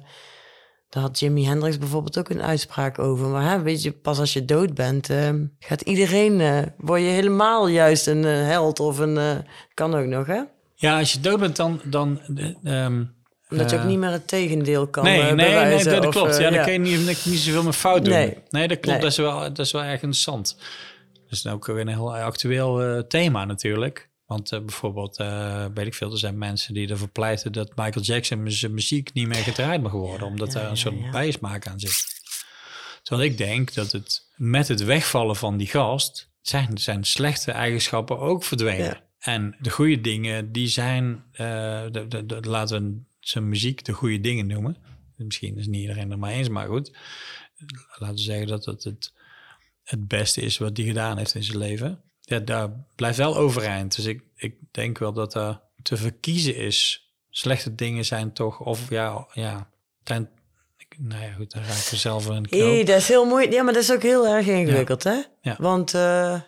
daar 0.89 1.03
had 1.03 1.19
Jimi 1.19 1.45
Hendrix 1.45 1.77
bijvoorbeeld 1.77 2.17
ook 2.17 2.29
een 2.29 2.41
uitspraak 2.41 2.99
over. 2.99 3.27
Maar 3.27 3.51
hè, 3.51 3.61
weet 3.61 3.83
je, 3.83 3.91
pas 3.91 4.19
als 4.19 4.33
je 4.33 4.45
dood 4.45 4.73
bent, 4.73 5.09
uh, 5.09 5.29
gaat 5.59 5.81
iedereen. 5.81 6.39
Uh, 6.39 6.59
word 6.77 7.01
je 7.01 7.07
helemaal 7.07 7.67
juist 7.67 8.07
een 8.07 8.23
held 8.23 8.79
of 8.79 8.97
een. 8.97 9.45
kan 9.73 9.95
ook 9.95 10.05
nog, 10.05 10.27
hè? 10.27 10.41
Ja, 10.75 10.99
als 10.99 11.13
je 11.13 11.19
dood 11.19 11.39
bent, 11.39 11.55
dan. 11.55 11.81
dan 11.83 12.19
um, 12.63 13.15
omdat 13.49 13.69
je 13.69 13.77
ook 13.77 13.83
niet 13.83 13.97
meer 13.97 14.09
het 14.09 14.27
tegendeel 14.27 14.87
kan 14.87 15.03
Nee, 15.03 15.21
nee, 15.21 15.33
nee, 15.33 15.83
dat, 15.83 16.07
klopt. 16.07 16.37
ja, 16.37 16.49
dan 16.49 16.63
kun 16.63 16.73
je 16.73 16.79
niet, 16.79 17.25
niet 17.25 17.39
zoveel 17.39 17.63
meer 17.63 17.73
fout 17.73 18.05
doen. 18.05 18.13
Nee, 18.13 18.37
nee 18.49 18.67
dat 18.67 18.79
klopt. 18.79 19.01
Dat, 19.01 19.11
is 19.11 19.17
wel, 19.17 19.39
dat 19.39 19.59
is 19.59 19.71
wel 19.71 19.81
erg 19.81 19.91
interessant. 19.91 20.57
Is 21.33 21.47
ook 21.47 21.65
weer 21.65 21.79
een 21.79 21.87
heel 21.87 22.17
actueel 22.17 22.95
uh, 22.95 22.99
thema 22.99 23.45
natuurlijk. 23.45 24.09
Want 24.25 24.51
uh, 24.51 24.59
bijvoorbeeld, 24.59 25.19
uh, 25.19 25.65
weet 25.73 25.85
ik 25.85 25.93
veel, 25.93 26.11
er 26.11 26.17
zijn 26.17 26.37
mensen 26.37 26.73
die 26.73 26.89
ervoor 26.89 27.09
pleiten 27.09 27.51
dat 27.51 27.75
Michael 27.75 28.05
Jackson 28.05 28.51
zijn 28.51 28.73
muziek 28.73 29.13
niet 29.13 29.27
meer 29.27 29.43
gedraaid 29.43 29.81
mag 29.81 29.91
worden, 29.91 30.27
omdat 30.27 30.53
ja, 30.53 30.61
er 30.61 30.69
een 30.69 30.77
soort 30.77 30.99
ja. 30.99 31.09
bijsmaak 31.09 31.67
aan 31.67 31.79
zit. 31.79 32.21
Terwijl 33.03 33.29
ik 33.29 33.37
denk 33.37 33.73
dat 33.73 33.91
het 33.91 34.27
met 34.35 34.67
het 34.67 34.83
wegvallen 34.83 35.35
van 35.35 35.57
die 35.57 35.67
gast 35.67 36.29
zijn, 36.41 36.77
zijn 36.77 37.03
slechte 37.03 37.51
eigenschappen 37.51 38.19
ook 38.19 38.43
verdwenen. 38.43 39.01
En 39.19 39.55
de 39.59 39.69
goede 39.69 40.01
dingen, 40.01 40.51
die 40.51 40.67
zijn, 40.67 41.23
eh, 41.31 41.83
de, 41.91 42.05
de, 42.07 42.25
de- 42.25 42.41
laten 42.41 42.83
we 42.83 43.01
zijn 43.19 43.49
muziek 43.49 43.85
de 43.85 43.91
goede 43.91 44.19
dingen 44.19 44.47
noemen. 44.47 44.77
Misschien 45.15 45.57
is 45.57 45.67
niet 45.67 45.81
iedereen 45.81 46.11
er 46.11 46.19
maar 46.19 46.31
eens, 46.31 46.49
maar 46.49 46.67
goed. 46.67 46.91
Laten 47.97 48.15
we 48.15 48.21
zeggen 48.21 48.47
dat 48.47 48.65
het 48.65 48.83
het, 48.83 49.13
het 49.83 50.07
beste 50.07 50.41
is 50.41 50.57
wat 50.57 50.77
hij 50.77 50.85
gedaan 50.85 51.17
heeft 51.17 51.35
in 51.35 51.43
zijn 51.43 51.57
leven. 51.57 52.01
Ja, 52.21 52.39
daar 52.39 52.69
blijft 52.95 53.17
wel 53.17 53.37
overeind. 53.37 53.95
Dus 53.95 54.05
ik, 54.05 54.21
ik 54.35 54.55
denk 54.71 54.97
wel 54.97 55.13
dat 55.13 55.33
er 55.33 55.61
te 55.81 55.97
verkiezen 55.97 56.55
is. 56.55 57.07
Slechte 57.29 57.75
dingen 57.75 58.05
zijn 58.05 58.33
toch, 58.33 58.59
of 58.59 58.89
ja, 58.89 59.27
ja, 59.33 59.69
ik- 60.77 60.97
nou 60.97 61.23
ja, 61.23 61.31
goed, 61.31 61.51
dan 61.53 61.63
raak 61.63 61.77
ik 61.77 61.91
er 61.91 61.97
zelf 61.97 62.23
de 62.25 62.29
knoop. 62.41 62.49
Hey, 62.49 62.83
dat 62.83 62.97
is 62.97 63.07
heel 63.07 63.25
mooi. 63.25 63.51
Ja, 63.51 63.63
maar 63.63 63.73
dat 63.73 63.83
is 63.83 63.91
ook 63.91 64.01
heel 64.01 64.27
erg 64.27 64.47
ingewikkeld, 64.47 65.03
hè? 65.03 65.15
Ja. 65.41 65.55
Want 65.59 65.93
eh, 65.93 66.41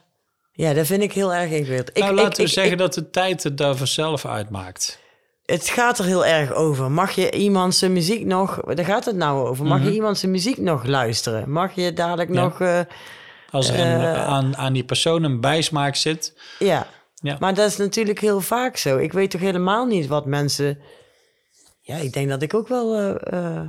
ja, 0.51 0.73
dat 0.73 0.85
vind 0.85 1.01
ik 1.03 1.13
heel 1.13 1.33
erg 1.33 1.51
ingewikkeld. 1.51 1.89
Ik, 1.89 1.97
nou, 1.97 2.11
ik- 2.15 2.19
laten 2.19 2.37
we 2.37 2.43
ik- 2.47 2.53
zeggen 2.53 2.77
dat 2.77 2.93
de 2.93 3.09
tijd 3.09 3.43
het 3.43 3.57
daar 3.57 3.75
vanzelf 3.75 4.25
uitmaakt. 4.25 4.99
het 5.45 5.69
gaat 5.69 5.99
er 5.99 6.05
heel 6.05 6.25
erg 6.25 6.53
over. 6.53 6.91
Mag 6.91 7.11
je 7.11 7.31
iemand 7.31 7.75
zijn 7.75 7.93
muziek 7.93 8.25
nog... 8.25 8.59
Daar 8.73 8.85
gaat 8.85 9.05
het 9.05 9.15
nou 9.15 9.47
over. 9.47 9.65
Mag 9.65 9.83
je 9.83 9.91
iemand 9.93 10.17
zijn 10.17 10.31
muziek 10.31 10.57
nog 10.57 10.85
luisteren? 10.85 11.49
Mag 11.51 11.75
je 11.75 11.93
dadelijk 11.93 12.29
Mhm. 12.29 12.37
Ja. 12.37 12.43
nog... 12.43 12.61
eh, 12.61 12.79
Als 13.55 13.69
er 13.69 13.79
een, 13.79 14.01
aan, 14.15 14.57
aan 14.57 14.73
die 14.73 14.83
persoon 14.83 15.23
een 15.23 15.41
bijsmaak 15.41 15.95
zit. 15.95 16.33
ja. 16.59 16.87
Ja. 17.21 17.37
Maar 17.39 17.53
dat 17.53 17.69
is 17.69 17.77
natuurlijk 17.77 18.19
heel 18.19 18.41
vaak 18.41 18.77
zo. 18.77 18.97
Ik 18.97 19.13
weet 19.13 19.31
toch 19.31 19.41
helemaal 19.41 19.85
niet 19.85 20.07
wat 20.07 20.25
mensen... 20.25 20.79
Ja, 21.81 21.95
ik 21.97 22.13
denk 22.13 22.29
dat 22.29 22.41
ik 22.41 22.53
ook 22.53 22.67
wel... 22.67 22.95
eh, 22.95 23.33
eh, 23.55 23.67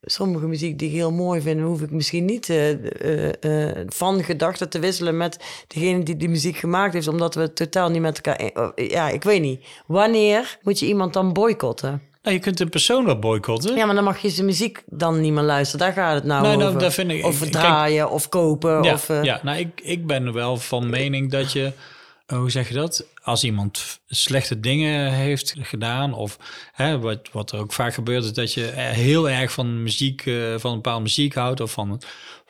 sommige 0.00 0.46
muziek 0.46 0.78
die 0.78 0.88
ik 0.88 0.94
heel 0.94 1.12
mooi 1.12 1.40
vind... 1.40 1.60
hoef 1.60 1.80
ik 1.82 1.90
misschien 1.90 2.24
niet 2.24 2.48
eh, 2.48 2.70
eh, 2.70 3.32
eh, 3.70 3.86
van 3.88 4.24
gedachten 4.24 4.68
te 4.68 4.78
wisselen... 4.78 5.16
met 5.16 5.64
degene 5.66 6.02
die 6.02 6.16
die 6.16 6.28
muziek 6.28 6.56
gemaakt 6.56 6.92
heeft... 6.92 7.08
omdat 7.08 7.34
we 7.34 7.52
totaal 7.52 7.90
niet 7.90 8.02
met 8.02 8.20
elkaar... 8.20 8.36
eh, 8.74 8.88
Ja, 8.88 9.08
ik 9.08 9.22
weet 9.22 9.40
niet. 9.40 9.64
Wanneer 9.86 10.58
moet 10.62 10.78
je 10.78 10.86
iemand 10.86 11.12
dan 11.12 11.32
boycotten? 11.32 12.02
Nou, 12.22 12.36
je 12.36 12.42
kunt 12.42 12.60
een 12.60 12.68
persoon 12.68 13.04
wel 13.04 13.18
boycotten. 13.18 13.76
Ja, 13.76 13.86
maar 13.86 13.94
dan 13.94 14.04
mag 14.04 14.18
je 14.18 14.30
zijn 14.30 14.46
muziek 14.46 14.82
dan 14.86 15.20
niet 15.20 15.32
meer 15.32 15.42
luisteren. 15.42 15.86
Daar 15.86 15.94
gaat 16.04 16.14
het 16.14 16.24
nou 16.24 16.42
Nee, 16.46 16.56
nou, 16.56 16.76
over. 16.76 16.92
vind 16.92 17.10
ik- 17.10 17.24
of 17.24 17.38
draaien, 17.48 18.10
of 18.10 18.28
kopen. 18.28 18.82
Ja, 18.82 18.92
of, 18.92 19.08
eh, 19.08 19.22
ja 19.22 19.40
nou, 19.42 19.58
ik, 19.58 19.80
ik 19.82 20.06
ben 20.06 20.32
wel 20.32 20.56
van 20.56 20.90
mening 20.90 21.30
dat 21.30 21.52
je, 21.52 21.72
eh, 22.26 22.38
hoe 22.38 22.50
zeg 22.50 22.68
je 22.68 22.74
dat? 22.74 23.06
Als 23.22 23.44
iemand 23.44 24.00
slechte 24.08 24.60
dingen 24.60 25.12
heeft 25.12 25.54
gedaan, 25.58 26.14
of 26.14 26.38
hè, 26.72 26.98
wat, 26.98 27.28
wat 27.32 27.52
er 27.52 27.58
ook 27.58 27.72
vaak 27.72 27.94
gebeurt, 27.94 28.24
is 28.24 28.32
dat 28.32 28.54
je 28.54 28.66
eh, 28.66 28.84
heel 28.90 29.30
erg 29.30 29.52
van 29.52 29.82
muziek, 29.82 30.22
van 30.56 30.70
een 30.70 30.76
bepaalde 30.76 31.02
muziek 31.02 31.34
houdt, 31.34 31.60
of 31.60 31.72
van, 31.72 32.00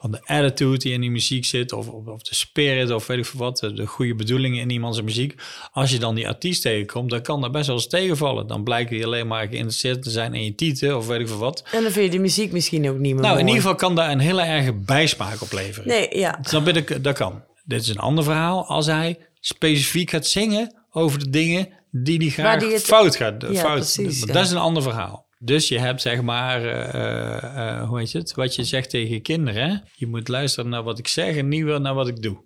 van 0.02 0.10
de 0.10 0.20
attitude 0.24 0.78
die 0.78 0.92
in 0.92 1.00
die 1.00 1.10
muziek 1.10 1.44
zit, 1.44 1.72
of, 1.72 1.88
of, 1.88 2.06
of 2.06 2.22
de 2.22 2.34
spirit, 2.34 2.90
of 2.90 3.06
weet 3.06 3.18
ik 3.18 3.26
veel 3.26 3.40
wat, 3.40 3.58
de, 3.58 3.72
de 3.72 3.86
goede 3.86 4.14
bedoelingen 4.14 4.60
in 4.60 4.70
iemands 4.70 5.02
muziek. 5.02 5.34
Als 5.72 5.90
je 5.90 5.98
dan 5.98 6.14
die 6.14 6.28
artiest 6.28 6.62
tegenkomt, 6.62 7.10
dan 7.10 7.22
kan 7.22 7.40
dat 7.40 7.52
best 7.52 7.66
wel 7.66 7.76
eens 7.76 7.86
tegenvallen. 7.86 8.46
Dan 8.46 8.62
blijkt 8.64 8.90
hij 8.90 9.04
alleen 9.04 9.26
maar 9.26 9.46
geïnteresseerd 9.48 10.02
te 10.02 10.10
zijn 10.10 10.34
in 10.34 10.44
je 10.44 10.54
titel, 10.54 10.96
of 10.96 11.06
weet 11.06 11.20
ik 11.20 11.28
veel 11.28 11.36
wat. 11.38 11.64
En 11.72 11.82
dan 11.82 11.92
vind 11.92 12.04
je 12.04 12.10
die 12.10 12.20
muziek 12.20 12.52
misschien 12.52 12.88
ook 12.90 12.98
niet 12.98 13.12
meer 13.14 13.22
Nou, 13.22 13.38
in 13.38 13.46
ieder 13.46 13.60
geval 13.62 13.74
kan 13.76 13.94
daar 13.94 14.10
een 14.10 14.18
hele 14.18 14.42
erge 14.42 14.72
bijsmaak 14.72 15.42
opleveren. 15.42 15.88
Nee, 15.88 16.18
ja. 16.18 16.38
Snap 16.42 16.66
je? 16.66 16.72
Dat, 16.82 17.04
dat 17.04 17.16
kan. 17.16 17.42
Dit 17.64 17.82
is 17.82 17.88
een 17.88 17.98
ander 17.98 18.24
verhaal 18.24 18.66
als 18.66 18.86
hij 18.86 19.18
specifiek 19.40 20.10
gaat 20.10 20.26
zingen 20.26 20.74
over 20.90 21.18
de 21.18 21.30
dingen 21.30 21.68
die 21.90 22.16
hij 22.18 22.28
graag 22.28 22.60
die 22.60 22.72
het- 22.72 22.82
fout 22.84 23.16
gaat. 23.16 23.42
Ja, 23.42 23.54
fout. 23.54 23.74
precies, 23.74 24.18
Maar 24.18 24.28
ja. 24.28 24.34
Dat 24.34 24.44
is 24.44 24.50
een 24.50 24.56
ander 24.58 24.82
verhaal. 24.82 25.26
Dus 25.44 25.68
je 25.68 25.78
hebt 25.78 26.00
zeg 26.00 26.22
maar, 26.22 26.64
eh, 26.64 27.78
eh, 27.78 27.88
hoe 27.88 27.98
heet 27.98 28.12
het? 28.12 28.34
Wat 28.34 28.54
je 28.54 28.64
zegt 28.64 28.90
tegen 28.90 29.22
kinderen. 29.22 29.84
Je 29.94 30.06
moet 30.06 30.28
luisteren 30.28 30.70
naar 30.70 30.82
wat 30.82 30.98
ik 30.98 31.08
zeg 31.08 31.36
en 31.36 31.48
niet 31.48 31.64
naar 31.64 31.94
wat 31.94 32.08
ik 32.08 32.22
doe. 32.22 32.36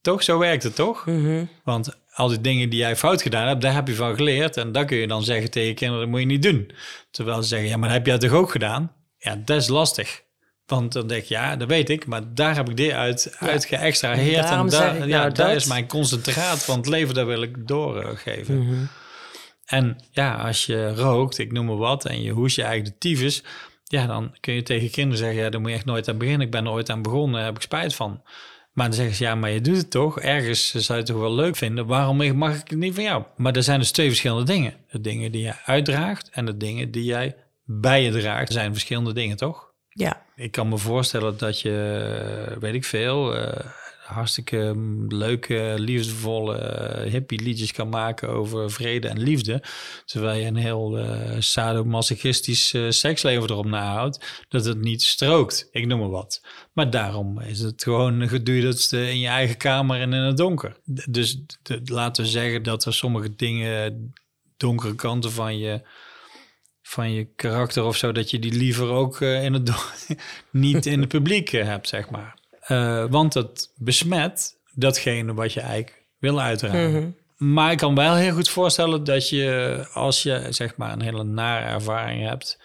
Toch? 0.00 0.22
Zo 0.22 0.38
werkt 0.38 0.62
het 0.62 0.74
toch? 0.74 1.06
Mhm. 1.06 1.44
Want 1.64 1.98
al 2.12 2.28
die 2.28 2.40
dingen 2.40 2.70
die 2.70 2.78
jij 2.78 2.96
fout 2.96 3.22
gedaan 3.22 3.46
hebt, 3.46 3.60
daar 3.60 3.74
heb 3.74 3.88
je 3.88 3.94
van 3.94 4.14
geleerd. 4.14 4.56
En 4.56 4.72
dat 4.72 4.86
kun 4.86 4.96
je 4.96 5.06
dan 5.06 5.24
zeggen 5.24 5.50
tegen 5.50 5.74
kinderen, 5.74 6.02
dat 6.02 6.10
moet 6.10 6.20
je 6.20 6.26
niet 6.26 6.42
doen. 6.42 6.70
Terwijl 7.10 7.42
ze 7.42 7.48
zeggen, 7.48 7.68
ja, 7.68 7.76
maar 7.76 7.88
dat 7.88 7.98
heb 7.98 8.06
jij 8.06 8.18
toch 8.18 8.38
ook 8.38 8.50
gedaan? 8.50 8.92
Ja, 9.18 9.36
dat 9.44 9.56
is 9.56 9.68
lastig. 9.68 10.22
Want 10.66 10.92
dan 10.92 11.06
denk 11.06 11.24
je, 11.24 11.34
ja, 11.34 11.56
dat 11.56 11.68
weet 11.68 11.90
ik, 11.90 12.06
maar 12.06 12.34
daar 12.34 12.56
heb 12.56 12.68
ik 12.68 12.76
dit 12.76 12.92
uit, 12.92 13.36
uit 13.38 13.64
geëxtraheerd. 13.64 14.50
En 14.50 14.68
daar, 14.68 14.94
ja, 15.08 15.20
nou 15.20 15.32
daar 15.32 15.32
dat. 15.32 15.56
is 15.56 15.66
mijn 15.66 15.88
concentraat 15.88 16.64
van 16.64 16.76
het 16.76 16.88
leven, 16.88 17.14
dat 17.14 17.26
wil 17.26 17.42
ik 17.42 17.68
doorgeven. 17.68 18.58
Mhm. 18.58 18.84
En 19.66 19.96
ja, 20.10 20.34
als 20.34 20.66
je 20.66 20.94
rookt, 20.94 21.38
ik 21.38 21.52
noem 21.52 21.66
maar 21.66 21.76
wat, 21.76 22.04
en 22.04 22.22
je 22.22 22.30
hoest 22.30 22.56
je 22.56 22.62
eigen 22.62 22.84
de 22.84 22.98
tyfus, 22.98 23.42
ja, 23.84 24.06
dan 24.06 24.36
kun 24.40 24.54
je 24.54 24.62
tegen 24.62 24.90
kinderen 24.90 25.18
zeggen, 25.18 25.42
ja, 25.42 25.50
daar 25.50 25.60
moet 25.60 25.70
je 25.70 25.76
echt 25.76 25.84
nooit 25.84 26.08
aan 26.08 26.18
beginnen. 26.18 26.46
Ik 26.46 26.52
ben 26.52 26.64
er 26.64 26.70
ooit 26.70 26.90
aan 26.90 27.02
begonnen, 27.02 27.36
daar 27.36 27.44
heb 27.44 27.56
ik 27.56 27.62
spijt 27.62 27.94
van. 27.94 28.22
Maar 28.72 28.86
dan 28.86 28.94
zeggen 28.94 29.14
ze, 29.14 29.24
ja, 29.24 29.34
maar 29.34 29.50
je 29.50 29.60
doet 29.60 29.76
het 29.76 29.90
toch? 29.90 30.20
Ergens 30.20 30.70
zou 30.70 30.92
je 30.98 31.04
het 31.04 31.06
toch 31.06 31.20
wel 31.20 31.34
leuk 31.34 31.56
vinden. 31.56 31.86
Waarom 31.86 32.36
mag 32.36 32.60
ik 32.60 32.70
het 32.70 32.78
niet 32.78 32.94
van 32.94 33.04
jou? 33.04 33.24
Maar 33.36 33.56
er 33.56 33.62
zijn 33.62 33.78
dus 33.78 33.90
twee 33.90 34.08
verschillende 34.08 34.44
dingen. 34.44 34.74
De 34.90 35.00
dingen 35.00 35.32
die 35.32 35.42
jij 35.42 35.58
uitdraagt 35.64 36.30
en 36.30 36.44
de 36.44 36.56
dingen 36.56 36.90
die 36.90 37.04
jij 37.04 37.36
bij 37.64 38.02
je 38.02 38.10
draagt. 38.10 38.48
Er 38.48 38.54
zijn 38.54 38.72
verschillende 38.72 39.12
dingen, 39.12 39.36
toch? 39.36 39.72
Ja. 39.88 40.22
Ik 40.34 40.50
kan 40.50 40.68
me 40.68 40.78
voorstellen 40.78 41.38
dat 41.38 41.60
je, 41.60 42.56
weet 42.60 42.74
ik 42.74 42.84
veel, 42.84 43.36
eh, 43.36 43.66
hartstikke 44.06 44.74
leuke, 45.08 45.74
liefdevolle 45.76 46.56
eh, 46.56 47.10
hippie 47.10 47.42
liedjes 47.42 47.72
kan 47.72 47.88
maken 47.88 48.28
over 48.28 48.70
vrede 48.70 49.08
en 49.08 49.18
liefde. 49.18 49.62
Terwijl 50.04 50.40
je 50.40 50.46
een 50.46 50.56
heel 50.56 50.98
eh 50.98 51.36
sadomasochistisch 51.38 52.74
eh, 52.74 52.90
seksleven 52.90 53.50
erop 53.50 53.66
nahoudt, 53.66 54.44
dat 54.48 54.64
het 54.64 54.80
niet 54.80 55.02
strookt. 55.02 55.68
Ik 55.70 55.86
noem 55.86 55.98
maar 55.98 56.10
wat. 56.10 56.42
Maar 56.72 56.90
daarom 56.90 57.40
is 57.40 57.60
het 57.60 57.82
gewoon 57.82 58.28
geduurd 58.28 58.92
in 58.92 59.18
je 59.18 59.28
eigen 59.28 59.56
kamer 59.56 60.00
en 60.00 60.12
in 60.12 60.22
het 60.22 60.36
donker. 60.36 60.76
Dus 61.10 61.40
laten 61.84 62.24
we 62.24 62.30
zeggen 62.30 62.62
dat 62.62 62.84
er 62.84 62.94
sommige 62.94 63.34
dingen, 63.36 64.12
donkere 64.56 64.94
kanten 64.94 65.32
van 65.32 65.58
je 65.58 65.82
van 66.82 67.12
je 67.12 67.28
karakter 67.36 67.84
of 67.84 67.96
zo, 67.96 68.12
dat 68.12 68.30
je 68.30 68.38
die 68.38 68.52
liever 68.52 68.88
ook 68.88 69.20
in 69.20 69.52
het 69.52 69.70
niet 70.50 70.86
in 70.86 71.00
het 71.00 71.08
publiek 71.08 71.48
hebt, 71.48 71.88
zeg 71.88 72.10
maar. 72.10 72.34
Eh, 72.66 73.04
want 73.10 73.34
het 73.34 73.72
besmet 73.76 74.60
datgene 74.74 75.34
wat 75.34 75.52
je 75.52 75.60
eigenlijk 75.60 76.06
wil 76.18 76.40
uitdragen. 76.40 77.16
Maar 77.36 77.72
ik 77.72 77.78
kan 77.78 77.94
wel 77.94 78.14
heel 78.14 78.34
goed 78.34 78.48
voorstellen 78.48 79.04
dat 79.04 79.28
je, 79.28 79.84
als 79.92 80.22
je 80.22 80.46
zeg 80.50 80.76
maar 80.76 80.92
een 80.92 81.02
hele 81.02 81.24
nare 81.24 81.64
ervaring 81.64 82.28
hebt 82.28 82.60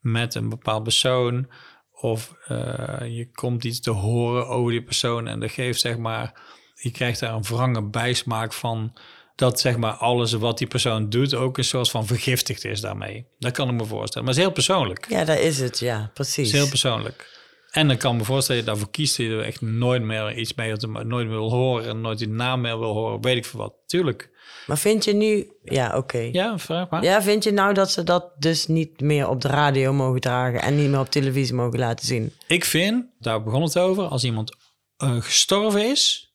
met 0.00 0.34
een 0.34 0.48
bepaald 0.48 0.82
persoon, 0.82 1.50
of 1.92 2.34
eh, 2.46 3.16
je 3.16 3.28
komt 3.32 3.64
iets 3.64 3.80
te 3.80 3.90
horen 3.90 4.46
over 4.48 4.70
die 4.72 4.82
persoon 4.82 5.28
en 5.28 5.40
dat 5.40 5.50
geeft 5.50 5.80
zeg 5.80 5.96
maar, 5.96 6.40
je 6.74 6.90
krijgt 6.90 7.20
daar 7.20 7.34
een 7.34 7.42
wrange 7.42 7.82
bijsmaak 7.82 8.52
van 8.52 8.98
dat 9.34 9.60
zeg 9.60 9.76
maar 9.76 9.92
alles 9.92 10.32
wat 10.32 10.58
die 10.58 10.66
persoon 10.66 11.08
doet 11.10 11.34
ook 11.34 11.58
een 11.58 11.64
soort 11.64 11.90
van 11.90 12.06
vergiftigd 12.06 12.64
is 12.64 12.80
daarmee. 12.80 13.26
Dat 13.38 13.52
kan 13.52 13.68
ik 13.68 13.74
me 13.74 13.84
voorstellen. 13.84 14.26
Maar 14.26 14.34
het 14.34 14.36
is 14.36 14.48
heel 14.48 14.52
persoonlijk. 14.52 15.06
ja, 15.08 15.24
dat 15.24 15.38
is 15.38 15.58
het. 15.60 15.78
Ja, 15.78 16.00
Het 16.00 16.12
precies. 16.14 16.46
is 16.46 16.52
heel 16.52 16.68
persoonlijk. 16.68 17.32
En 17.74 17.88
dan 17.88 17.96
kan 17.96 18.16
me 18.16 18.24
voorstellen 18.24 18.64
dat 18.64 18.70
je 18.70 18.76
daarvoor 18.76 18.94
kiest 18.94 19.16
dat 19.16 19.26
je 19.26 19.32
er 19.32 19.42
echt 19.42 19.60
nooit 19.60 20.02
meer 20.02 20.38
iets 20.38 20.54
mee 20.54 20.72
nooit 20.76 21.08
meer 21.08 21.28
wil 21.28 21.50
horen 21.50 21.88
en 21.88 22.00
nooit 22.00 22.18
die 22.18 22.28
naam 22.28 22.60
meer 22.60 22.78
wil 22.78 22.92
horen, 22.92 23.20
weet 23.20 23.36
ik 23.36 23.44
veel 23.44 23.60
wat. 23.60 23.74
Tuurlijk. 23.86 24.30
Maar 24.66 24.78
vind 24.78 25.04
je 25.04 25.14
nu... 25.14 25.52
Ja, 25.64 25.96
oké. 25.96 26.18
Ja, 26.32 26.58
vraag 26.58 26.90
maar. 26.90 27.02
Ja, 27.02 27.22
vind 27.22 27.44
je 27.44 27.52
nou 27.52 27.74
dat 27.74 27.90
ze 27.90 28.04
dat 28.04 28.30
dus 28.38 28.66
niet 28.66 29.00
meer 29.00 29.28
op 29.28 29.40
de 29.40 29.48
radio 29.48 29.92
mogen 29.92 30.20
dragen... 30.20 30.62
en 30.62 30.76
niet 30.76 30.88
meer 30.90 31.00
op 31.00 31.10
televisie 31.10 31.54
mogen 31.54 31.78
laten 31.78 32.06
zien? 32.06 32.32
Ik 32.46 32.64
vind, 32.64 33.04
daar 33.18 33.42
begon 33.42 33.62
het 33.62 33.78
over, 33.78 34.04
als 34.04 34.24
iemand 34.24 34.56
eh, 34.96 35.16
gestorven 35.20 35.90
is, 35.90 36.32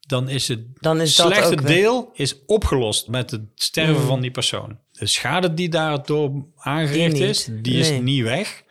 dan 0.00 0.28
is 0.28 0.48
het 0.48 0.60
Dan 0.74 1.00
is 1.00 1.16
dat 1.16 1.26
slechte 1.26 1.54
weer- 1.56 1.66
deel 1.66 2.10
is 2.14 2.44
opgelost 2.46 3.08
met 3.08 3.30
het 3.30 3.42
sterven 3.54 4.02
van 4.02 4.20
die 4.20 4.30
persoon. 4.30 4.78
De 4.92 5.06
schade 5.06 5.54
die 5.54 5.68
daardoor 5.68 6.30
aangericht 6.56 7.14
Die 7.14 7.24
is, 7.26 7.48
die 7.62 7.78
is 7.78 7.90
niet 8.00 8.22
weg. 8.22 8.62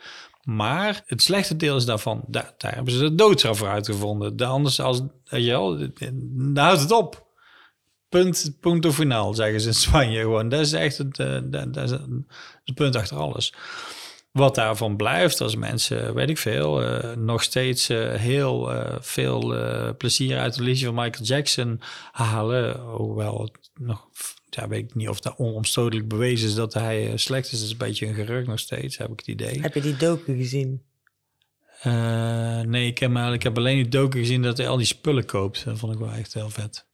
Maar 0.48 1.02
het 1.06 1.22
slechte 1.22 1.56
deel 1.56 1.76
is 1.76 1.84
daarvan, 1.84 2.24
daar, 2.26 2.54
hebben 2.58 2.92
ze 2.92 2.98
de 2.98 3.14
doodstraf 3.14 3.58
voor 3.58 3.68
uitgevonden. 3.68 4.36
De 4.36 4.44
anders 4.44 4.80
als, 4.80 5.02
weet 5.24 5.46
daar 6.54 6.64
houdt 6.64 6.80
het 6.80 6.90
op. 6.90 7.26
Punt, 8.08 8.56
punto 8.60 8.92
finaal, 8.92 9.34
zeggen 9.34 9.60
ze 9.60 9.68
in 9.68 9.74
Spanje 9.74 10.20
gewoon. 10.20 10.48
Dat 10.48 10.60
is 10.60 10.72
echt 10.72 10.98
het, 10.98 11.18
eh, 11.18 11.38
dat, 11.44 11.74
dat 11.74 11.84
is 11.84 11.90
het, 11.90 12.74
punt 12.74 12.96
achter 12.96 13.16
alles. 13.16 13.54
Wat 14.32 14.54
daarvan 14.54 14.96
blijft, 14.96 15.40
als 15.40 15.56
mensen, 15.56 16.14
weet 16.14 16.30
ik 16.30 16.38
veel, 16.38 16.82
eh, 16.82 17.16
nog 17.16 17.42
steeds 17.42 17.88
eh, 17.88 18.14
heel 18.14 18.72
veel 19.00 19.54
plezier 19.96 20.38
uit 20.38 20.54
de 20.54 20.62
liedje 20.62 20.86
van 20.86 20.94
Michael 20.94 21.24
Jackson 21.24 21.80
halen. 22.12 22.80
Hoewel 22.80 23.42
het 23.42 23.70
nog, 23.74 24.08
ja, 24.60 24.68
weet 24.68 24.84
ik 24.84 24.94
niet 24.94 25.08
of 25.08 25.20
dat 25.20 25.34
onomstotelijk 25.36 26.08
bewezen 26.08 26.48
is 26.48 26.54
dat 26.54 26.74
hij 26.74 27.10
eh, 27.10 27.16
slecht 27.16 27.44
is. 27.44 27.58
Dat 27.58 27.66
is 27.66 27.70
een 27.70 27.78
beetje 27.78 28.06
een 28.06 28.14
gerucht 28.14 28.46
nog 28.46 28.58
steeds, 28.58 28.98
heb 28.98 29.10
ik 29.10 29.18
het 29.18 29.26
idee. 29.26 29.60
Heb 29.60 29.74
je 29.74 29.80
die 29.80 29.96
docu 29.96 30.36
gezien? 30.36 30.82
Eh, 31.80 32.60
nee, 32.60 32.86
ik 32.86 32.98
heb, 32.98 33.10
maar, 33.10 33.32
ik 33.32 33.42
heb 33.42 33.56
alleen 33.56 33.76
die 33.76 33.88
docu 33.88 34.18
gezien 34.18 34.42
dat 34.42 34.56
hij 34.56 34.68
al 34.68 34.76
die 34.76 34.86
spullen 34.86 35.24
koopt. 35.24 35.64
Dat 35.64 35.78
vond 35.78 35.92
ik 35.92 35.98
wel 35.98 36.12
echt 36.12 36.34
heel 36.34 36.50
vet. 36.50 36.86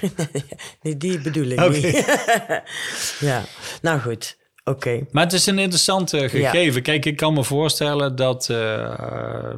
Nee, 0.82 0.96
die 0.96 1.20
bedoel 1.20 1.46
ik 1.46 1.70
niet. 1.70 2.04
ja, 3.30 3.44
nou 3.82 4.00
goed. 4.00 4.36
Oké. 4.64 5.06
Maar 5.10 5.24
het 5.24 5.32
is 5.32 5.46
een 5.46 5.58
interessante 5.58 6.28
gegeven. 6.28 6.82
Kijk, 6.82 7.04
ik 7.04 7.16
kan 7.16 7.34
me 7.34 7.44
voorstellen 7.44 8.16
dat, 8.16 8.48
uh, 8.50 8.56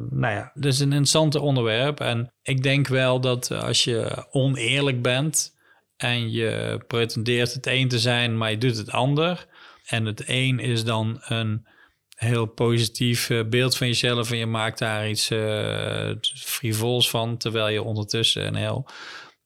nou 0.09 0.33
ja, 0.33 0.51
het 0.53 0.65
is 0.65 0.79
een 0.79 0.87
interessant 0.87 1.35
onderwerp. 1.35 1.99
En 1.99 2.31
ik 2.43 2.63
denk 2.63 2.87
wel 2.87 3.19
dat 3.21 3.51
als 3.51 3.83
je 3.83 4.25
oneerlijk 4.31 5.01
bent 5.01 5.57
en 5.99 6.31
je 6.31 6.81
pretendeert 6.87 7.53
het 7.53 7.67
een 7.67 7.87
te 7.87 7.99
zijn, 7.99 8.37
maar 8.37 8.51
je 8.51 8.57
doet 8.57 8.77
het 8.77 8.91
ander. 8.91 9.47
En 9.85 10.05
het 10.05 10.23
een 10.25 10.59
is 10.59 10.83
dan 10.83 11.21
een 11.21 11.67
heel 12.15 12.45
positief 12.45 13.29
eh, 13.29 13.39
beeld 13.45 13.77
van 13.77 13.87
jezelf 13.87 14.31
en 14.31 14.37
je 14.37 14.45
maakt 14.45 14.79
daar 14.79 15.09
iets 15.09 15.29
uh, 15.29 16.11
frivols 16.35 17.09
van, 17.09 17.37
terwijl 17.37 17.67
je 17.67 17.83
ondertussen 17.83 18.47
een 18.47 18.55
heel 18.55 18.89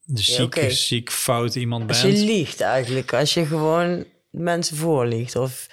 ziek, 0.06 0.56
ja, 0.56 0.70
ziek 0.70 1.12
fout 1.12 1.56
iemand 1.56 1.88
bent. 1.88 2.04
Als 2.04 2.12
je 2.12 2.26
liegt 2.26 2.62
eigenlijk, 2.62 3.14
als 3.14 3.34
je 3.34 3.46
gewoon 3.46 4.06
mensen 4.30 4.78
voorliegt 4.78 5.36
of 5.36 5.68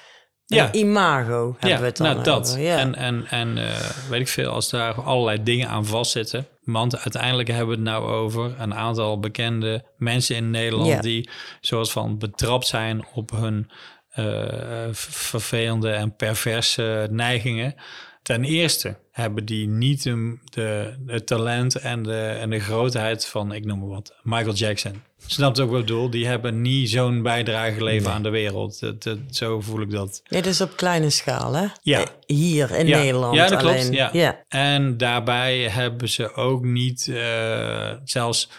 ja. 0.47 0.73
imago 0.73 1.57
hebben 1.59 1.69
ja, 1.69 1.79
we 1.79 1.87
het 1.87 1.97
dan 1.97 2.07
nou, 2.07 2.25
dat. 2.25 2.57
Ja. 2.59 2.79
En, 2.79 2.95
en, 2.95 3.27
en 3.27 3.57
uh, 3.57 3.91
weet 4.09 4.21
ik 4.21 4.29
veel, 4.29 4.51
als 4.51 4.71
daar 4.71 4.95
allerlei 4.95 5.43
dingen 5.43 5.69
aan 5.69 5.87
vastzitten. 5.87 6.47
Want 6.73 6.99
uiteindelijk 6.99 7.49
hebben 7.49 7.69
we 7.69 7.75
het 7.75 7.83
nou 7.83 8.11
over 8.11 8.61
een 8.61 8.75
aantal 8.75 9.19
bekende 9.19 9.85
mensen 9.97 10.37
in 10.37 10.51
Nederland... 10.51 11.03
die 11.03 11.29
zoals 11.61 11.93
van 11.93 12.19
betrapt 12.19 12.67
zijn 12.67 13.07
op 13.15 13.31
hun 13.31 13.71
uh, 14.19 14.89
vervelende 14.93 15.91
en 15.91 16.17
perverse 16.17 17.09
neigingen. 17.11 17.75
Ten 18.23 18.45
eerste 18.45 18.99
hebben 19.11 19.45
die 19.45 19.69
niet 19.69 20.03
de, 20.03 20.39
de, 20.45 20.95
het 21.07 21.27
talent 21.27 21.75
en 21.77 22.03
de, 22.03 22.37
en 22.41 22.51
de 22.51 22.61
grootheid 22.61 23.27
van, 23.27 23.53
ik 23.53 23.65
noem 23.65 23.79
maar 23.79 23.89
wat, 23.89 24.17
Michael 24.23 24.55
Jackson. 24.55 25.03
Snapt 25.33 25.61
ook 25.61 25.71
wat 25.71 25.81
ik 25.81 25.87
bedoel? 25.87 26.11
Die 26.11 26.27
hebben 26.27 26.63
niet 26.63 26.91
zo'n 26.91 27.23
bijdrage 27.23 27.73
geleverd 27.73 28.15
aan 28.15 28.23
de 28.23 28.31
wereld. 28.31 28.81
Dat, 28.81 29.19
zo 29.31 29.61
voel 29.61 29.81
ik 29.81 29.91
dat. 29.91 30.21
Ja, 30.25 30.41
dus 30.41 30.61
op 30.61 30.77
kleine 30.77 31.11
schaal, 31.11 31.53
hè? 31.55 31.67
Ja. 31.83 32.01
Eh, 32.01 32.07
hier 32.27 32.71
in 32.71 32.87
ja. 32.87 32.99
Nederland 32.99 33.35
Ja, 33.35 33.49
dat 33.49 33.63
alleen. 33.63 33.81
klopt. 33.81 33.95
Ja. 33.95 34.11
ja. 34.13 34.45
En 34.49 34.97
daarbij 34.97 35.69
hebben 35.69 36.09
ze 36.09 36.35
ook 36.35 36.65
niet, 36.65 37.07
uh, 37.07 37.93
zelfs 38.05 38.51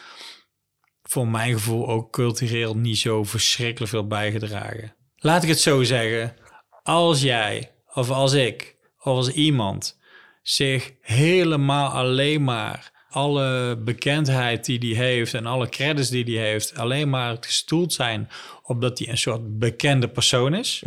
voor 1.03 1.27
mijn 1.27 1.53
gevoel, 1.53 1.87
ook 1.87 2.11
cultureel 2.11 2.75
niet 2.75 2.97
zo 2.97 3.23
verschrikkelijk 3.23 3.91
veel 3.91 4.07
bijgedragen. 4.07 4.95
Laat 5.15 5.43
ik 5.43 5.49
het 5.49 5.59
zo 5.59 5.83
zeggen. 5.83 6.35
Als 6.83 7.21
jij, 7.21 7.71
of 7.93 8.09
als 8.09 8.33
ik, 8.33 8.75
of 8.97 9.03
als 9.03 9.29
iemand 9.29 9.99
zich 10.41 10.93
helemaal 11.01 11.89
alleen 11.89 12.43
maar 12.43 12.91
alle 13.11 13.77
bekendheid 13.77 14.65
die 14.65 14.79
die 14.79 14.95
heeft 14.95 15.33
en 15.33 15.45
alle 15.45 15.69
credits 15.69 16.09
die 16.09 16.25
die 16.25 16.39
heeft, 16.39 16.77
alleen 16.77 17.09
maar 17.09 17.37
gestoeld 17.39 17.93
zijn 17.93 18.29
op 18.63 18.81
dat 18.81 18.99
hij 18.99 19.09
een 19.09 19.17
soort 19.17 19.59
bekende 19.59 20.07
persoon 20.07 20.53
is. 20.53 20.81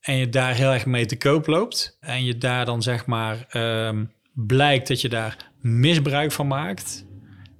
En 0.00 0.16
je 0.16 0.28
daar 0.28 0.54
heel 0.54 0.72
erg 0.72 0.86
mee 0.86 1.06
te 1.06 1.16
koop 1.16 1.46
loopt. 1.46 1.96
En 2.00 2.24
je 2.24 2.38
daar 2.38 2.64
dan 2.64 2.82
zeg 2.82 3.06
maar 3.06 3.46
um, 3.52 4.12
blijkt 4.32 4.88
dat 4.88 5.00
je 5.00 5.08
daar 5.08 5.36
misbruik 5.60 6.32
van 6.32 6.46
maakt. 6.46 7.06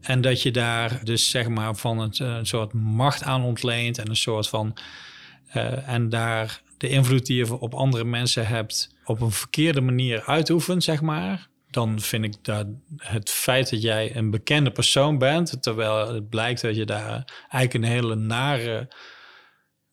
En 0.01 0.21
dat 0.21 0.43
je 0.43 0.51
daar 0.51 1.01
dus 1.05 1.31
zeg 1.31 1.49
maar 1.49 1.75
van 1.75 1.99
een, 1.99 2.25
een 2.25 2.47
soort 2.47 2.73
macht 2.73 3.23
aan 3.23 3.45
ontleent 3.45 3.99
en 3.99 4.09
een 4.09 4.17
soort 4.17 4.49
van. 4.49 4.77
Uh, 5.57 5.89
en 5.89 6.09
daar 6.09 6.63
de 6.77 6.89
invloed 6.89 7.27
die 7.27 7.37
je 7.37 7.59
op 7.59 7.75
andere 7.75 8.05
mensen 8.05 8.47
hebt 8.47 8.97
op 9.05 9.21
een 9.21 9.31
verkeerde 9.31 9.81
manier 9.81 10.23
uitoefent, 10.25 10.85
zeg 10.85 11.01
maar 11.01 11.49
dan 11.71 12.01
vind 12.01 12.25
ik 12.25 12.35
dat 12.43 12.67
het 12.97 13.31
feit 13.31 13.71
dat 13.71 13.83
jij 13.83 14.17
een 14.17 14.31
bekende 14.31 14.71
persoon 14.71 15.19
bent, 15.19 15.63
terwijl 15.63 16.15
het 16.15 16.29
blijkt 16.29 16.61
dat 16.61 16.77
je 16.77 16.87
daar 16.87 17.33
eigenlijk 17.49 17.75
een 17.75 17.91
hele 17.91 18.15
nare 18.15 18.89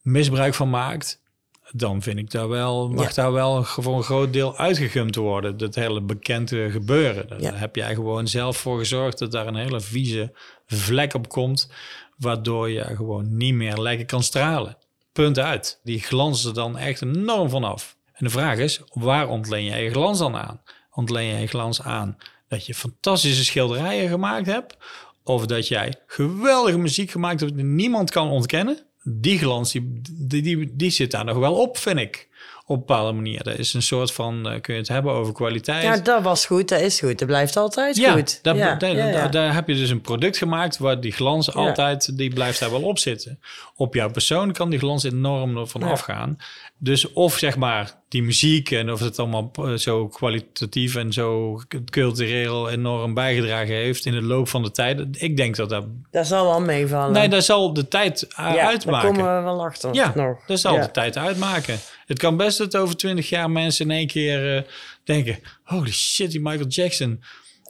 misbruik 0.01 0.53
van 0.53 0.69
maakt, 0.69 1.23
dan 1.71 2.01
vind 2.01 2.17
ik 2.17 2.31
daar 2.31 2.49
wel, 2.49 2.89
mag 2.89 3.13
daar 3.13 3.31
wel 3.31 3.63
voor 3.63 3.95
een 3.95 4.03
groot 4.03 4.33
deel 4.33 4.57
uitgegumd 4.57 5.15
worden. 5.15 5.57
Dat 5.57 5.75
hele 5.75 6.01
bekende 6.01 6.71
gebeuren. 6.71 7.27
Daar 7.27 7.41
ja. 7.41 7.53
heb 7.53 7.75
jij 7.75 7.95
gewoon 7.95 8.27
zelf 8.27 8.57
voor 8.57 8.77
gezorgd 8.77 9.19
dat 9.19 9.31
daar 9.31 9.47
een 9.47 9.55
hele 9.55 9.81
vieze 9.81 10.37
vlek 10.65 11.13
op 11.13 11.29
komt, 11.29 11.71
waardoor 12.17 12.69
je 12.69 12.83
gewoon 12.83 13.37
niet 13.37 13.53
meer 13.53 13.77
lekker 13.77 14.05
kan 14.05 14.23
stralen. 14.23 14.77
Punt 15.11 15.39
uit. 15.39 15.79
Die 15.83 15.99
glanzen 15.99 16.53
dan 16.53 16.77
echt 16.77 17.01
enorm 17.01 17.49
vanaf. 17.49 17.97
En 18.13 18.25
de 18.25 18.31
vraag 18.31 18.57
is, 18.57 18.81
waar 18.93 19.29
ontleen 19.29 19.65
jij 19.65 19.83
je 19.83 19.89
glans 19.89 20.19
dan 20.19 20.35
aan? 20.35 20.61
Ontleen 20.95 21.27
jij 21.27 21.47
glans 21.47 21.81
aan 21.81 22.17
dat 22.47 22.65
je 22.65 22.75
fantastische 22.75 23.45
schilderijen 23.45 24.09
gemaakt 24.09 24.45
hebt. 24.45 24.77
Of 25.23 25.45
dat 25.45 25.67
jij 25.67 25.93
geweldige 26.07 26.77
muziek 26.77 27.11
gemaakt 27.11 27.39
hebt 27.39 27.55
die 27.55 27.63
niemand 27.63 28.11
kan 28.11 28.29
ontkennen. 28.29 28.79
Die 29.03 29.37
glans, 29.37 29.71
die, 29.71 30.01
die, 30.11 30.41
die, 30.41 30.75
die 30.75 30.89
zit 30.89 31.11
daar 31.11 31.25
nog 31.25 31.37
wel 31.37 31.53
op, 31.53 31.77
vind 31.77 31.99
ik 31.99 32.27
op 32.67 32.75
een 32.75 32.85
bepaalde 32.85 33.11
manier. 33.11 33.43
Dat 33.43 33.57
is 33.57 33.73
een 33.73 33.81
soort 33.81 34.11
van, 34.11 34.53
uh, 34.53 34.61
kun 34.61 34.73
je 34.73 34.79
het 34.79 34.89
hebben 34.89 35.13
over 35.13 35.33
kwaliteit. 35.33 35.83
Ja, 35.83 35.97
dat 35.97 36.23
was 36.23 36.45
goed, 36.45 36.69
dat 36.69 36.81
is 36.81 36.99
goed. 36.99 37.19
Dat 37.19 37.27
blijft 37.27 37.57
altijd 37.57 37.95
ja, 37.95 38.11
goed. 38.11 38.39
Dat, 38.43 38.55
ja, 38.55 38.75
dat, 38.75 38.91
ja, 38.91 39.07
ja. 39.07 39.27
Daar 39.27 39.53
heb 39.53 39.67
je 39.67 39.75
dus 39.75 39.89
een 39.89 40.01
product 40.01 40.37
gemaakt 40.37 40.77
waar 40.77 40.99
die 41.01 41.11
glans 41.11 41.53
altijd, 41.53 42.17
die 42.17 42.33
blijft 42.33 42.59
daar 42.59 42.71
wel 42.71 42.83
op 42.83 42.99
zitten. 42.99 43.39
Op 43.75 43.93
jouw 43.93 44.11
persoon 44.11 44.51
kan 44.51 44.69
die 44.69 44.79
glans 44.79 45.03
enorm 45.03 45.67
van 45.67 45.83
afgaan. 45.83 46.37
Dus 46.77 47.13
of 47.13 47.37
zeg 47.37 47.57
maar 47.57 48.01
die 48.09 48.23
muziek 48.23 48.71
en 48.71 48.91
of 48.91 48.99
het 48.99 49.19
allemaal 49.19 49.51
zo 49.77 50.07
kwalitatief 50.07 50.95
en 50.95 51.13
zo 51.13 51.59
cultureel 51.89 52.69
enorm 52.69 53.13
bijgedragen 53.13 53.75
heeft 53.75 54.05
in 54.05 54.11
de 54.11 54.21
loop 54.21 54.47
van 54.47 54.63
de 54.63 54.71
tijd. 54.71 55.21
Ik 55.21 55.37
denk 55.37 55.55
dat 55.55 55.69
dat... 55.69 55.85
Dat 56.11 56.27
zal 56.27 56.45
wel 56.45 56.61
meevallen. 56.61 57.11
Nee, 57.11 57.29
dat 57.29 57.43
zal 57.43 57.73
de 57.73 57.87
tijd 57.87 58.27
ja, 58.29 58.67
uitmaken. 58.67 59.13
daar 59.13 59.23
komen 59.23 59.37
we 59.37 59.43
wel 59.43 59.65
achter 59.65 59.93
ja, 59.93 60.11
nog. 60.15 60.45
dat 60.45 60.59
zal 60.59 60.75
ja. 60.75 60.81
de 60.81 60.91
tijd 60.91 61.17
uitmaken. 61.17 61.79
Het 62.05 62.19
kan 62.19 62.37
best 62.37 62.57
dat 62.57 62.75
over 62.75 62.95
twintig 62.95 63.29
jaar 63.29 63.51
mensen 63.51 63.89
in 63.89 63.95
één 63.95 64.07
keer 64.07 64.55
uh, 64.55 64.61
denken... 65.03 65.39
holy 65.63 65.91
shit, 65.91 66.31
die 66.31 66.41
Michael 66.41 66.67
Jackson... 66.67 67.23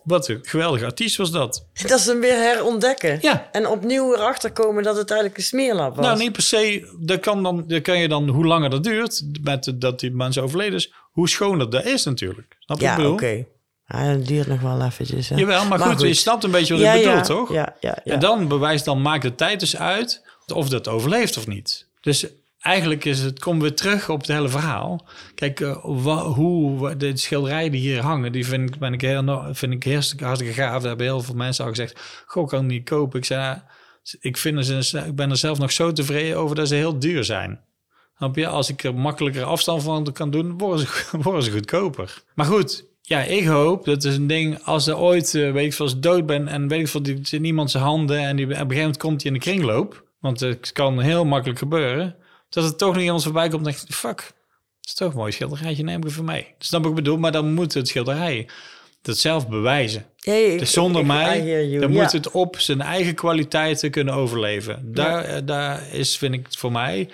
Wat 0.05 0.27
een 0.27 0.39
geweldige 0.41 0.85
artiest 0.85 1.17
was 1.17 1.31
dat. 1.31 1.65
Dat 1.87 1.99
ze 1.99 2.11
hem 2.11 2.19
weer 2.19 2.37
herontdekken. 2.37 3.17
Ja. 3.21 3.49
En 3.51 3.67
opnieuw 3.67 4.13
erachter 4.13 4.51
komen 4.51 4.83
dat 4.83 4.97
het 4.97 5.09
eigenlijk 5.09 5.39
een 5.39 5.45
smeerlap 5.45 5.95
was. 5.95 6.05
Nou, 6.05 6.17
niet 6.17 6.31
per 6.31 6.41
se. 6.41 6.93
Dat 6.99 7.19
kan, 7.19 7.43
dan, 7.43 7.63
dat 7.67 7.81
kan 7.81 7.99
je 7.99 8.07
dan, 8.07 8.29
hoe 8.29 8.45
langer 8.45 8.69
dat 8.69 8.83
duurt, 8.83 9.23
met 9.41 9.73
dat 9.75 9.99
die 9.99 10.11
mensen 10.11 10.43
overleden 10.43 10.73
is, 10.73 10.93
hoe 11.11 11.29
schoner 11.29 11.69
dat 11.69 11.85
is 11.85 12.03
natuurlijk. 12.03 12.55
Snap 12.59 12.79
je 12.79 12.85
ja, 12.85 13.09
oké. 13.09 13.45
Ja, 13.87 14.13
dat 14.13 14.27
duurt 14.27 14.47
nog 14.47 14.61
wel 14.61 14.81
eventjes. 14.81 15.29
Hè? 15.29 15.35
Jawel, 15.35 15.65
maar, 15.65 15.79
goed, 15.79 16.01
je 16.01 16.13
snapt 16.13 16.43
een 16.43 16.51
beetje 16.51 16.73
wat 16.73 16.83
ja, 16.83 16.93
ik 16.93 16.99
bedoel, 16.99 17.15
ja, 17.15 17.21
toch? 17.21 17.53
Ja, 17.53 17.75
ja, 17.79 17.97
ja. 18.03 18.13
En 18.13 18.19
dan 18.19 18.47
bewijst, 18.47 18.85
dan 18.85 19.01
maakt 19.01 19.21
de 19.21 19.35
tijd 19.35 19.59
dus 19.59 19.77
uit 19.77 20.21
of 20.53 20.69
dat 20.69 20.87
overleeft 20.87 21.37
of 21.37 21.47
niet. 21.47 21.87
Dus 22.01 22.25
eigenlijk 22.65 23.05
is 23.05 23.19
het, 23.19 23.39
komen 23.39 23.63
we 23.63 23.73
terug 23.73 24.09
op 24.09 24.19
het 24.19 24.27
hele 24.27 24.49
verhaal. 24.49 25.07
Kijk, 25.35 25.59
uh, 25.59 25.77
hoe 26.33 26.97
de 26.97 27.17
schilderijen 27.17 27.71
die 27.71 27.81
hier 27.81 28.01
hangen, 28.01 28.31
die 28.31 28.45
vind 28.45 28.69
ik, 28.69 28.79
ben 28.79 28.93
ik 28.93 29.01
heel, 29.01 29.49
vind 29.51 29.73
ik 29.73 29.93
hartstikke 30.19 30.53
gaaf. 30.53 30.79
Daar 30.79 30.87
hebben 30.87 31.05
heel 31.05 31.21
veel 31.21 31.35
mensen 31.35 31.63
al 31.63 31.69
gezegd, 31.69 32.23
goh, 32.25 32.47
kan 32.47 32.65
niet 32.65 32.89
kopen. 32.89 33.19
Ik 33.19 33.25
zei, 33.25 33.61
ik, 34.19 34.37
vind 34.37 34.65
ze, 34.65 35.03
ik 35.05 35.15
ben 35.15 35.29
er 35.29 35.37
zelf 35.37 35.57
nog 35.57 35.71
zo 35.71 35.91
tevreden 35.91 36.37
over 36.37 36.55
dat 36.55 36.67
ze 36.67 36.75
heel 36.75 36.99
duur 36.99 37.23
zijn. 37.23 37.59
Als 38.45 38.69
ik 38.69 38.83
er 38.83 38.95
makkelijker 38.95 39.43
afstand 39.43 39.83
van 39.83 40.11
kan 40.11 40.31
doen, 40.31 40.57
worden 40.57 40.79
ze, 40.79 41.03
worden 41.23 41.43
ze 41.43 41.51
goedkoper. 41.51 42.23
Maar 42.35 42.45
goed, 42.45 42.85
ja, 43.01 43.21
ik 43.21 43.45
hoop, 43.45 43.85
dat 43.85 44.03
is 44.03 44.15
een 44.15 44.27
ding, 44.27 44.63
als 44.63 44.87
er 44.87 44.97
ooit, 44.97 45.33
uh, 45.33 45.51
weet 45.51 45.65
ik 45.65 45.73
veel, 45.73 45.99
dood 45.99 46.25
ben 46.25 46.47
en 46.47 46.67
weet 46.67 46.79
ik 46.79 46.87
veel, 46.87 47.03
die 47.03 47.19
zit 47.21 47.69
zijn 47.69 47.83
handen 47.83 48.19
en 48.19 48.35
die, 48.35 48.45
op 48.45 48.51
een 48.51 48.57
gegeven 48.57 48.77
moment 48.77 48.97
komt 48.97 49.23
hij 49.23 49.31
in 49.31 49.37
de 49.37 49.43
kringloop. 49.43 50.03
Want 50.19 50.39
het 50.39 50.71
kan 50.71 50.99
heel 50.99 51.25
makkelijk 51.25 51.59
gebeuren 51.59 52.15
dat 52.55 52.63
het 52.63 52.77
toch 52.77 52.93
nog 52.93 53.03
iemand 53.03 53.23
voorbij 53.23 53.49
komt 53.49 53.65
en 53.65 53.71
denkt, 53.71 53.95
fuck, 53.95 54.17
dat 54.17 54.33
is 54.81 54.93
toch 54.93 55.11
een 55.11 55.17
mooi 55.17 55.31
schilderijtje, 55.31 55.83
neem 55.83 56.01
ik 56.01 56.05
even 56.05 56.25
mee. 56.25 56.53
Snap 56.59 56.85
ik 56.85 56.93
bedoel, 56.93 57.17
maar 57.17 57.31
dan 57.31 57.53
moet 57.53 57.73
het 57.73 57.87
schilderij 57.87 58.47
dat 59.01 59.17
zelf 59.17 59.47
bewijzen. 59.47 60.05
Hey, 60.19 60.57
dus 60.57 60.71
zonder 60.71 61.01
ik, 61.01 61.07
mij, 61.07 61.37
dan 61.79 61.93
ja. 61.93 62.01
moet 62.01 62.11
het 62.11 62.31
op 62.31 62.59
zijn 62.59 62.81
eigen 62.81 63.15
kwaliteiten 63.15 63.91
kunnen 63.91 64.13
overleven. 64.13 64.93
Daar, 64.93 65.29
ja. 65.29 65.41
daar 65.41 65.93
is, 65.93 66.17
vind 66.17 66.33
ik, 66.33 66.47
voor 66.49 66.71
mij 66.71 67.09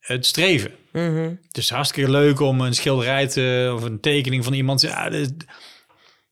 het 0.00 0.26
streven. 0.26 0.70
Mm 0.92 1.14
-hmm. 1.14 1.38
Het 1.46 1.56
is 1.56 1.70
hartstikke 1.70 2.10
leuk 2.10 2.40
om 2.40 2.60
een 2.60 2.74
schilderij 2.74 3.26
te, 3.26 3.72
of 3.74 3.82
een 3.82 4.00
tekening 4.00 4.44
van 4.44 4.52
iemand 4.52 4.80
te... 4.80 4.86
Ja, 4.86 5.10
dit, 5.10 5.32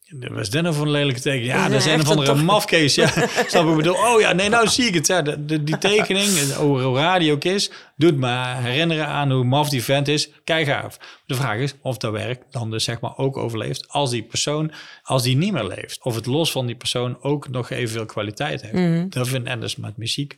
wat 0.09 0.41
is 0.41 0.49
nou 0.49 0.75
voor 0.75 0.85
een 0.85 0.91
lelijke 0.91 1.21
tekening? 1.21 1.53
Ja, 1.53 1.69
dat 1.69 1.79
is 1.79 1.87
een 1.87 2.01
of 2.01 2.09
andere 2.09 2.35
mafkees. 2.35 2.95
Ja, 2.95 3.09
snap 3.47 3.69
ik 3.69 3.77
bedoel? 3.77 3.95
Oh 3.95 4.21
ja, 4.21 4.33
nee, 4.33 4.49
nou 4.49 4.69
zie 4.69 4.87
ik 4.87 4.95
het. 4.95 5.07
Ja, 5.07 5.23
de, 5.23 5.45
de, 5.45 5.65
die 5.65 5.79
tekening, 5.79 6.29
hoe 6.55 6.97
raar 6.97 7.19
die 7.19 7.33
ook 7.33 7.45
is, 7.45 7.71
doet 7.97 8.17
me 8.17 8.55
herinneren 8.55 9.07
aan 9.07 9.31
hoe 9.31 9.45
maf 9.45 9.69
die 9.69 9.83
vent 9.83 10.09
is. 10.09 10.31
Kijk 10.45 10.67
gaaf. 10.67 11.21
De 11.27 11.35
vraag 11.35 11.59
is 11.59 11.75
of 11.81 11.97
dat 11.97 12.13
werk 12.13 12.43
dan 12.51 12.71
dus 12.71 12.85
zeg 12.85 13.01
maar 13.01 13.17
ook 13.17 13.37
overleeft 13.37 13.89
als 13.89 14.11
die 14.11 14.23
persoon, 14.23 14.73
als 15.03 15.23
die 15.23 15.37
niet 15.37 15.53
meer 15.53 15.67
leeft. 15.67 16.03
Of 16.03 16.15
het 16.15 16.27
los 16.27 16.51
van 16.51 16.67
die 16.67 16.77
persoon 16.77 17.23
ook 17.23 17.49
nog 17.49 17.71
evenveel 17.71 18.07
kwaliteit 18.07 18.63
heeft. 18.63 18.75
Mhm. 18.75 19.09
Dat 19.09 19.29
vind 19.29 19.47
en 19.47 19.61
dus 19.61 19.77
met 19.77 19.97
muziek, 19.97 20.37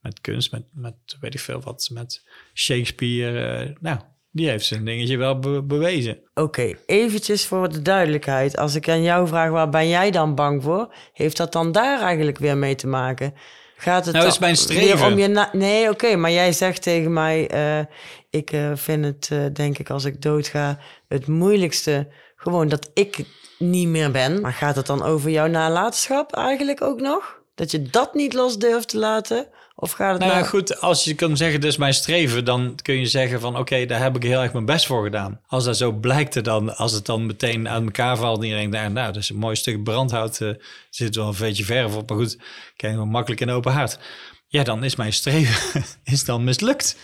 met 0.00 0.20
kunst, 0.20 0.52
met, 0.52 0.64
met 0.72 0.94
weet 1.20 1.34
ik 1.34 1.40
veel 1.40 1.60
wat, 1.60 1.88
met 1.92 2.24
Shakespeare. 2.54 3.64
Uh, 3.64 3.76
nou, 3.80 3.98
die 4.30 4.48
heeft 4.48 4.64
zijn 4.64 4.84
dingetje 4.84 5.16
wel 5.16 5.38
be 5.38 5.62
bewezen. 5.62 6.18
Oké, 6.34 6.40
okay, 6.42 6.76
eventjes 6.86 7.46
voor 7.46 7.72
de 7.72 7.82
duidelijkheid. 7.82 8.56
Als 8.56 8.74
ik 8.74 8.88
aan 8.88 9.02
jou 9.02 9.28
vraag, 9.28 9.50
waar 9.50 9.68
ben 9.68 9.88
jij 9.88 10.10
dan 10.10 10.34
bang 10.34 10.62
voor? 10.62 10.94
Heeft 11.12 11.36
dat 11.36 11.52
dan 11.52 11.72
daar 11.72 12.00
eigenlijk 12.00 12.38
weer 12.38 12.56
mee 12.56 12.74
te 12.74 12.86
maken? 12.86 13.34
Gaat 13.76 14.04
het 14.04 14.14
Nou, 14.14 14.26
is 14.26 14.38
mijn 14.38 14.56
streven. 14.56 15.06
Om 15.06 15.18
je 15.18 15.48
nee, 15.52 15.90
oké, 15.90 16.16
maar 16.16 16.30
jij 16.30 16.52
zegt 16.52 16.82
tegen 16.82 17.12
mij... 17.12 17.48
eh, 17.48 17.84
ik 18.30 18.52
eh, 18.52 18.70
vind 18.74 19.04
het, 19.04 19.28
eh, 19.32 19.44
denk 19.52 19.78
ik, 19.78 19.90
als 19.90 20.04
ik 20.04 20.22
doodga... 20.22 20.78
het 21.08 21.26
moeilijkste 21.26 22.08
gewoon 22.36 22.68
dat 22.68 22.90
ik 22.94 23.24
niet 23.58 23.88
meer 23.88 24.10
ben. 24.10 24.40
Maar 24.40 24.52
gaat 24.52 24.76
het 24.76 24.86
dan 24.86 25.02
over 25.02 25.30
jouw 25.30 25.46
nalatenschap 25.46 26.34
eigenlijk 26.34 26.82
ook 26.82 27.00
nog? 27.00 27.40
Dat 27.54 27.70
je 27.70 27.82
dat 27.82 28.14
niet 28.14 28.32
los 28.32 28.58
durft 28.58 28.88
te 28.88 28.98
laten? 28.98 29.46
Of 29.82 29.92
gaat 29.92 30.12
het 30.12 30.20
Nou 30.20 30.32
ja, 30.32 30.42
goed, 30.44 30.80
als 30.80 31.04
je 31.04 31.14
kan 31.14 31.36
zeggen, 31.36 31.60
is 31.60 31.76
mijn 31.76 31.94
streven, 31.94 32.44
dan 32.44 32.78
kun 32.82 32.98
je 32.98 33.06
zeggen 33.06 33.40
van, 33.40 33.56
oké, 33.58 33.86
daar 33.86 34.00
heb 34.02 34.16
ik 34.16 34.22
heel 34.22 34.42
erg 34.42 34.52
mijn 34.52 34.64
best 34.64 34.86
voor 34.86 35.04
gedaan. 35.04 35.40
Als 35.46 35.64
dat 35.64 35.76
zo 35.76 35.92
blijkt, 35.92 36.44
dan, 36.44 36.76
als 36.76 36.92
het 36.92 37.06
dan 37.06 37.26
meteen 37.26 37.68
aan 37.68 37.84
elkaar 37.84 38.16
valt 38.16 38.38
en 38.38 38.44
iedereen 38.44 38.70
denkt, 38.70 38.92
nou, 38.92 39.06
dat 39.12 39.22
is 39.22 39.28
een 39.30 39.36
mooi 39.36 39.56
stuk 39.56 39.82
brandhout, 39.82 40.40
eh, 40.40 40.48
er 40.48 40.58
zit 40.90 41.16
wel 41.16 41.28
een 41.28 41.34
beetje 41.38 41.64
verf 41.64 41.94
op, 41.96 42.08
maar 42.10 42.18
goed, 42.18 42.38
kijk, 42.76 42.94
wel 42.94 43.04
makkelijk 43.06 43.40
in 43.40 43.50
open 43.50 43.72
haard. 43.72 43.98
Ja, 44.46 44.62
dan 44.62 44.84
is 44.84 44.96
mijn 44.96 45.12
streven 45.12 45.84
is 46.04 46.24
dan 46.24 46.44
mislukt. 46.44 46.96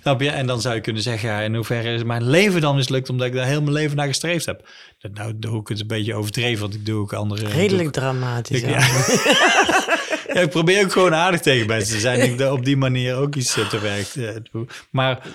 Snap 0.00 0.20
je? 0.20 0.30
En 0.30 0.46
dan 0.46 0.60
zou 0.60 0.74
je 0.74 0.80
kunnen 0.80 1.02
zeggen, 1.02 1.28
ja, 1.28 1.40
in 1.40 1.54
hoeverre 1.54 1.94
is 1.94 2.02
mijn 2.04 2.30
leven 2.30 2.60
dan 2.60 2.76
mislukt, 2.76 3.08
omdat 3.08 3.26
ik 3.26 3.32
daar 3.32 3.46
heel 3.46 3.60
mijn 3.62 3.72
leven 3.72 3.96
naar 3.96 4.06
gestreefd 4.06 4.46
heb. 4.46 4.68
Dat, 4.98 5.12
nou, 5.14 5.32
doe 5.36 5.60
ik 5.60 5.68
het 5.68 5.80
een 5.80 5.86
beetje 5.86 6.14
overdreven, 6.14 6.60
want 6.60 6.74
ik 6.74 6.86
doe 6.86 7.00
ook 7.00 7.12
andere... 7.12 7.48
Redelijk 7.48 7.92
dramatisch. 7.92 8.62
Ik- 8.62 8.68
ja. 8.68 8.78
Ja, 10.34 10.40
ik 10.40 10.50
probeer 10.50 10.84
ook 10.84 10.92
gewoon 10.92 11.14
aardig 11.14 11.40
tegen 11.40 11.66
mensen 11.66 11.94
te 11.94 12.00
zijn. 12.00 12.20
Ik 12.20 12.38
dat 12.38 12.52
op 12.52 12.64
die 12.64 12.76
manier 12.76 13.16
ook 13.16 13.34
iets 13.34 13.56
eh, 13.56 13.68
te 13.68 13.78
werk 13.80 14.06
eh, 14.14 14.28
doe. 14.52 14.66
Maar 14.90 15.26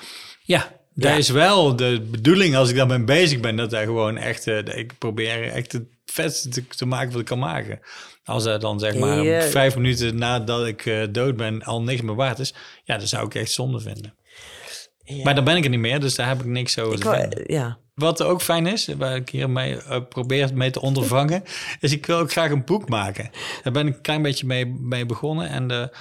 ja, 0.42 0.72
dat 0.94 1.12
Ja. 1.12 1.18
is 1.18 1.30
wel 1.30 1.76
de 1.76 2.02
bedoeling 2.12 2.56
als 2.56 2.70
ik 2.70 2.76
daarmee 2.76 3.04
bezig 3.04 3.40
ben. 3.40 3.56
Dat 3.56 3.70
daar 3.70 3.84
gewoon 3.86 4.18
echt... 4.18 4.48
eh, 4.48 4.58
ik 4.58 4.98
probeer 4.98 5.44
echt 5.52 5.72
het 5.72 5.84
vetste 6.06 6.50
te, 6.50 6.68
te 6.68 6.86
maken 6.86 7.12
wat 7.12 7.20
ik 7.20 7.26
kan 7.26 7.40
maken. 7.40 7.80
Als 8.24 8.44
dat 8.44 8.62
dan 8.62 8.80
zeg 8.80 8.96
maar 8.96 9.24
Ja. 9.24 9.42
vijf 9.42 9.76
minuten 9.76 10.18
nadat 10.18 10.68
ik 10.68 11.08
dood 11.12 11.36
ben 11.38 11.64
al 11.64 11.82
niks 11.82 12.02
meer 12.02 12.16
waard 12.16 12.40
is. 12.40 12.54
Ja, 12.84 12.98
dan 12.98 13.08
zou 13.08 13.26
ik 13.26 13.36
echt 13.36 13.52
zonde 13.52 13.80
vinden. 13.80 14.14
Maar 15.24 15.36
dan 15.36 15.44
ben 15.44 15.56
ik 15.58 15.64
er 15.64 15.70
niet 15.70 15.80
meer, 15.80 16.00
dus 16.00 16.16
daar 16.16 16.28
heb 16.28 16.40
ik 16.40 16.46
niks 16.46 16.80
over 16.80 16.94
Ik 16.94 17.00
te 17.02 17.08
wou- 17.08 17.20
vinden. 17.20 17.44
ja. 17.54 17.78
Wat 17.96 18.22
ook 18.22 18.42
fijn 18.42 18.68
is, 18.68 18.88
waar 18.98 19.16
ik 19.16 19.30
hiermee 19.30 19.74
uh, 19.74 19.98
probeer 20.10 20.54
mee 20.54 20.72
te 20.72 20.82
ondervangen, 20.82 21.44
is 21.80 21.92
ik 21.92 22.06
wil 22.06 22.18
ook 22.18 22.32
graag 22.32 22.52
een 22.52 22.66
boek 22.66 22.90
maken. 22.90 23.30
Daar 23.64 23.74
ben 23.74 23.88
ik 23.88 23.96
een 23.96 24.02
klein 24.02 24.22
beetje 24.22 24.46
mee, 24.46 24.66
mee 24.66 25.06
begonnen. 25.06 25.50
En 25.50 25.68
de, 25.68 25.92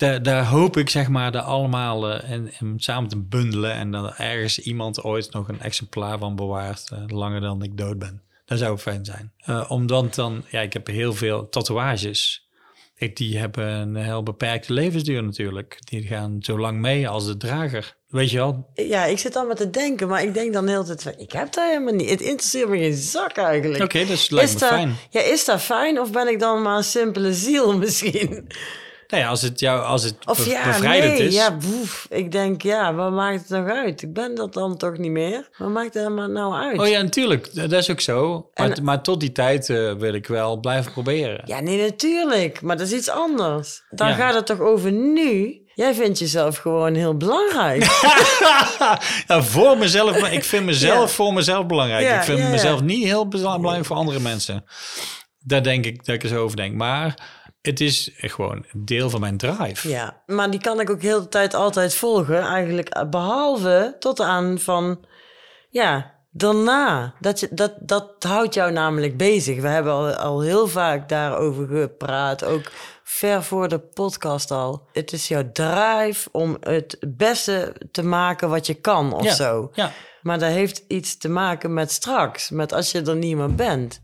de, 0.00 0.20
daar 0.20 0.44
hoop 0.44 0.76
ik 0.76 0.90
zeg 0.90 1.08
maar 1.08 1.32
de 1.32 1.40
allemaal 1.40 2.10
eh, 2.10 2.30
in, 2.30 2.52
in 2.58 2.80
samen 2.80 3.08
te 3.08 3.18
bundelen. 3.18 3.72
En 3.72 3.90
dan 3.90 4.14
ergens 4.14 4.58
iemand 4.58 5.02
ooit 5.02 5.32
nog 5.32 5.48
een 5.48 5.60
exemplaar 5.60 6.18
van 6.18 6.36
bewaart, 6.36 6.90
eh, 6.90 6.98
langer 7.06 7.40
dan 7.40 7.62
ik 7.62 7.76
dood 7.76 7.98
ben. 7.98 8.22
Dat 8.44 8.58
zou 8.58 8.78
fijn 8.78 9.04
zijn. 9.04 9.32
Eh, 9.36 9.70
omdat 9.70 10.14
dan, 10.14 10.44
ja, 10.50 10.60
ik 10.60 10.72
heb 10.72 10.86
heel 10.86 11.14
veel 11.14 11.48
tatoeages. 11.48 12.48
Ik, 12.94 13.16
die 13.16 13.38
hebben 13.38 13.66
een 13.66 13.96
heel 13.96 14.22
beperkte 14.22 14.72
levensduur 14.72 15.22
natuurlijk. 15.22 15.78
Die 15.80 16.02
gaan 16.02 16.36
zo 16.40 16.58
lang 16.58 16.80
mee 16.80 17.08
als 17.08 17.26
de 17.26 17.36
drager. 17.36 17.96
Weet 18.10 18.30
je 18.30 18.36
wel, 18.36 18.66
ja, 18.74 19.04
ik 19.04 19.18
zit 19.18 19.36
allemaal 19.36 19.54
te 19.54 19.70
denken, 19.70 20.08
maar 20.08 20.22
ik 20.22 20.34
denk 20.34 20.52
dan 20.52 20.66
heel 20.68 20.80
de 20.84 20.86
tijd 20.86 21.02
van... 21.02 21.12
Ik 21.16 21.32
heb 21.32 21.52
dat 21.52 21.64
helemaal 21.64 21.94
niet. 21.94 22.10
Het 22.10 22.20
interesseert 22.20 22.68
me 22.68 22.78
geen 22.78 22.94
zak 22.94 23.36
eigenlijk. 23.36 23.82
Oké, 23.82 24.04
dat 24.06 24.30
lijkt 24.30 24.52
me 24.52 24.58
dat, 24.58 24.68
fijn. 24.68 24.96
Ja, 25.10 25.20
is 25.20 25.44
dat 25.44 25.60
fijn 25.60 26.00
of 26.00 26.10
ben 26.12 26.28
ik 26.28 26.38
dan 26.40 26.62
maar 26.62 26.76
een 26.76 26.84
simpele 26.84 27.34
ziel 27.34 27.76
misschien? 27.78 28.46
Nou 29.08 29.22
ja, 29.22 29.28
als 29.28 29.42
het 29.42 29.60
jou, 29.60 29.82
als 29.84 30.02
het 30.02 30.14
Of 30.26 30.46
ja, 30.46 30.64
bevrijdend 30.66 31.18
nee, 31.18 31.26
is. 31.26 31.34
ja, 31.34 31.56
boef. 31.56 32.06
Ik 32.10 32.32
denk, 32.32 32.62
ja, 32.62 32.94
wat 32.94 33.12
maakt 33.12 33.40
het 33.40 33.48
nog 33.48 33.68
uit? 33.68 34.02
Ik 34.02 34.12
ben 34.12 34.34
dat 34.34 34.52
dan 34.52 34.76
toch 34.76 34.98
niet 34.98 35.10
meer? 35.10 35.48
Wat 35.58 35.68
maakt 35.68 35.94
het 35.94 36.02
helemaal 36.02 36.28
nou 36.28 36.54
uit? 36.54 36.78
Oh 36.80 36.88
ja, 36.88 37.02
natuurlijk. 37.02 37.54
Dat 37.54 37.72
is 37.72 37.90
ook 37.90 38.00
zo. 38.00 38.50
Maar, 38.54 38.70
En- 38.70 38.84
maar 38.84 39.02
tot 39.02 39.20
die 39.20 39.32
tijd 39.32 39.68
eh, 39.70 39.92
wil 39.94 40.14
ik 40.14 40.26
wel 40.26 40.56
blijven 40.60 40.92
proberen. 40.92 41.42
Ja, 41.44 41.60
nee, 41.60 41.82
natuurlijk. 41.82 42.62
Maar 42.62 42.76
dat 42.76 42.86
is 42.86 42.92
iets 42.92 43.08
anders. 43.08 43.82
Dan 43.90 44.08
Ja. 44.08 44.14
gaat 44.14 44.34
het 44.34 44.46
toch 44.46 44.60
over 44.60 44.92
nu? 44.92 45.58
Jij 45.80 45.94
vindt 45.94 46.18
jezelf 46.18 46.56
gewoon 46.56 46.94
heel 46.94 47.16
belangrijk. 47.16 47.82
ja, 49.26 49.42
voor 49.42 49.78
mezelf. 49.78 50.20
maar 50.20 50.32
Ik 50.32 50.44
vind 50.44 50.64
mezelf 50.64 51.08
Ja. 51.08 51.14
voor 51.14 51.32
mezelf 51.32 51.66
belangrijk. 51.66 52.02
Ja, 52.06 52.16
ik 52.16 52.22
vind 52.22 52.50
mezelf 52.50 52.80
niet 52.82 53.04
heel 53.04 53.28
bela- 53.28 53.56
belangrijk 53.56 53.86
voor 53.86 53.96
andere 53.96 54.20
mensen. 54.20 54.64
Daar 55.38 55.62
denk 55.62 55.84
ik 55.84 56.04
dat 56.04 56.14
ik 56.14 56.26
zo 56.30 56.42
over 56.42 56.56
denk. 56.56 56.74
Maar 56.74 57.14
het 57.62 57.80
is 57.80 58.10
gewoon 58.16 58.64
deel 58.72 59.10
van 59.10 59.20
mijn 59.20 59.36
drive. 59.36 59.88
ja, 59.88 60.22
maar 60.26 60.50
die 60.50 60.60
kan 60.60 60.80
ik 60.80 60.90
ook 60.90 61.02
heel 61.02 61.20
de 61.20 61.28
tijd 61.28 61.54
altijd 61.54 61.94
volgen. 61.94 62.40
Eigenlijk 62.42 62.88
eh, 62.88 63.08
behalve 63.08 63.96
tot 63.98 64.20
aan 64.20 64.58
van... 64.58 65.04
Ja, 65.70 66.14
daarna. 66.30 67.14
Dat, 67.20 67.40
je, 67.40 67.48
dat, 67.50 67.72
dat 67.80 68.12
houdt 68.18 68.54
jou 68.54 68.72
namelijk 68.72 69.16
bezig. 69.16 69.60
We 69.60 69.68
hebben 69.68 69.92
al, 69.92 70.12
al 70.12 70.40
heel 70.40 70.68
vaak 70.68 71.08
daarover 71.08 71.66
gepraat. 71.68 72.44
Ook 72.44 72.70
ver 73.10 73.42
voor 73.42 73.68
de 73.68 73.78
podcast 73.78 74.50
al. 74.50 74.88
Het 74.92 75.12
is 75.12 75.28
jouw 75.28 75.52
drive 75.52 76.28
om 76.32 76.56
het 76.60 76.96
beste 77.16 77.74
te 77.90 78.02
maken 78.02 78.48
wat 78.48 78.66
je 78.66 78.74
kan 78.74 79.12
of 79.12 79.24
Ja, 79.24 79.34
zo. 79.34 79.70
Ja. 79.74 79.92
Maar 80.22 80.38
dat 80.38 80.50
heeft 80.50 80.84
iets 80.88 81.16
te 81.16 81.28
maken 81.28 81.74
met 81.74 81.90
straks. 81.90 82.50
Met 82.50 82.72
als 82.72 82.90
je 82.90 83.02
er 83.02 83.16
niet 83.16 83.36
meer 83.36 83.54
bent. 83.54 84.02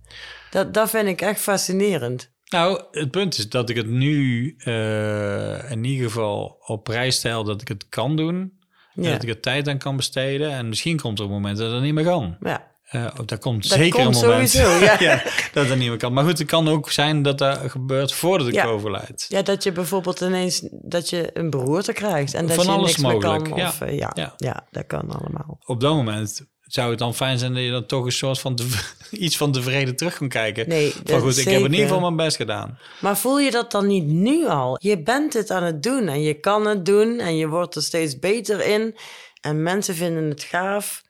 Dat, 0.51 0.75
dat 0.75 0.91
vind 0.91 1.09
ik 1.09 1.21
echt 1.21 1.41
fascinerend. 1.41 2.31
Nou, 2.45 2.83
het 2.91 3.11
punt 3.11 3.39
is 3.39 3.49
dat 3.49 3.71
ik 3.71 3.77
het 3.77 3.89
nu 3.89 4.55
eh, 4.59 5.71
in 5.71 5.85
ieder 5.85 6.07
geval 6.07 6.57
op 6.67 6.85
prijs 6.85 7.17
stel 7.17 7.45
dat 7.45 7.61
ik 7.61 7.69
het 7.69 7.89
kan 7.89 8.17
doen. 8.17 8.59
Ja. 8.95 9.11
Dat 9.11 9.23
ik 9.23 9.29
er 9.29 9.41
tijd 9.41 9.69
aan 9.69 9.79
kan 9.79 9.97
besteden. 9.97 10.51
En 10.51 10.69
misschien 10.69 11.01
komt 11.01 11.19
er 11.19 11.25
een 11.25 11.31
moment 11.31 11.59
dat 11.59 11.73
het 11.73 11.83
niet 11.83 11.95
meer 11.95 12.05
kan. 12.05 12.37
Ja. 12.41 12.75
Eh, 12.87 13.05
oh, 13.05 13.27
dat 13.27 13.39
komt 13.39 13.69
Dat 13.69 13.79
zeker 13.79 14.03
komt 14.05 14.23
een 14.23 14.29
moment. 14.29 14.51
sowieso, 14.51 14.85
ja. 15.05 15.23
dat 15.53 15.69
niet 15.69 15.89
meer 15.89 15.97
kan. 15.97 16.13
Maar 16.13 16.25
goed, 16.25 16.39
het 16.39 16.47
kan 16.49 16.69
ook 16.69 16.91
zijn 16.91 17.23
dat 17.23 17.39
dat 17.39 17.59
gebeurt 17.71 18.13
voordat 18.15 18.47
ik 18.49 18.55
Ja. 18.55 18.65
overlijd. 18.65 19.25
ja, 19.29 19.43
dat 19.43 19.63
je 19.63 19.73
bijvoorbeeld 19.73 20.21
ineens 20.21 20.63
dat 20.71 21.11
je 21.11 21.31
een 21.33 21.51
beroerte 21.51 21.93
krijgt. 21.93 22.35
En 22.35 22.47
dat 22.47 22.57
Van 22.57 22.65
je 22.65 22.71
alles 22.71 22.87
niks 22.87 23.03
meer 23.03 23.13
mogelijk, 23.13 23.45
kan. 23.45 23.59
ja. 23.59 23.69
Of, 23.69 23.81
eh, 23.81 23.99
ja, 23.99 24.11
Ja. 24.15 24.35
ja. 24.37 24.67
dat 24.71 24.87
kan 24.87 25.11
allemaal. 25.11 25.59
Op 25.65 25.81
dat 25.81 25.95
moment 25.95 26.47
zou 26.63 26.91
het 26.91 26.99
dan 26.99 27.15
fijn 27.15 27.39
zijn 27.39 27.55
dat 27.55 27.63
je 27.63 27.71
dan 27.71 27.87
toch 27.87 28.05
een 28.05 28.13
soort 28.13 28.39
van 28.39 28.59
iets 29.11 29.37
van 29.37 29.53
tevreden 29.53 29.97
terug 29.97 30.17
kan 30.19 30.29
kijken. 30.29 30.69
Nee, 30.69 30.93
goed, 30.93 31.39
ik 31.39 31.45
heb 31.49 31.61
in 31.61 31.71
ieder 31.71 31.87
geval 31.87 32.01
mijn 32.01 32.17
best 32.17 32.37
gedaan. 32.37 32.79
Maar 33.01 33.17
voel 33.19 33.39
je 33.41 33.51
dat 33.51 33.71
dan 33.71 33.87
niet 33.87 34.07
nu 34.07 34.47
al? 34.47 34.77
Je 34.81 35.03
bent 35.03 35.33
het 35.33 35.51
aan 35.51 35.63
het 35.63 35.83
doen 35.83 36.09
en 36.09 36.23
je 36.23 36.35
kan 36.35 36.67
het 36.67 36.85
doen 36.87 37.19
en 37.19 37.37
je 37.37 37.49
wordt 37.49 37.75
er 37.75 37.83
steeds 37.83 38.19
beter 38.19 38.67
in. 38.67 38.97
En 39.41 39.63
mensen 39.63 39.95
vinden 39.95 40.25
het 40.25 40.43
gaaf. 40.43 41.05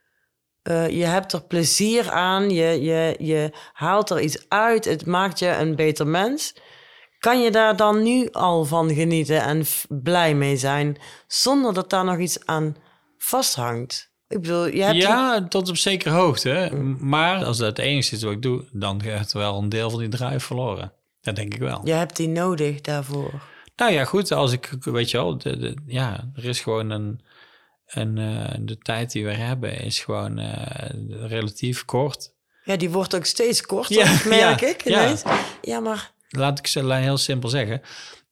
Eh, 0.67 0.89
je 0.89 1.05
hebt 1.05 1.33
er 1.33 1.43
plezier 1.43 2.11
aan. 2.11 2.51
Je, 2.51 2.83
je, 2.83 3.15
je 3.19 3.51
haalt 3.73 4.11
er 4.11 4.21
iets 4.21 4.49
uit. 4.49 4.85
Het 4.85 5.07
maakt 5.07 5.39
je 5.39 5.49
een 5.49 5.77
beter 5.77 6.07
mens. 6.07 6.55
Kan 7.19 7.43
je 7.43 7.51
daar 7.51 7.77
dan 7.77 8.03
nu 8.03 8.29
al 8.33 8.65
van 8.65 8.95
genieten 8.95 9.43
en 9.43 9.65
blij 9.89 10.35
mee 10.35 10.57
zijn, 10.57 10.97
zonder 11.27 11.75
dat 11.75 11.91
daar 11.91 12.05
nog 12.05 12.19
iets 12.19 12.47
aan 12.47 12.77
vasthangt? 13.19 14.11
Ik 14.29 14.41
bedoel, 14.41 14.67
je 14.67 14.83
hebt 14.83 14.97
Ja, 14.97 15.47
tot 15.49 15.69
op 15.69 15.77
zekere 15.77 16.15
hoogte. 16.15 16.71
Maar 16.99 17.45
als 17.45 17.59
dat 17.59 17.67
het 17.67 17.79
enige 17.79 18.15
is 18.15 18.23
wat 18.23 18.33
ik 18.33 18.43
doe, 18.43 18.65
dan 18.73 19.03
gaat 19.03 19.33
er 19.33 19.39
wel 19.39 19.59
een 19.59 19.69
deel 19.69 19.91
van 19.91 19.99
die 20.01 20.09
drive 20.09 20.41
verloren. 20.41 20.93
Dat 21.21 21.37
denk 21.37 21.55
ik 21.55 21.61
wel. 21.61 21.81
je 21.85 21.93
hebt 21.93 22.17
die 22.17 22.29
nodig 22.29 22.81
daarvoor. 22.81 23.31
Nou 23.77 23.93
ja, 23.93 24.05
goed, 24.05 24.33
als 24.33 24.53
ik, 24.53 24.71
weet 24.81 25.11
je 25.11 25.17
wel, 25.17 25.39
de, 25.39 25.57
de- 25.59 25.77
ja, 25.87 26.31
er 26.35 26.45
is 26.45 26.61
gewoon 26.61 26.91
een, 26.91 27.21
een 27.87 28.19
eh, 28.19 28.55
de 28.61 28.79
tijd 28.79 29.13
die 29.13 29.25
we 29.25 29.33
hebben 29.35 29.81
is 29.81 29.99
gewoon 29.99 30.39
eh, 30.39 30.89
relatief 31.29 31.85
kort. 31.85 32.35
Ja, 32.65 32.77
die 32.77 32.91
wordt 32.91 33.15
ook 33.17 33.25
steeds 33.25 33.63
korter, 33.63 33.97
Ja, 33.97 34.05
merk 34.29 34.61
ja, 34.61 34.67
ik. 34.69 34.85
ja. 34.89 35.15
ja, 35.63 35.81
maar 35.81 36.15
Laat 36.29 36.59
ik 36.59 36.67
ze 36.67 36.95
heel 36.95 37.17
simpel 37.19 37.49
zeggen. 37.49 37.81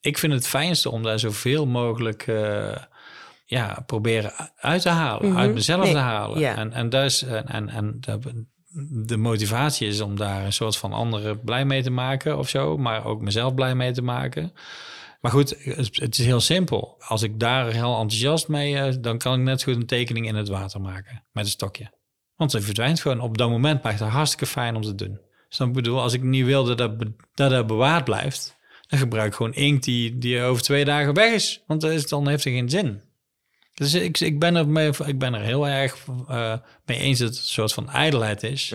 Ik 0.01 0.19
vind 0.19 0.33
het 0.33 0.47
fijnste 0.47 0.91
om 0.91 1.03
daar 1.03 1.19
zoveel 1.19 1.67
mogelijk 1.67 2.27
eh, 2.27 2.77
ja, 3.45 3.83
proberen 3.87 4.33
uit 4.57 4.83
te 4.83 4.89
halen, 4.89 5.37
uit 5.37 5.55
mezelf 5.55 5.79
Mhm. 5.79 5.87
Nee, 5.87 5.97
te 5.97 6.03
halen. 6.03 6.41
ja. 6.41 6.57
En, 6.57 6.73
en, 6.73 6.89
dus, 6.89 7.23
en, 7.23 7.47
en, 7.49 7.69
en 7.69 7.97
de, 8.01 8.19
de 9.07 9.17
motivatie 9.17 9.89
is 9.89 10.01
om 10.01 10.17
daar 10.17 10.45
een 10.45 10.53
soort 10.53 10.77
van 10.77 10.93
anderen 10.93 11.41
blij 11.41 11.65
mee 11.65 11.83
te 11.83 11.91
maken 11.91 12.39
of 12.39 12.49
zo, 12.49 12.77
maar 12.77 13.05
ook 13.05 13.21
mezelf 13.21 13.55
blij 13.55 13.75
mee 13.75 13.93
te 13.93 14.03
maken. 14.03 14.53
Maar 15.25 15.33
goed, 15.33 15.57
het 15.93 16.19
is 16.19 16.25
heel 16.25 16.41
simpel. 16.41 16.97
Als 16.99 17.23
ik 17.23 17.41
daar 17.41 17.73
heel 17.73 17.99
enthousiast 17.99 18.49
mee, 18.49 18.79
eh, 18.79 18.95
dan 19.01 19.19
kan 19.19 19.39
ik 19.39 19.45
net 19.45 19.61
zo 19.61 19.73
goed 19.73 19.81
een 19.81 19.87
tekening 19.87 20.27
in 20.27 20.35
het 20.35 20.49
water 20.49 20.81
maken 20.81 21.25
met 21.33 21.45
een 21.45 21.51
stokje. 21.51 21.91
Want 22.37 22.53
het 22.53 22.65
verdwijnt 22.65 23.01
gewoon. 23.01 23.21
Op 23.21 23.39
dat 23.39 23.51
moment 23.51 23.83
maakt 23.83 24.01
het 24.01 24.09
hartstikke 24.09 24.47
fijn 24.47 24.77
om 24.77 24.83
te 24.83 24.95
doen. 24.95 25.21
Dus 25.49 25.61
ik 25.61 25.73
bedoel, 25.73 26.01
als 26.01 26.13
ik 26.13 26.23
niet 26.23 26.45
wilde 26.45 26.75
dat 26.75 26.99
dat 27.35 27.51
het 27.51 27.67
bewaard 27.67 28.05
blijft, 28.05 28.57
dan 28.87 28.99
gebruik 28.99 29.27
ik 29.29 29.35
gewoon 29.35 29.55
inkt 29.55 29.85
die, 29.85 30.19
die 30.19 30.43
over 30.43 30.63
twee 30.63 30.85
dagen 30.85 31.15
weg 31.15 31.33
is. 31.33 31.63
Want 31.67 31.81
dan, 31.81 32.01
dan 32.09 32.29
heeft 32.29 32.45
het 32.45 32.53
geen 32.53 32.71
zin. 32.71 33.01
Dus 33.75 33.95
ik, 33.95 34.21
ik, 34.21 34.39
ben, 34.39 34.57
er 34.57 35.09
ik 35.09 35.19
ben 35.19 35.35
er 35.35 35.43
heel 35.43 35.69
erg 35.69 35.97
eh, 36.29 36.55
mee 36.85 36.99
eens 36.99 37.19
dat 37.19 37.29
het 37.29 37.37
een 37.37 37.45
soort 37.45 37.73
van 37.73 37.91
ijdelheid 37.91 38.43
is. 38.43 38.75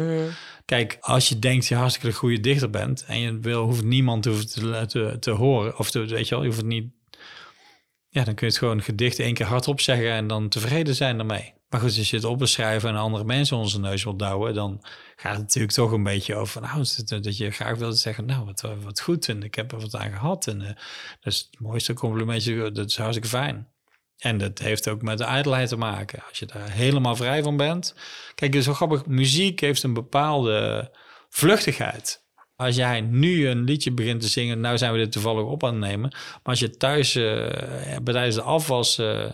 Kijk, 0.69 0.97
als 1.01 1.29
je 1.29 1.39
denkt 1.39 1.67
je 1.67 1.75
hartstikke 1.75 2.07
een 2.07 2.13
goede 2.13 2.39
dichter 2.39 2.69
bent 2.69 3.05
en 3.05 3.19
je 3.19 3.39
wil, 3.39 3.63
hoeft 3.63 3.83
niemand 3.83 4.23
te, 4.23 4.45
te, 4.87 5.17
te 5.19 5.31
horen, 5.31 5.79
of 5.79 5.91
te, 5.91 6.05
weet 6.05 6.27
je 6.27 6.35
wel, 6.35 6.43
je 6.43 6.49
hoeft 6.49 6.61
het 6.61 6.69
niet. 6.69 6.91
Ja, 8.09 8.23
dan 8.23 8.35
kun 8.35 8.47
je 8.47 8.53
het 8.53 8.61
gewoon 8.61 8.81
gedicht 8.81 9.19
één 9.19 9.33
keer 9.33 9.45
hardop 9.45 9.81
zeggen 9.81 10.11
en 10.11 10.27
dan 10.27 10.49
tevreden 10.49 10.95
zijn 10.95 11.17
daarmee. 11.17 11.53
Maar 11.69 11.79
goed, 11.79 11.97
als 11.97 12.09
je 12.09 12.15
het 12.15 12.25
opbeschrijven 12.25 12.89
en 12.89 12.95
andere 12.95 13.23
mensen 13.23 13.57
onze 13.57 13.79
neus 13.79 14.03
wil 14.03 14.17
douwen, 14.17 14.53
dan 14.53 14.79
gaat 15.15 15.31
het 15.31 15.41
natuurlijk 15.41 15.73
toch 15.73 15.91
een 15.91 16.03
beetje 16.03 16.35
over 16.35 16.61
nou, 16.61 16.85
dat 17.21 17.37
je 17.37 17.51
graag 17.51 17.77
wilt 17.77 17.97
zeggen, 17.97 18.25
nou, 18.25 18.45
wat, 18.45 18.61
wat 18.83 19.01
goed 19.01 19.29
en 19.29 19.43
ik 19.43 19.55
heb 19.55 19.71
er 19.71 19.79
wat 19.79 19.95
aan 19.95 20.11
gehad. 20.11 20.47
En 20.47 20.61
uh, 20.61 20.67
dat 21.19 21.33
is 21.33 21.37
het 21.37 21.59
mooiste 21.59 21.93
complimentje, 21.93 22.71
dat 22.71 22.89
is 22.89 22.97
hartstikke 22.97 23.29
fijn. 23.29 23.67
En 24.19 24.37
dat 24.37 24.59
heeft 24.59 24.87
ook 24.87 25.01
met 25.01 25.17
de 25.17 25.23
ijdelheid 25.23 25.69
te 25.69 25.77
maken. 25.77 26.23
Als 26.29 26.39
je 26.39 26.45
daar 26.45 26.71
helemaal 26.71 27.15
vrij 27.15 27.43
van 27.43 27.57
bent. 27.57 27.95
Kijk, 28.35 28.61
zo 28.61 28.73
grappig, 28.73 29.05
muziek 29.05 29.59
heeft 29.59 29.83
een 29.83 29.93
bepaalde 29.93 30.91
vluchtigheid. 31.29 32.27
Als 32.55 32.75
jij 32.75 33.01
nu 33.01 33.47
een 33.47 33.63
liedje 33.63 33.91
begint 33.91 34.21
te 34.21 34.27
zingen, 34.27 34.59
nou 34.59 34.77
zijn 34.77 34.91
we 34.91 34.97
dit 34.97 35.11
toevallig 35.11 35.43
op 35.43 35.63
aan 35.63 35.81
het 35.81 35.89
nemen. 35.89 36.09
Maar 36.09 36.39
als 36.43 36.59
je 36.59 36.69
thuis 36.69 37.15
uh, 37.15 37.47
tijdens 38.03 38.35
de 38.35 38.41
afwas 38.41 38.99
uh, 38.99 39.31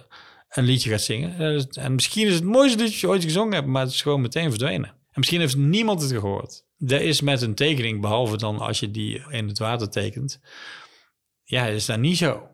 een 0.49 0.63
liedje 0.63 0.89
gaat 0.89 1.01
zingen. 1.01 1.67
en 1.71 1.93
misschien 1.93 2.27
is 2.27 2.33
het, 2.33 2.43
het 2.43 2.51
mooiste 2.51 2.77
liedje 2.77 2.91
dat 2.91 2.99
je 2.99 3.07
ooit 3.07 3.23
gezongen 3.23 3.53
hebt, 3.53 3.67
maar 3.67 3.83
het 3.83 3.91
is 3.91 4.01
gewoon 4.01 4.21
meteen 4.21 4.49
verdwenen. 4.49 4.89
En 4.89 5.21
misschien 5.21 5.39
heeft 5.39 5.57
niemand 5.57 6.01
het 6.01 6.11
gehoord. 6.11 6.65
Dat 6.77 7.01
is 7.01 7.21
met 7.21 7.41
een 7.41 7.55
tekening, 7.55 8.01
behalve 8.01 8.37
dan 8.37 8.59
als 8.59 8.79
je 8.79 8.91
die 8.91 9.23
in 9.29 9.47
het 9.47 9.59
water 9.59 9.89
tekent. 9.89 10.39
Ja, 11.43 11.65
is 11.65 11.85
dat 11.85 11.99
niet 11.99 12.17
zo. 12.17 12.47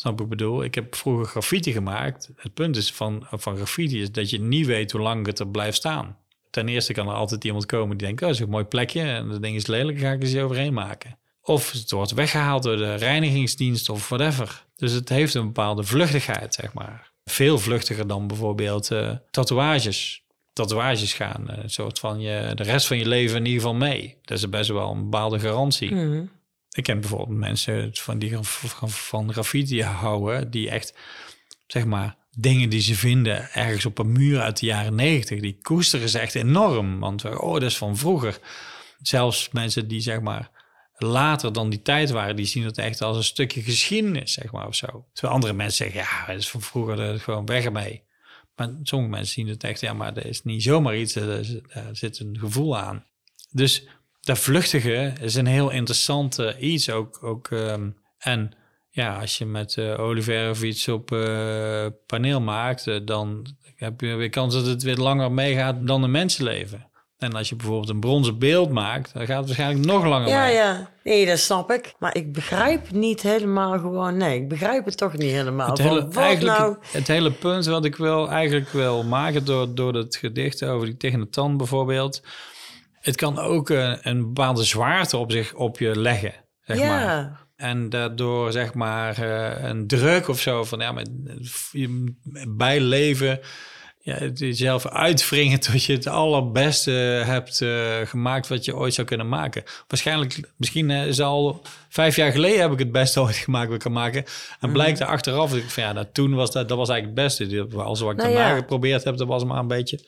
Snap 0.00 0.20
ik 0.20 0.28
bedoel? 0.28 0.64
Ik 0.64 0.74
heb 0.74 0.94
vroeger 0.94 1.26
graffiti 1.26 1.72
gemaakt. 1.72 2.30
Het 2.36 2.54
punt 2.54 2.76
is 2.76 2.92
van, 2.92 3.26
van 3.30 3.56
graffiti 3.56 4.00
is 4.00 4.12
dat 4.12 4.30
je 4.30 4.40
niet 4.40 4.66
weet 4.66 4.92
hoe 4.92 5.00
lang 5.00 5.26
het 5.26 5.38
er 5.38 5.48
blijft 5.48 5.76
staan. 5.76 6.16
Ten 6.50 6.68
eerste 6.68 6.92
kan 6.92 7.08
er 7.08 7.14
altijd 7.14 7.44
iemand 7.44 7.66
komen 7.66 7.96
die 7.96 8.06
denkt, 8.06 8.22
oh, 8.22 8.28
dat 8.28 8.36
is 8.36 8.42
een 8.42 8.50
mooi 8.50 8.64
plekje 8.64 9.02
en 9.02 9.28
dat 9.28 9.42
ding 9.42 9.56
is 9.56 9.66
lelijk, 9.66 9.98
ga 9.98 10.10
ik 10.10 10.22
eens 10.22 10.36
overheen 10.36 10.72
maken. 10.72 11.18
Of 11.42 11.72
het 11.72 11.90
wordt 11.90 12.10
weggehaald 12.10 12.62
door 12.62 12.76
de 12.76 12.94
reinigingsdienst 12.94 13.88
of 13.88 14.08
whatever. 14.08 14.66
Dus 14.76 14.92
het 14.92 15.08
heeft 15.08 15.34
een 15.34 15.46
bepaalde 15.46 15.82
vluchtigheid, 15.82 16.54
zeg 16.54 16.72
maar. 16.72 17.10
Veel 17.24 17.58
vluchtiger 17.58 18.06
dan 18.06 18.26
bijvoorbeeld 18.26 18.90
uh, 18.90 19.10
tatoeages. 19.30 20.24
Tatoeages 20.52 21.12
gaan 21.12 21.44
een 21.46 21.70
soort 21.70 21.98
van 21.98 22.20
je, 22.20 22.52
de 22.54 22.62
rest 22.62 22.86
van 22.86 22.98
je 22.98 23.08
leven 23.08 23.36
in 23.36 23.44
ieder 23.44 23.60
geval 23.60 23.76
mee. 23.76 24.16
Dat 24.22 24.38
is 24.38 24.48
best 24.48 24.70
wel 24.70 24.90
een 24.90 25.02
bepaalde 25.02 25.38
garantie. 25.38 25.94
Mhm. 25.94 26.22
Ik 26.70 26.82
ken 26.82 27.00
bijvoorbeeld 27.00 27.38
mensen 27.38 27.90
van 27.92 28.18
die 28.18 28.38
van 28.86 29.32
graffiti 29.32 29.82
houden, 29.82 30.50
die 30.50 30.70
echt, 30.70 30.94
zeg 31.66 31.84
maar, 31.84 32.16
dingen 32.36 32.68
die 32.68 32.80
ze 32.80 32.94
vinden 32.94 33.52
ergens 33.52 33.86
op 33.86 33.98
een 33.98 34.12
muur 34.12 34.40
uit 34.40 34.58
de 34.58 34.66
jaren 34.66 34.94
negentig, 34.94 35.40
die 35.40 35.58
koesteren 35.62 36.08
ze 36.08 36.18
echt 36.18 36.34
enorm. 36.34 36.98
Want 36.98 37.24
oh, 37.24 37.52
dat 37.52 37.62
is 37.62 37.76
van 37.76 37.96
vroeger. 37.96 38.38
Zelfs 39.02 39.50
mensen 39.52 39.88
die 39.88 40.00
zeg 40.00 40.20
maar 40.20 40.50
later 40.96 41.52
dan 41.52 41.70
die 41.70 41.82
tijd 41.82 42.10
waren, 42.10 42.36
die 42.36 42.46
zien 42.46 42.64
het 42.64 42.78
echt 42.78 43.02
als 43.02 43.16
een 43.16 43.24
stukje 43.24 43.62
geschiedenis, 43.62 44.32
zeg 44.32 44.52
maar, 44.52 44.66
of 44.66 44.74
zo. 44.74 45.06
Terwijl 45.12 45.34
andere 45.34 45.52
mensen 45.52 45.84
zeggen, 45.84 46.00
ja, 46.00 46.24
het 46.32 46.38
is 46.38 46.50
van 46.50 46.62
vroeger, 46.62 46.96
dat 46.96 47.20
gewoon 47.20 47.46
weg 47.46 47.64
ermee. 47.64 48.02
Maar 48.56 48.68
sommige 48.82 49.10
mensen 49.10 49.32
zien 49.32 49.48
het 49.48 49.64
echt, 49.64 49.80
ja, 49.80 49.92
maar 49.92 50.14
dat 50.14 50.24
is 50.24 50.42
niet 50.42 50.62
zomaar 50.62 50.96
iets, 50.96 51.12
daar 51.12 51.44
zit 51.92 52.18
een 52.18 52.38
gevoel 52.38 52.78
aan. 52.78 53.04
Dus 53.50 53.88
dat 54.30 54.38
vluchtige 54.38 55.12
is 55.20 55.34
een 55.34 55.46
heel 55.46 55.70
interessant 55.70 56.38
iets 56.58 56.90
ook. 56.90 57.18
ook 57.22 57.50
um, 57.50 57.96
en 58.18 58.52
ja, 58.90 59.20
als 59.20 59.38
je 59.38 59.46
met 59.46 59.76
uh, 59.76 60.00
Oliver 60.00 60.50
of 60.50 60.62
iets 60.62 60.88
op 60.88 61.10
uh, 61.10 61.86
paneel 62.06 62.40
maakt, 62.40 63.06
dan 63.06 63.46
heb 63.76 64.00
je 64.00 64.14
weer 64.14 64.30
kans 64.30 64.54
dat 64.54 64.66
het 64.66 64.82
weer 64.82 64.96
langer 64.96 65.32
meegaat 65.32 65.86
dan 65.86 66.02
een 66.02 66.10
mensenleven. 66.10 66.88
En 67.18 67.32
als 67.32 67.48
je 67.48 67.56
bijvoorbeeld 67.56 67.88
een 67.88 68.00
bronzen 68.00 68.38
beeld 68.38 68.70
maakt, 68.70 69.12
dan 69.12 69.26
gaat 69.26 69.36
het 69.36 69.46
waarschijnlijk 69.46 69.86
nog 69.86 70.04
langer 70.04 70.28
Ja, 70.28 70.44
mee. 70.44 70.54
ja. 70.54 70.90
Nee, 71.04 71.26
dat 71.26 71.38
snap 71.38 71.70
ik. 71.70 71.94
Maar 71.98 72.16
ik 72.16 72.32
begrijp 72.32 72.90
niet 72.90 73.22
helemaal 73.22 73.78
gewoon... 73.78 74.16
Nee, 74.16 74.40
ik 74.40 74.48
begrijp 74.48 74.84
het 74.84 74.96
toch 74.96 75.16
niet 75.16 75.30
helemaal. 75.30 75.68
Het 75.68 75.78
hele, 75.78 76.08
wat 76.08 76.40
nou... 76.40 76.76
het 76.92 77.08
hele 77.08 77.32
punt 77.32 77.66
wat 77.66 77.84
ik 77.84 77.96
wil, 77.96 78.28
eigenlijk 78.30 78.68
wil 78.68 79.02
maken 79.02 79.44
door, 79.44 79.74
door 79.74 79.94
het 79.94 80.16
gedicht 80.16 80.64
over 80.64 80.86
die 80.86 80.96
tegen 80.96 81.20
de 81.20 81.28
tand 81.28 81.56
bijvoorbeeld. 81.56 82.22
Het 83.00 83.16
kan 83.16 83.38
ook 83.38 83.68
een, 83.68 83.98
een 84.02 84.20
bepaalde 84.20 84.64
zwaarte 84.64 85.16
op 85.16 85.32
zich 85.32 85.54
op 85.54 85.78
je 85.78 85.98
leggen, 85.98 86.34
zeg 86.60 86.78
ja. 86.78 86.86
maar. 86.86 87.48
En 87.56 87.88
daardoor 87.88 88.52
zeg 88.52 88.74
maar 88.74 89.18
uh, 89.18 89.68
een 89.68 89.86
druk 89.86 90.28
of 90.28 90.40
zo 90.40 90.64
van 90.64 90.78
ja, 90.78 90.92
maar 90.92 91.04
bijleven, 92.48 93.40
ja, 93.98 94.18
jezelf 94.34 94.86
uitwringen 94.86 95.60
tot 95.60 95.84
je 95.84 95.92
het 95.92 96.06
allerbeste 96.06 96.90
hebt 97.26 97.60
uh, 97.60 97.96
gemaakt 98.04 98.48
wat 98.48 98.64
je 98.64 98.76
ooit 98.76 98.94
zou 98.94 99.06
kunnen 99.06 99.28
maken. 99.28 99.62
Waarschijnlijk, 99.88 100.40
misschien 100.56 100.88
uh, 100.88 101.06
is 101.06 101.20
al 101.20 101.62
vijf 101.88 102.16
jaar 102.16 102.32
geleden 102.32 102.60
heb 102.60 102.72
ik 102.72 102.78
het 102.78 102.92
beste 102.92 103.20
ooit 103.20 103.36
gemaakt 103.36 103.66
wat 103.66 103.74
ik 103.74 103.80
kan 103.80 103.92
maken. 103.92 104.24
En 104.60 104.72
blijkt 104.72 105.00
er 105.00 105.06
achteraf 105.06 105.50
van 105.50 105.82
ja, 105.82 105.92
nou, 105.92 106.06
toen 106.12 106.34
was 106.34 106.52
dat, 106.52 106.68
dat 106.68 106.78
was 106.78 106.88
eigenlijk 106.88 107.18
het 107.18 107.38
beste. 107.38 107.66
Als 107.76 108.00
wat 108.00 108.10
ik 108.10 108.16
Nou 108.16 108.32
daarna 108.32 108.50
ja. 108.50 108.56
geprobeerd 108.56 109.04
heb, 109.04 109.16
dat 109.16 109.28
was 109.28 109.44
maar 109.44 109.58
een 109.58 109.66
beetje. 109.66 110.00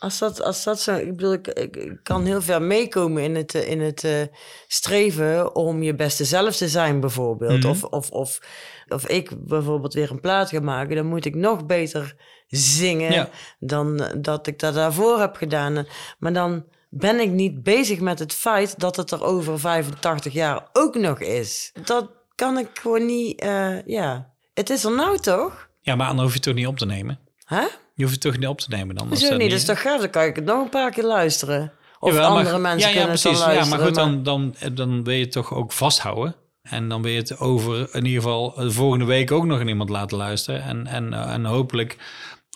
Als 0.00 0.18
dat, 0.18 0.42
als 0.42 0.64
dat 0.64 0.80
zo... 0.80 0.94
Ik 0.96 1.16
bedoel, 1.16 1.32
ik, 1.32 1.98
kan 2.02 2.24
heel 2.24 2.42
ver 2.42 2.62
meekomen 2.62 3.22
in 3.22 3.34
het, 3.34 3.54
eh, 3.54 3.70
in 3.70 3.80
het 3.80 4.04
uh, 4.04 4.22
streven 4.66 5.54
om 5.54 5.82
je 5.82 5.94
beste 5.94 6.24
zelf 6.24 6.56
te 6.56 6.68
zijn, 6.68 7.00
bijvoorbeeld. 7.00 7.58
Mhm. 7.58 7.68
Of, 7.68 7.84
of, 7.84 8.10
of, 8.10 8.40
of 8.88 9.08
ik 9.08 9.46
bijvoorbeeld 9.46 9.94
weer 9.94 10.10
een 10.10 10.20
plaat 10.20 10.48
ga 10.48 10.60
maken, 10.60 10.96
dan 10.96 11.06
moet 11.06 11.24
ik 11.24 11.34
nog 11.34 11.66
beter 11.66 12.14
zingen 12.48 13.12
Ja. 13.12 13.28
dan 13.58 14.02
eh, 14.02 14.16
dat 14.18 14.46
ik 14.46 14.58
dat 14.58 14.74
daarvoor 14.74 15.20
heb 15.20 15.36
gedaan. 15.36 15.86
Maar 16.18 16.32
dan 16.32 16.64
ben 16.88 17.20
ik 17.20 17.30
niet 17.30 17.62
bezig 17.62 18.00
met 18.00 18.18
het 18.18 18.34
feit 18.34 18.80
dat 18.80 18.96
het 18.96 19.10
er 19.10 19.24
over 19.24 19.58
85 19.60 20.32
jaar 20.32 20.68
ook 20.72 20.94
nog 20.94 21.20
is. 21.20 21.72
Dat 21.84 22.10
kan 22.34 22.58
ik 22.58 22.68
gewoon 22.72 23.06
niet, 23.06 23.40
eh, 23.40 23.86
ja. 23.86 24.32
Het 24.54 24.70
is 24.70 24.84
er 24.84 24.94
nou 24.94 25.18
toch? 25.18 25.68
Ja, 25.80 25.94
maar 25.96 26.06
dan 26.06 26.20
hoef 26.20 26.28
je 26.28 26.34
het 26.34 26.42
toch 26.42 26.54
niet 26.54 26.66
op 26.66 26.76
te 26.76 26.86
nemen. 26.86 27.18
Hè? 27.44 27.66
Je 28.00 28.06
hoeft 28.06 28.22
het 28.22 28.32
toch 28.32 28.40
niet 28.40 28.48
op 28.48 28.60
te 28.60 28.66
nemen 28.68 28.94
dan. 28.94 29.08
dat 29.08 29.20
niet? 29.20 29.30
Dat 29.30 29.58
is 29.58 29.64
toch 29.64 29.80
gaaf? 29.80 30.00
Dan 30.00 30.10
kan 30.10 30.24
ik 30.24 30.36
het 30.36 30.44
nog 30.44 30.62
een 30.62 30.68
paar 30.68 30.90
keer 30.90 31.04
luisteren. 31.04 31.72
Of 31.98 32.12
Jawel, 32.12 32.28
andere 32.28 32.58
mensen 32.58 32.88
ja, 32.88 32.94
ja, 32.94 33.00
kunnen 33.00 33.12
het 33.12 33.22
dan 33.22 33.32
precies. 33.32 33.46
luisteren. 33.46 33.70
Ja, 33.70 33.76
maar 33.76 33.86
goed, 33.86 33.96
maar- 33.96 34.22
dan, 34.22 34.54
dan, 34.62 34.74
dan 34.74 35.04
wil 35.04 35.14
je 35.14 35.20
het 35.20 35.32
toch 35.32 35.54
ook 35.54 35.72
vasthouden. 35.72 36.34
En 36.62 36.88
dan 36.88 37.02
wil 37.02 37.12
je 37.12 37.18
het 37.18 37.38
over 37.38 37.94
in 37.94 38.04
ieder 38.04 38.22
geval 38.22 38.54
de 38.54 38.70
volgende 38.70 39.04
week 39.04 39.30
ook 39.30 39.44
nog 39.44 39.60
aan 39.60 39.68
iemand 39.68 39.88
laten 39.90 40.16
luisteren. 40.16 40.62
En, 40.62 40.86
en, 40.86 41.12
eh, 41.12 41.32
en 41.32 41.44
hopelijk 41.44 41.96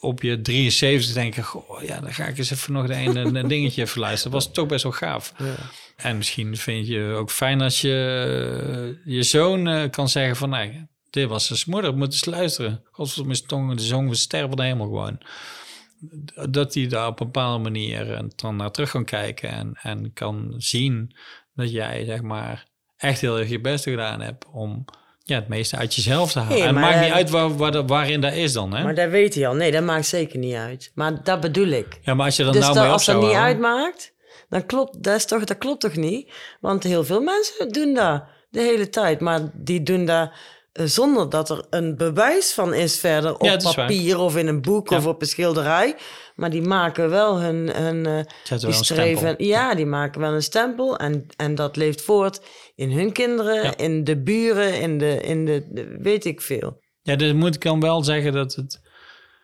op 0.00 0.22
je 0.22 0.40
73 0.40 1.14
denken, 1.14 1.42
goh, 1.42 1.82
ja, 1.82 2.00
dan 2.00 2.12
ga 2.12 2.24
ik 2.24 2.38
eens 2.38 2.50
even 2.50 2.72
nog 2.72 2.86
de 2.86 2.94
ene 2.94 3.20
een 3.20 3.48
dingetje 3.48 3.82
even 3.82 4.00
luisteren. 4.00 4.32
Dat 4.32 4.44
was 4.44 4.54
toch 4.54 4.66
best 4.66 4.82
wel 4.82 4.92
gaaf. 4.92 5.32
En 5.96 6.16
misschien 6.16 6.56
vind 6.56 6.86
je 6.86 7.14
ook 7.18 7.30
fijn 7.30 7.60
als 7.60 7.80
je 7.80 9.00
je 9.04 9.22
zoon 9.22 9.68
eh, 9.68 9.90
kan 9.90 10.08
zeggen 10.08 10.36
van, 10.36 10.50
nee, 10.50 10.86
dit 11.14 11.28
was 11.28 11.46
zijn 11.46 11.60
moeder, 11.66 11.96
moet 11.96 12.12
eens 12.12 12.24
luisteren. 12.24 12.82
Godverdomme, 12.90 13.32
is 13.32 13.42
tong, 13.42 13.76
de 13.76 13.82
zong 13.82 14.08
we 14.08 14.14
sterven 14.14 14.56
de 14.56 14.62
hemel 14.62 14.86
gewoon. 14.86 15.18
Dat 16.50 16.74
hij 16.74 16.86
daar 16.86 17.06
op 17.06 17.20
een 17.20 17.26
bepaalde 17.26 17.62
manier 17.62 18.12
eh, 18.14 18.24
dan 18.36 18.56
naar 18.56 18.70
terug 18.70 18.90
kan 18.90 19.04
kijken 19.04 19.48
en, 19.50 19.78
en 19.82 20.12
kan 20.12 20.54
zien 20.56 21.16
dat 21.54 21.70
jij, 21.70 22.04
zeg 22.04 22.22
maar, 22.22 22.66
echt 22.96 23.20
heel 23.20 23.38
erg 23.38 23.48
je 23.48 23.60
best 23.60 23.84
gedaan 23.84 24.20
hebt 24.20 24.44
om 24.52 24.84
ja, 25.18 25.34
het 25.34 25.48
meeste 25.48 25.76
uit 25.76 25.94
jezelf 25.94 26.32
te 26.32 26.38
halen. 26.38 26.54
Nee, 26.58 26.66
en 26.66 26.74
het 26.74 26.84
maakt 26.84 27.00
niet 27.00 27.08
eh, 27.08 27.14
uit 27.14 27.30
waar, 27.30 27.86
waarin 27.86 28.20
dat 28.20 28.32
is 28.32 28.52
dan, 28.52 28.74
hè? 28.74 28.82
Maar 28.82 28.94
dat 28.94 29.10
weet 29.10 29.34
hij 29.34 29.48
al. 29.48 29.54
Nee, 29.54 29.72
dat 29.72 29.82
maakt 29.84 30.06
zeker 30.06 30.38
niet 30.38 30.54
uit. 30.54 30.90
Maar 30.94 31.22
dat 31.24 31.40
bedoel 31.40 31.68
ik. 31.68 31.98
ja, 32.02 32.14
maar 32.14 32.26
als 32.26 32.36
je 32.36 32.44
er 32.44 32.52
dus 32.52 32.60
nou 32.60 32.74
dat, 32.74 32.82
mee 32.82 32.92
op 32.92 32.98
als 32.98 33.06
dat 33.06 33.14
niet 33.14 33.24
houden- 33.24 33.44
uitmaakt, 33.44 34.12
dan 34.48 34.66
klopt 34.66 35.02
dat, 35.02 35.16
is 35.16 35.24
toch, 35.26 35.44
dat 35.44 35.58
klopt 35.58 35.80
toch 35.80 35.96
niet? 35.96 36.32
Want 36.60 36.82
heel 36.82 37.04
veel 37.04 37.20
mensen 37.20 37.68
doen 37.68 37.94
dat 37.94 38.24
de 38.50 38.60
hele 38.60 38.88
tijd. 38.88 39.20
Maar 39.20 39.50
die 39.54 39.82
doen 39.82 40.04
dat 40.04 40.32
zonder 40.84 41.30
dat 41.30 41.50
er 41.50 41.64
een 41.70 41.96
bewijs 41.96 42.52
van 42.52 42.74
is 42.74 42.98
verder 42.98 43.34
op 43.34 43.42
Ja, 43.42 43.56
waar. 43.58 43.74
papier 43.74 44.18
of 44.18 44.36
in 44.36 44.46
een 44.46 44.62
boek 44.62 44.88
Ja. 44.90 44.96
of 44.96 45.06
op 45.06 45.20
een 45.20 45.26
schilderij. 45.26 45.96
Maar 46.34 46.50
die 46.50 46.62
maken 46.62 47.10
wel 47.10 47.38
hun, 47.40 47.70
hun 47.70 48.06
eh, 48.06 48.24
die 48.48 48.58
wel 48.60 48.72
streven. 48.72 49.34
Ja, 49.44 49.74
die 49.74 49.86
maken 49.86 50.20
wel 50.20 50.32
een 50.32 50.42
stempel. 50.42 50.96
En, 50.98 51.26
en 51.36 51.54
dat 51.54 51.76
leeft 51.76 52.02
voort 52.02 52.40
in 52.74 52.90
hun 52.90 53.12
kinderen, 53.12 53.62
Ja. 53.62 53.76
in 53.76 54.04
de 54.04 54.22
buren, 54.22 54.80
in 54.80 54.98
de, 54.98 55.20
in 55.20 55.44
de, 55.44 55.68
de- 55.72 55.96
weet 56.00 56.24
ik 56.24 56.40
veel. 56.40 56.82
Ja, 57.02 57.16
dus 57.16 57.32
moet 57.32 57.54
ik 57.54 57.62
dan 57.62 57.80
wel 57.80 58.04
zeggen 58.04 58.32
dat 58.32 58.54
het... 58.54 58.80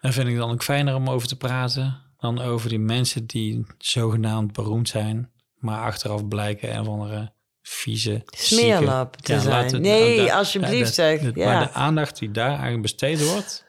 Dan 0.01 0.13
vind 0.13 0.29
ik 0.29 0.37
dan 0.37 0.51
ook 0.51 0.63
fijner 0.63 0.95
om 0.95 1.09
over 1.09 1.29
te 1.29 1.37
praten... 1.37 2.03
dan 2.19 2.41
over 2.41 2.69
die 2.69 2.79
mensen 2.79 3.27
die 3.27 3.67
zogenaamd 3.79 4.53
beroemd 4.53 4.89
zijn... 4.89 5.31
maar 5.55 5.81
achteraf 5.81 6.29
blijken 6.29 6.75
een 6.75 6.81
of 6.81 6.89
andere 6.89 7.33
vieze... 7.63 8.23
Smeerlap 8.27 9.15
zieke- 9.15 9.27
te 9.43 9.49
Ja, 9.49 9.69
zijn. 9.69 9.81
Nee, 9.83 10.17
dat- 10.19 10.31
alsjeblieft 10.31 10.95
zeg, 10.95 11.21
ja. 11.35 11.53
Maar 11.53 11.67
de 11.67 11.73
aandacht 11.73 12.19
die 12.19 12.31
daar 12.31 12.49
eigenlijk 12.51 12.83
besteed 12.83 13.25
wordt... 13.31 13.65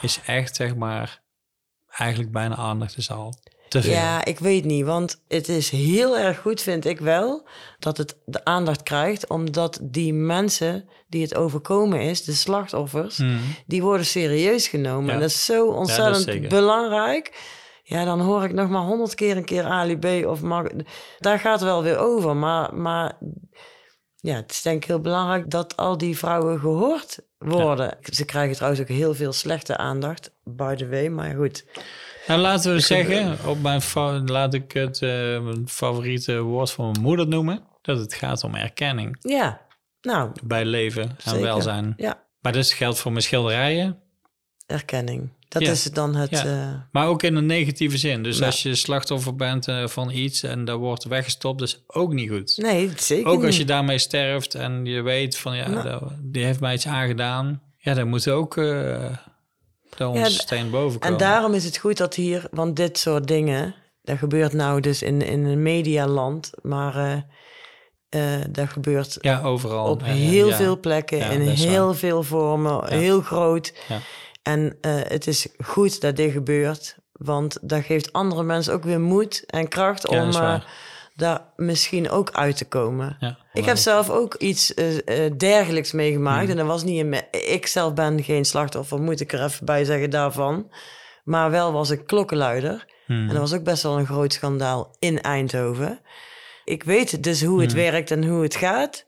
is 0.00 0.18
echt, 0.26 0.56
zeg 0.56 0.74
maar... 0.74 1.22
eigenlijk 1.88 2.32
bijna 2.32 2.56
aandacht 2.56 2.96
is 2.96 3.10
al 3.10 3.34
te 3.68 3.82
veel. 3.82 3.92
Ja, 3.92 4.24
ik 4.24 4.38
weet 4.38 4.64
niet, 4.64 4.84
want 4.84 5.22
het 5.28 5.48
is 5.48 5.70
heel 5.70 6.18
erg 6.18 6.38
goed, 6.38 6.60
vind 6.62 6.84
ik 6.84 6.98
wel, 7.00 7.48
dat 7.78 7.96
het 7.96 8.16
de 8.24 8.44
aandacht 8.44 8.82
krijgt, 8.82 9.28
omdat 9.28 9.78
die 9.82 10.12
mensen 10.12 10.88
die 11.08 11.22
het 11.22 11.34
overkomen 11.34 12.00
is, 12.00 12.24
de 12.24 12.32
slachtoffers, 12.32 13.16
Hmm. 13.16 13.40
die 13.66 13.82
worden 13.82 14.06
serieus 14.06 14.68
genomen. 14.68 15.06
Ja. 15.06 15.12
En 15.12 15.20
dat 15.20 15.28
is 15.30 15.44
zo 15.44 15.66
ontzettend 15.66 16.48
belangrijk. 16.48 17.56
Ja, 17.88 18.04
dan 18.04 18.20
hoor 18.20 18.44
ik 18.44 18.52
nog 18.52 18.68
maar 18.68 18.82
honderd 18.82 19.14
keer 19.14 19.36
een 19.36 19.44
keer 19.44 19.64
Ali 19.64 19.98
B 19.98 20.26
of 20.26 20.42
mag. 20.42 20.66
Daar 21.18 21.38
gaat 21.38 21.60
het 21.60 21.68
wel 21.68 21.82
weer 21.82 21.98
over. 21.98 22.36
Maar, 22.36 22.74
maar 22.74 23.18
ja, 24.16 24.34
het 24.34 24.50
is 24.50 24.62
denk 24.62 24.82
ik 24.82 24.88
heel 24.88 25.00
belangrijk 25.00 25.50
dat 25.50 25.76
al 25.76 25.98
die 25.98 26.18
vrouwen 26.18 26.60
gehoord 26.60 27.18
worden. 27.38 27.98
Ze 28.00 28.24
krijgen 28.24 28.54
trouwens 28.54 28.80
ook 28.82 28.88
heel 28.88 29.14
veel 29.14 29.32
slechte 29.32 29.76
aandacht, 29.76 30.34
by 30.44 30.74
the 30.74 30.88
way. 30.88 31.08
Maar 31.08 31.34
goed, 31.34 31.64
Nou, 32.26 32.40
laten 32.40 32.72
we 32.72 32.80
zeggen, 32.80 33.38
op 33.46 33.62
mijn 33.62 33.82
laat 34.24 34.54
ik 34.54 34.72
het 34.72 35.02
eh, 35.02 35.08
mijn 35.40 35.68
favoriete 35.68 36.40
woord 36.40 36.70
van 36.70 36.90
mijn 36.90 37.02
moeder 37.02 37.28
noemen, 37.28 37.62
dat 37.82 37.98
het 37.98 38.14
gaat 38.14 38.44
om 38.44 38.54
erkenning 38.54 39.16
ja. 39.20 39.66
Nou, 40.00 40.30
bij 40.44 40.64
leven 40.64 41.02
en 41.02 41.16
zeker. 41.18 41.40
welzijn. 41.40 41.94
Ja, 41.96 42.24
Maar 42.40 42.52
dat 42.52 42.70
geldt 42.70 42.98
voor 42.98 43.12
mijn 43.12 43.24
schilderijen, 43.24 44.02
erkenning. 44.66 45.30
Dat 45.48 45.62
Ja. 45.62 45.70
is 45.70 45.82
dan 45.84 46.14
het... 46.14 46.30
Ja. 46.30 46.44
eh, 46.44 46.74
maar 46.92 47.06
ook 47.06 47.22
in 47.22 47.34
een 47.36 47.46
negatieve 47.46 47.98
zin. 47.98 48.22
Dus 48.22 48.38
Ja. 48.38 48.46
als 48.46 48.62
je 48.62 48.74
slachtoffer 48.74 49.36
bent 49.36 49.68
eh, 49.68 49.86
van 49.86 50.10
iets 50.10 50.42
en 50.42 50.64
dat 50.64 50.78
wordt 50.78 51.04
weggestopt, 51.04 51.58
dat 51.58 51.68
is 51.68 51.82
ook 51.86 52.12
niet 52.12 52.30
goed. 52.30 52.56
nee, 52.56 52.90
zeker 52.96 53.30
Ook 53.30 53.44
als 53.44 53.56
je 53.56 53.64
daarmee 53.64 53.98
sterft 53.98 54.54
en 54.54 54.84
je 54.84 55.02
weet 55.02 55.38
van 55.38 55.56
ja, 55.56 55.68
Nou. 55.68 55.82
dat- 55.88 56.12
die 56.22 56.44
heeft 56.44 56.60
mij 56.60 56.74
iets 56.74 56.86
aangedaan. 56.86 57.62
Ja, 57.76 57.94
dan 57.94 58.08
moet 58.08 58.28
ook 58.28 58.56
uh, 58.56 59.10
Ja, 59.98 60.24
d- 60.24 60.30
steen 60.32 60.70
boven 60.70 61.00
komen. 61.00 61.18
En 61.18 61.24
daarom 61.24 61.54
is 61.54 61.64
het 61.64 61.76
goed 61.76 61.96
dat 61.96 62.14
hier, 62.14 62.46
want 62.50 62.76
dit 62.76 62.98
soort 62.98 63.26
dingen, 63.26 63.74
dat 64.02 64.18
gebeurt 64.18 64.52
nou 64.52 64.80
dus 64.80 65.02
in, 65.02 65.22
in 65.22 65.44
een 65.44 65.62
medialand, 65.62 66.50
maar 66.62 66.96
eh, 66.96 68.36
eh, 68.38 68.44
dat 68.50 68.68
gebeurt 68.68 69.18
ja, 69.20 69.42
overal. 69.42 69.86
op 69.90 70.02
heel 70.04 70.50
veel 70.52 70.80
plekken, 70.80 71.18
in 71.30 71.40
heel 71.40 71.86
waar. 71.86 71.94
veel 71.94 72.22
vormen, 72.22 72.92
heel 72.92 73.20
groot. 73.20 73.72
Ja. 73.88 73.98
En 74.48 74.76
eh, 74.80 74.92
het 75.02 75.26
is 75.26 75.46
goed 75.64 76.00
dat 76.00 76.16
dit 76.16 76.32
gebeurt, 76.32 76.96
want 77.12 77.58
dat 77.62 77.84
geeft 77.84 78.12
andere 78.12 78.42
mensen 78.42 78.72
ook 78.72 78.84
weer 78.84 79.00
moed 79.00 79.44
en 79.46 79.68
kracht 79.68 80.10
Ja, 80.10 80.22
om 80.22 80.32
waar. 80.32 80.66
daar 81.16 81.40
misschien 81.56 82.10
ook 82.10 82.30
uit 82.32 82.56
te 82.56 82.64
komen. 82.64 83.16
Ja, 83.20 83.38
Ik 83.52 83.64
heb 83.64 83.76
zelf 83.76 84.10
ook 84.10 84.34
iets 84.34 84.74
eh, 84.74 85.30
dergelijks 85.36 85.92
meegemaakt. 85.92 86.40
Hmm. 86.40 86.50
En 86.50 86.56
dat 86.56 86.66
was 86.66 86.84
niet 86.84 86.98
in 86.98 87.08
me- 87.08 87.30
Ik 87.30 87.66
zelf 87.66 87.94
ben 87.94 88.22
geen 88.22 88.44
slachtoffer, 88.44 89.00
moet 89.00 89.20
ik 89.20 89.32
er 89.32 89.44
even 89.44 89.64
bij 89.66 89.84
zeggen 89.84 90.10
daarvan. 90.10 90.70
Maar 91.24 91.50
wel 91.50 91.72
was 91.72 91.90
ik 91.90 92.06
klokkenluider. 92.06 92.86
Hmm. 93.06 93.20
En 93.20 93.28
dat 93.28 93.38
was 93.38 93.54
ook 93.54 93.64
best 93.64 93.82
wel 93.82 93.98
een 93.98 94.06
groot 94.06 94.32
schandaal 94.32 94.96
in 94.98 95.20
Eindhoven. 95.20 96.00
Ik 96.64 96.82
weet 96.82 97.22
dus 97.22 97.42
hoe 97.44 97.60
het 97.60 97.72
Hmm. 97.72 97.80
werkt 97.80 98.10
en 98.10 98.24
hoe 98.24 98.42
het 98.42 98.56
gaat. 98.56 99.04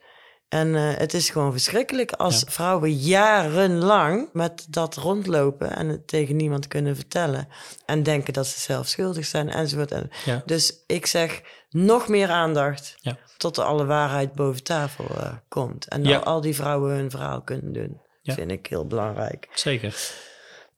En 0.51 0.75
eh, 0.75 0.97
het 0.97 1.15
is 1.15 1.31
gewoon 1.31 1.53
verschrikkelijk 1.53 2.13
als 2.13 2.41
Ja. 2.41 2.51
vrouwen 2.51 2.93
jarenlang 2.93 4.29
met 4.33 4.67
dat 4.69 4.97
rondlopen 4.97 5.77
en 5.77 5.89
het 5.89 6.09
tegen 6.09 6.37
niemand 6.37 6.67
kunnen 6.69 6.97
vertellen. 6.97 7.49
En 7.87 8.03
denken 8.03 8.33
dat 8.33 8.47
ze 8.47 8.61
zelf 8.61 8.87
schuldig 8.87 9.25
zijn 9.27 9.51
enzovoort. 9.51 9.91
En 9.93 10.11
Ja. 10.25 10.43
Dus 10.47 10.83
ik 10.87 11.07
zeg 11.07 11.41
nog 11.69 12.09
meer 12.09 12.29
aandacht 12.29 12.95
Ja. 13.01 13.19
tot 13.37 13.55
de 13.55 13.63
alle 13.63 13.85
waarheid 13.85 14.33
boven 14.33 14.63
tafel 14.63 15.05
eh, 15.17 15.33
komt. 15.49 15.89
En 15.89 16.07
al, 16.07 16.23
al 16.23 16.41
die 16.41 16.55
vrouwen 16.55 16.95
hun 16.95 17.11
verhaal 17.11 17.43
kunnen 17.43 17.73
doen. 17.73 18.01
Vind 18.23 18.51
ik 18.51 18.67
heel 18.67 18.87
belangrijk. 18.87 19.49
Zeker. 19.55 19.97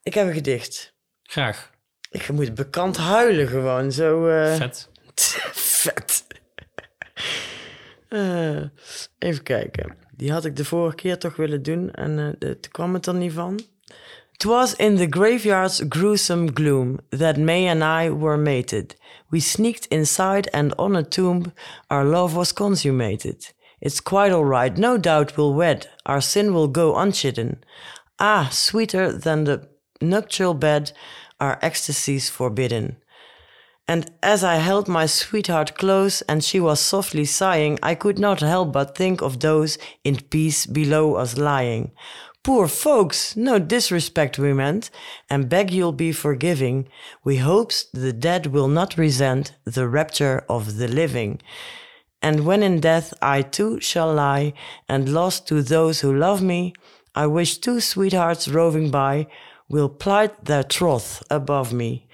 Ik 0.03 0.15
heb 0.15 0.27
een 0.27 0.33
gedicht. 0.33 0.95
Graag. 1.23 1.71
Ik 2.11 2.29
moet 2.29 2.55
bekant 2.55 2.97
huilen 2.97 3.49
gewoon. 3.49 3.93
Zo 3.93 4.29
eh, 4.29 4.55
Vet. 4.57 4.89
vet. 5.83 6.25
Eh, 8.13 8.63
even 9.19 9.43
kijken. 9.43 9.97
Die 10.17 10.33
had 10.33 10.45
ik 10.45 10.57
de 10.57 10.65
vorige 10.65 10.95
keer 10.97 11.19
toch 11.19 11.37
willen 11.37 11.63
doen. 11.63 11.91
En 11.91 12.19
eh, 12.19 12.27
de- 12.39 12.61
toen 12.61 12.73
kwam 12.73 12.95
het 12.95 13.07
er 13.07 13.15
niet 13.15 13.33
van. 13.33 13.61
Twas 14.37 14.75
in 14.75 14.97
the 14.97 15.07
graveyard's 15.11 15.83
gruesome 15.89 16.51
gloom 16.55 16.99
that 17.09 17.37
May 17.37 17.69
and 17.69 18.05
I 18.07 18.11
were 18.17 18.37
mated. 18.37 18.97
We 19.29 19.41
sneaked 19.41 19.87
inside 19.87 20.51
and 20.51 20.77
on 20.77 20.97
a 20.97 21.03
tomb 21.03 21.43
our 21.87 22.05
love 22.05 22.35
was 22.37 22.53
consummated. 22.53 23.55
It's 23.79 24.03
quite 24.03 24.35
all 24.35 24.45
right, 24.49 24.77
no 24.79 24.99
doubt 25.01 25.35
we'll 25.37 25.55
wed. 25.55 25.91
Our 26.03 26.21
sin 26.23 26.53
will 26.53 26.71
go 26.71 26.95
unchidden. 26.97 27.59
Ah, 28.17 28.49
sweeter 28.51 29.19
than 29.21 29.45
the 29.45 29.61
nuptial 29.99 30.55
bed, 30.59 30.93
our 31.37 31.57
ecstasies 31.61 32.31
forbidden. 32.31 33.02
And 33.89 34.11
as 34.23 34.45
I 34.45 34.57
held 34.57 34.89
my 34.89 35.07
sweetheart 35.07 35.77
close 35.77 36.23
and 36.23 36.43
she 36.43 36.61
was 36.61 36.81
softly 36.81 37.25
sighing, 37.25 37.79
I 37.83 37.95
could 37.95 38.19
not 38.19 38.41
help 38.41 38.73
but 38.73 38.97
think 38.97 39.21
of 39.21 39.41
those 39.41 39.77
in 40.05 40.17
peace 40.17 40.67
below 40.67 41.15
us 41.15 41.37
lying. 41.37 41.93
Poor 42.45 42.67
folks, 42.67 43.37
no 43.37 43.61
disrespect 43.61 44.37
we 44.37 44.53
meant, 44.53 44.91
and 45.31 45.49
beg 45.49 45.71
you'll 45.71 45.93
be 45.93 46.11
forgiving. 46.11 46.89
We 47.23 47.37
hopes 47.37 47.85
the 47.93 48.13
dead 48.13 48.47
will 48.47 48.67
not 48.67 48.99
resent 48.99 49.55
the 49.65 49.87
rapture 49.87 50.45
of 50.49 50.77
the 50.77 50.89
living. 50.89 51.41
And 52.21 52.45
when 52.45 52.65
in 52.65 52.81
death 52.81 53.15
I 53.23 53.43
too 53.43 53.81
shall 53.81 54.13
lie, 54.15 54.55
and 54.89 55.13
lost 55.13 55.47
to 55.49 55.63
those 55.63 56.01
who 56.01 56.13
love 56.13 56.43
me, 56.43 56.73
I 57.15 57.27
wish 57.27 57.59
two 57.59 57.79
sweethearts 57.79 58.49
roving 58.49 58.91
by 58.91 59.29
will 59.69 59.89
plight 59.89 60.45
their 60.45 60.65
troth 60.65 61.23
above 61.31 61.73
me. 61.73 62.09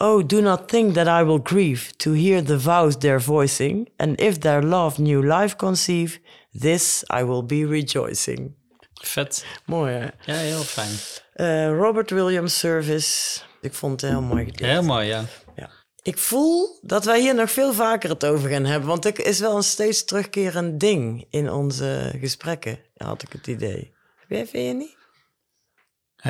Oh, 0.00 0.26
do 0.26 0.40
not 0.40 0.68
think 0.68 0.94
that 0.94 1.06
I 1.08 1.24
will 1.24 1.42
grieve 1.42 1.92
to 1.96 2.12
hear 2.12 2.44
the 2.44 2.58
vows 2.58 2.96
they're 2.96 3.20
voicing, 3.20 3.88
and 3.96 4.20
if 4.20 4.38
their 4.38 4.62
love 4.62 5.02
new 5.02 5.22
life 5.22 5.56
conceive, 5.56 6.20
this 6.60 7.04
I 7.10 7.24
will 7.24 7.44
be 7.44 7.66
rejoicing. 7.66 8.54
Vet. 8.94 9.44
Mooi 9.64 9.92
hè? 9.92 10.08
Ja, 10.32 10.38
heel 10.38 10.62
fijn. 10.62 10.90
Eh, 11.32 11.76
Robert 11.76 12.10
Williams 12.10 12.58
Service. 12.58 13.40
Ik 13.60 13.74
vond 13.74 14.00
het 14.00 14.10
heel 14.10 14.22
mooi 14.22 14.44
gedicht. 14.44 14.70
Heel 14.70 14.82
mooi, 14.82 15.06
ja. 15.06 15.24
Ja. 15.56 15.70
Ik 16.02 16.18
voel 16.18 16.78
dat 16.82 17.04
wij 17.04 17.20
hier 17.20 17.34
nog 17.34 17.50
veel 17.50 17.72
vaker 17.72 18.08
het 18.10 18.24
over 18.24 18.48
gaan 18.48 18.64
hebben, 18.64 18.88
want 18.88 19.04
het 19.04 19.18
is 19.18 19.40
wel 19.40 19.56
een 19.56 19.62
steeds 19.62 20.04
terugkerend 20.04 20.80
ding 20.80 21.26
in 21.30 21.50
onze 21.50 22.14
gesprekken, 22.20 22.78
had 22.96 23.22
ik 23.22 23.32
het 23.32 23.46
idee. 23.46 23.94
Heb 24.16 24.28
jij, 24.28 24.46
vind 24.46 24.66
je 24.66 24.74
niet? 24.74 24.96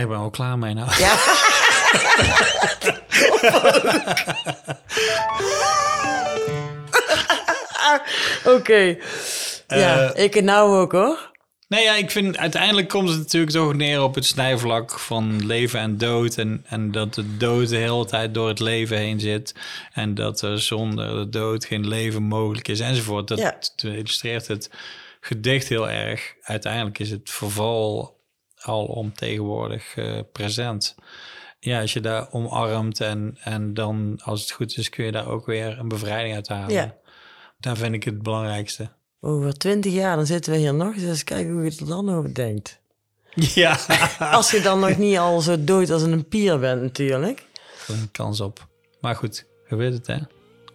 Ik 0.02 0.08
ben 0.08 0.16
al 0.16 0.30
klaar 0.30 0.58
mee 0.58 0.74
nou. 0.74 0.90
Ja. 0.98 1.16
Oké. 8.56 8.96
Ja, 9.68 10.14
ik 10.14 10.42
nou 10.42 10.76
ook 10.78 10.92
hoor. 10.92 11.30
Nee, 11.68 11.82
ja, 11.82 11.94
ik 11.94 12.10
vind 12.10 12.36
uiteindelijk 12.38 12.88
komt 12.88 13.08
het 13.08 13.18
natuurlijk 13.18 13.52
toch 13.52 13.74
neer 13.74 14.02
op 14.02 14.14
het 14.14 14.26
snijvlak 14.26 14.98
van 14.98 15.46
leven 15.46 15.80
en 15.80 15.98
dood. 15.98 16.36
En, 16.36 16.64
en 16.68 16.92
dat 16.92 17.14
de 17.14 17.36
dood 17.36 17.68
de 17.68 17.76
hele 17.76 18.04
tijd 18.06 18.34
door 18.34 18.48
het 18.48 18.60
leven 18.60 18.96
heen 18.96 19.20
zit. 19.20 19.54
En 19.92 20.14
dat 20.14 20.42
er 20.42 20.60
zonder 20.60 21.16
de 21.16 21.28
dood 21.28 21.64
geen 21.64 21.88
leven 21.88 22.22
mogelijk 22.22 22.68
is 22.68 22.80
enzovoort. 22.80 23.28
Dat 23.28 23.38
Ja. 23.38 23.58
illustreert 23.76 24.46
het 24.46 24.70
gedicht 25.20 25.68
heel 25.68 25.90
erg. 25.90 26.34
Uiteindelijk 26.42 26.98
is 26.98 27.10
het 27.10 27.30
verval 27.30 28.16
al 28.60 28.84
omtegenwoordig 28.84 29.96
eh 29.96 30.18
present. 30.32 30.94
Ja, 31.60 31.80
als 31.80 31.92
je 31.92 32.00
daar 32.00 32.28
omarmt 32.32 33.00
en, 33.00 33.36
en 33.42 33.74
dan 33.74 34.20
als 34.24 34.40
het 34.40 34.50
goed 34.50 34.76
is 34.76 34.88
kun 34.90 35.04
je 35.04 35.12
daar 35.12 35.26
ook 35.28 35.46
weer 35.46 35.78
een 35.78 35.88
bevrijding 35.88 36.34
uit 36.34 36.48
halen. 36.48 36.72
Ja. 36.72 36.94
Daar 37.60 37.76
vind 37.76 37.94
ik 37.94 38.04
het 38.04 38.22
belangrijkste. 38.22 38.88
Over 39.20 39.58
twintig 39.58 39.92
jaar 39.92 40.16
dan 40.16 40.26
zitten 40.26 40.52
we 40.52 40.58
hier 40.58 40.74
nog 40.74 40.94
eens 40.94 41.02
eens 41.02 41.24
kijken 41.24 41.52
hoe 41.52 41.64
je 41.64 41.76
er 41.80 41.86
dan 41.86 42.10
over 42.14 42.34
denkt. 42.34 42.78
Ja, 43.54 43.78
Als 44.18 44.50
je 44.50 44.60
dan 44.60 44.80
nog 44.80 44.96
niet 44.96 45.18
al 45.18 45.40
zo 45.40 45.64
dood 45.64 45.90
als 45.90 46.02
een 46.02 46.28
pier 46.28 46.58
bent 46.58 46.82
natuurlijk. 46.82 47.44
een 47.88 48.08
kans 48.12 48.40
op. 48.40 48.66
Maar 49.00 49.14
goed, 49.16 49.44
je 49.68 49.76
weet 49.76 49.92
het 49.92 50.06
hè. 50.06 50.16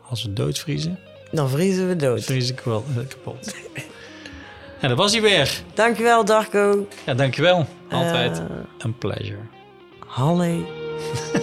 Als 0.09 0.23
we 0.23 0.33
doodvriezen, 0.33 0.99
Dan 1.31 1.49
vriezen 1.49 1.87
we 1.87 1.95
dood. 1.95 2.23
vries 2.23 2.49
ik 2.51 2.59
wel 2.59 2.83
kapot. 3.07 3.55
En 4.81 4.89
dat 4.89 4.97
was 4.97 5.11
hij 5.11 5.21
weer. 5.21 5.61
Dankjewel 5.73 6.25
Darko. 6.25 6.87
Ja, 7.05 7.13
dankjewel. 7.13 7.67
Altijd 7.89 8.37
Eh, 8.39 8.45
een 8.77 8.97
pleasure. 8.97 9.39
Halle. 10.15 10.63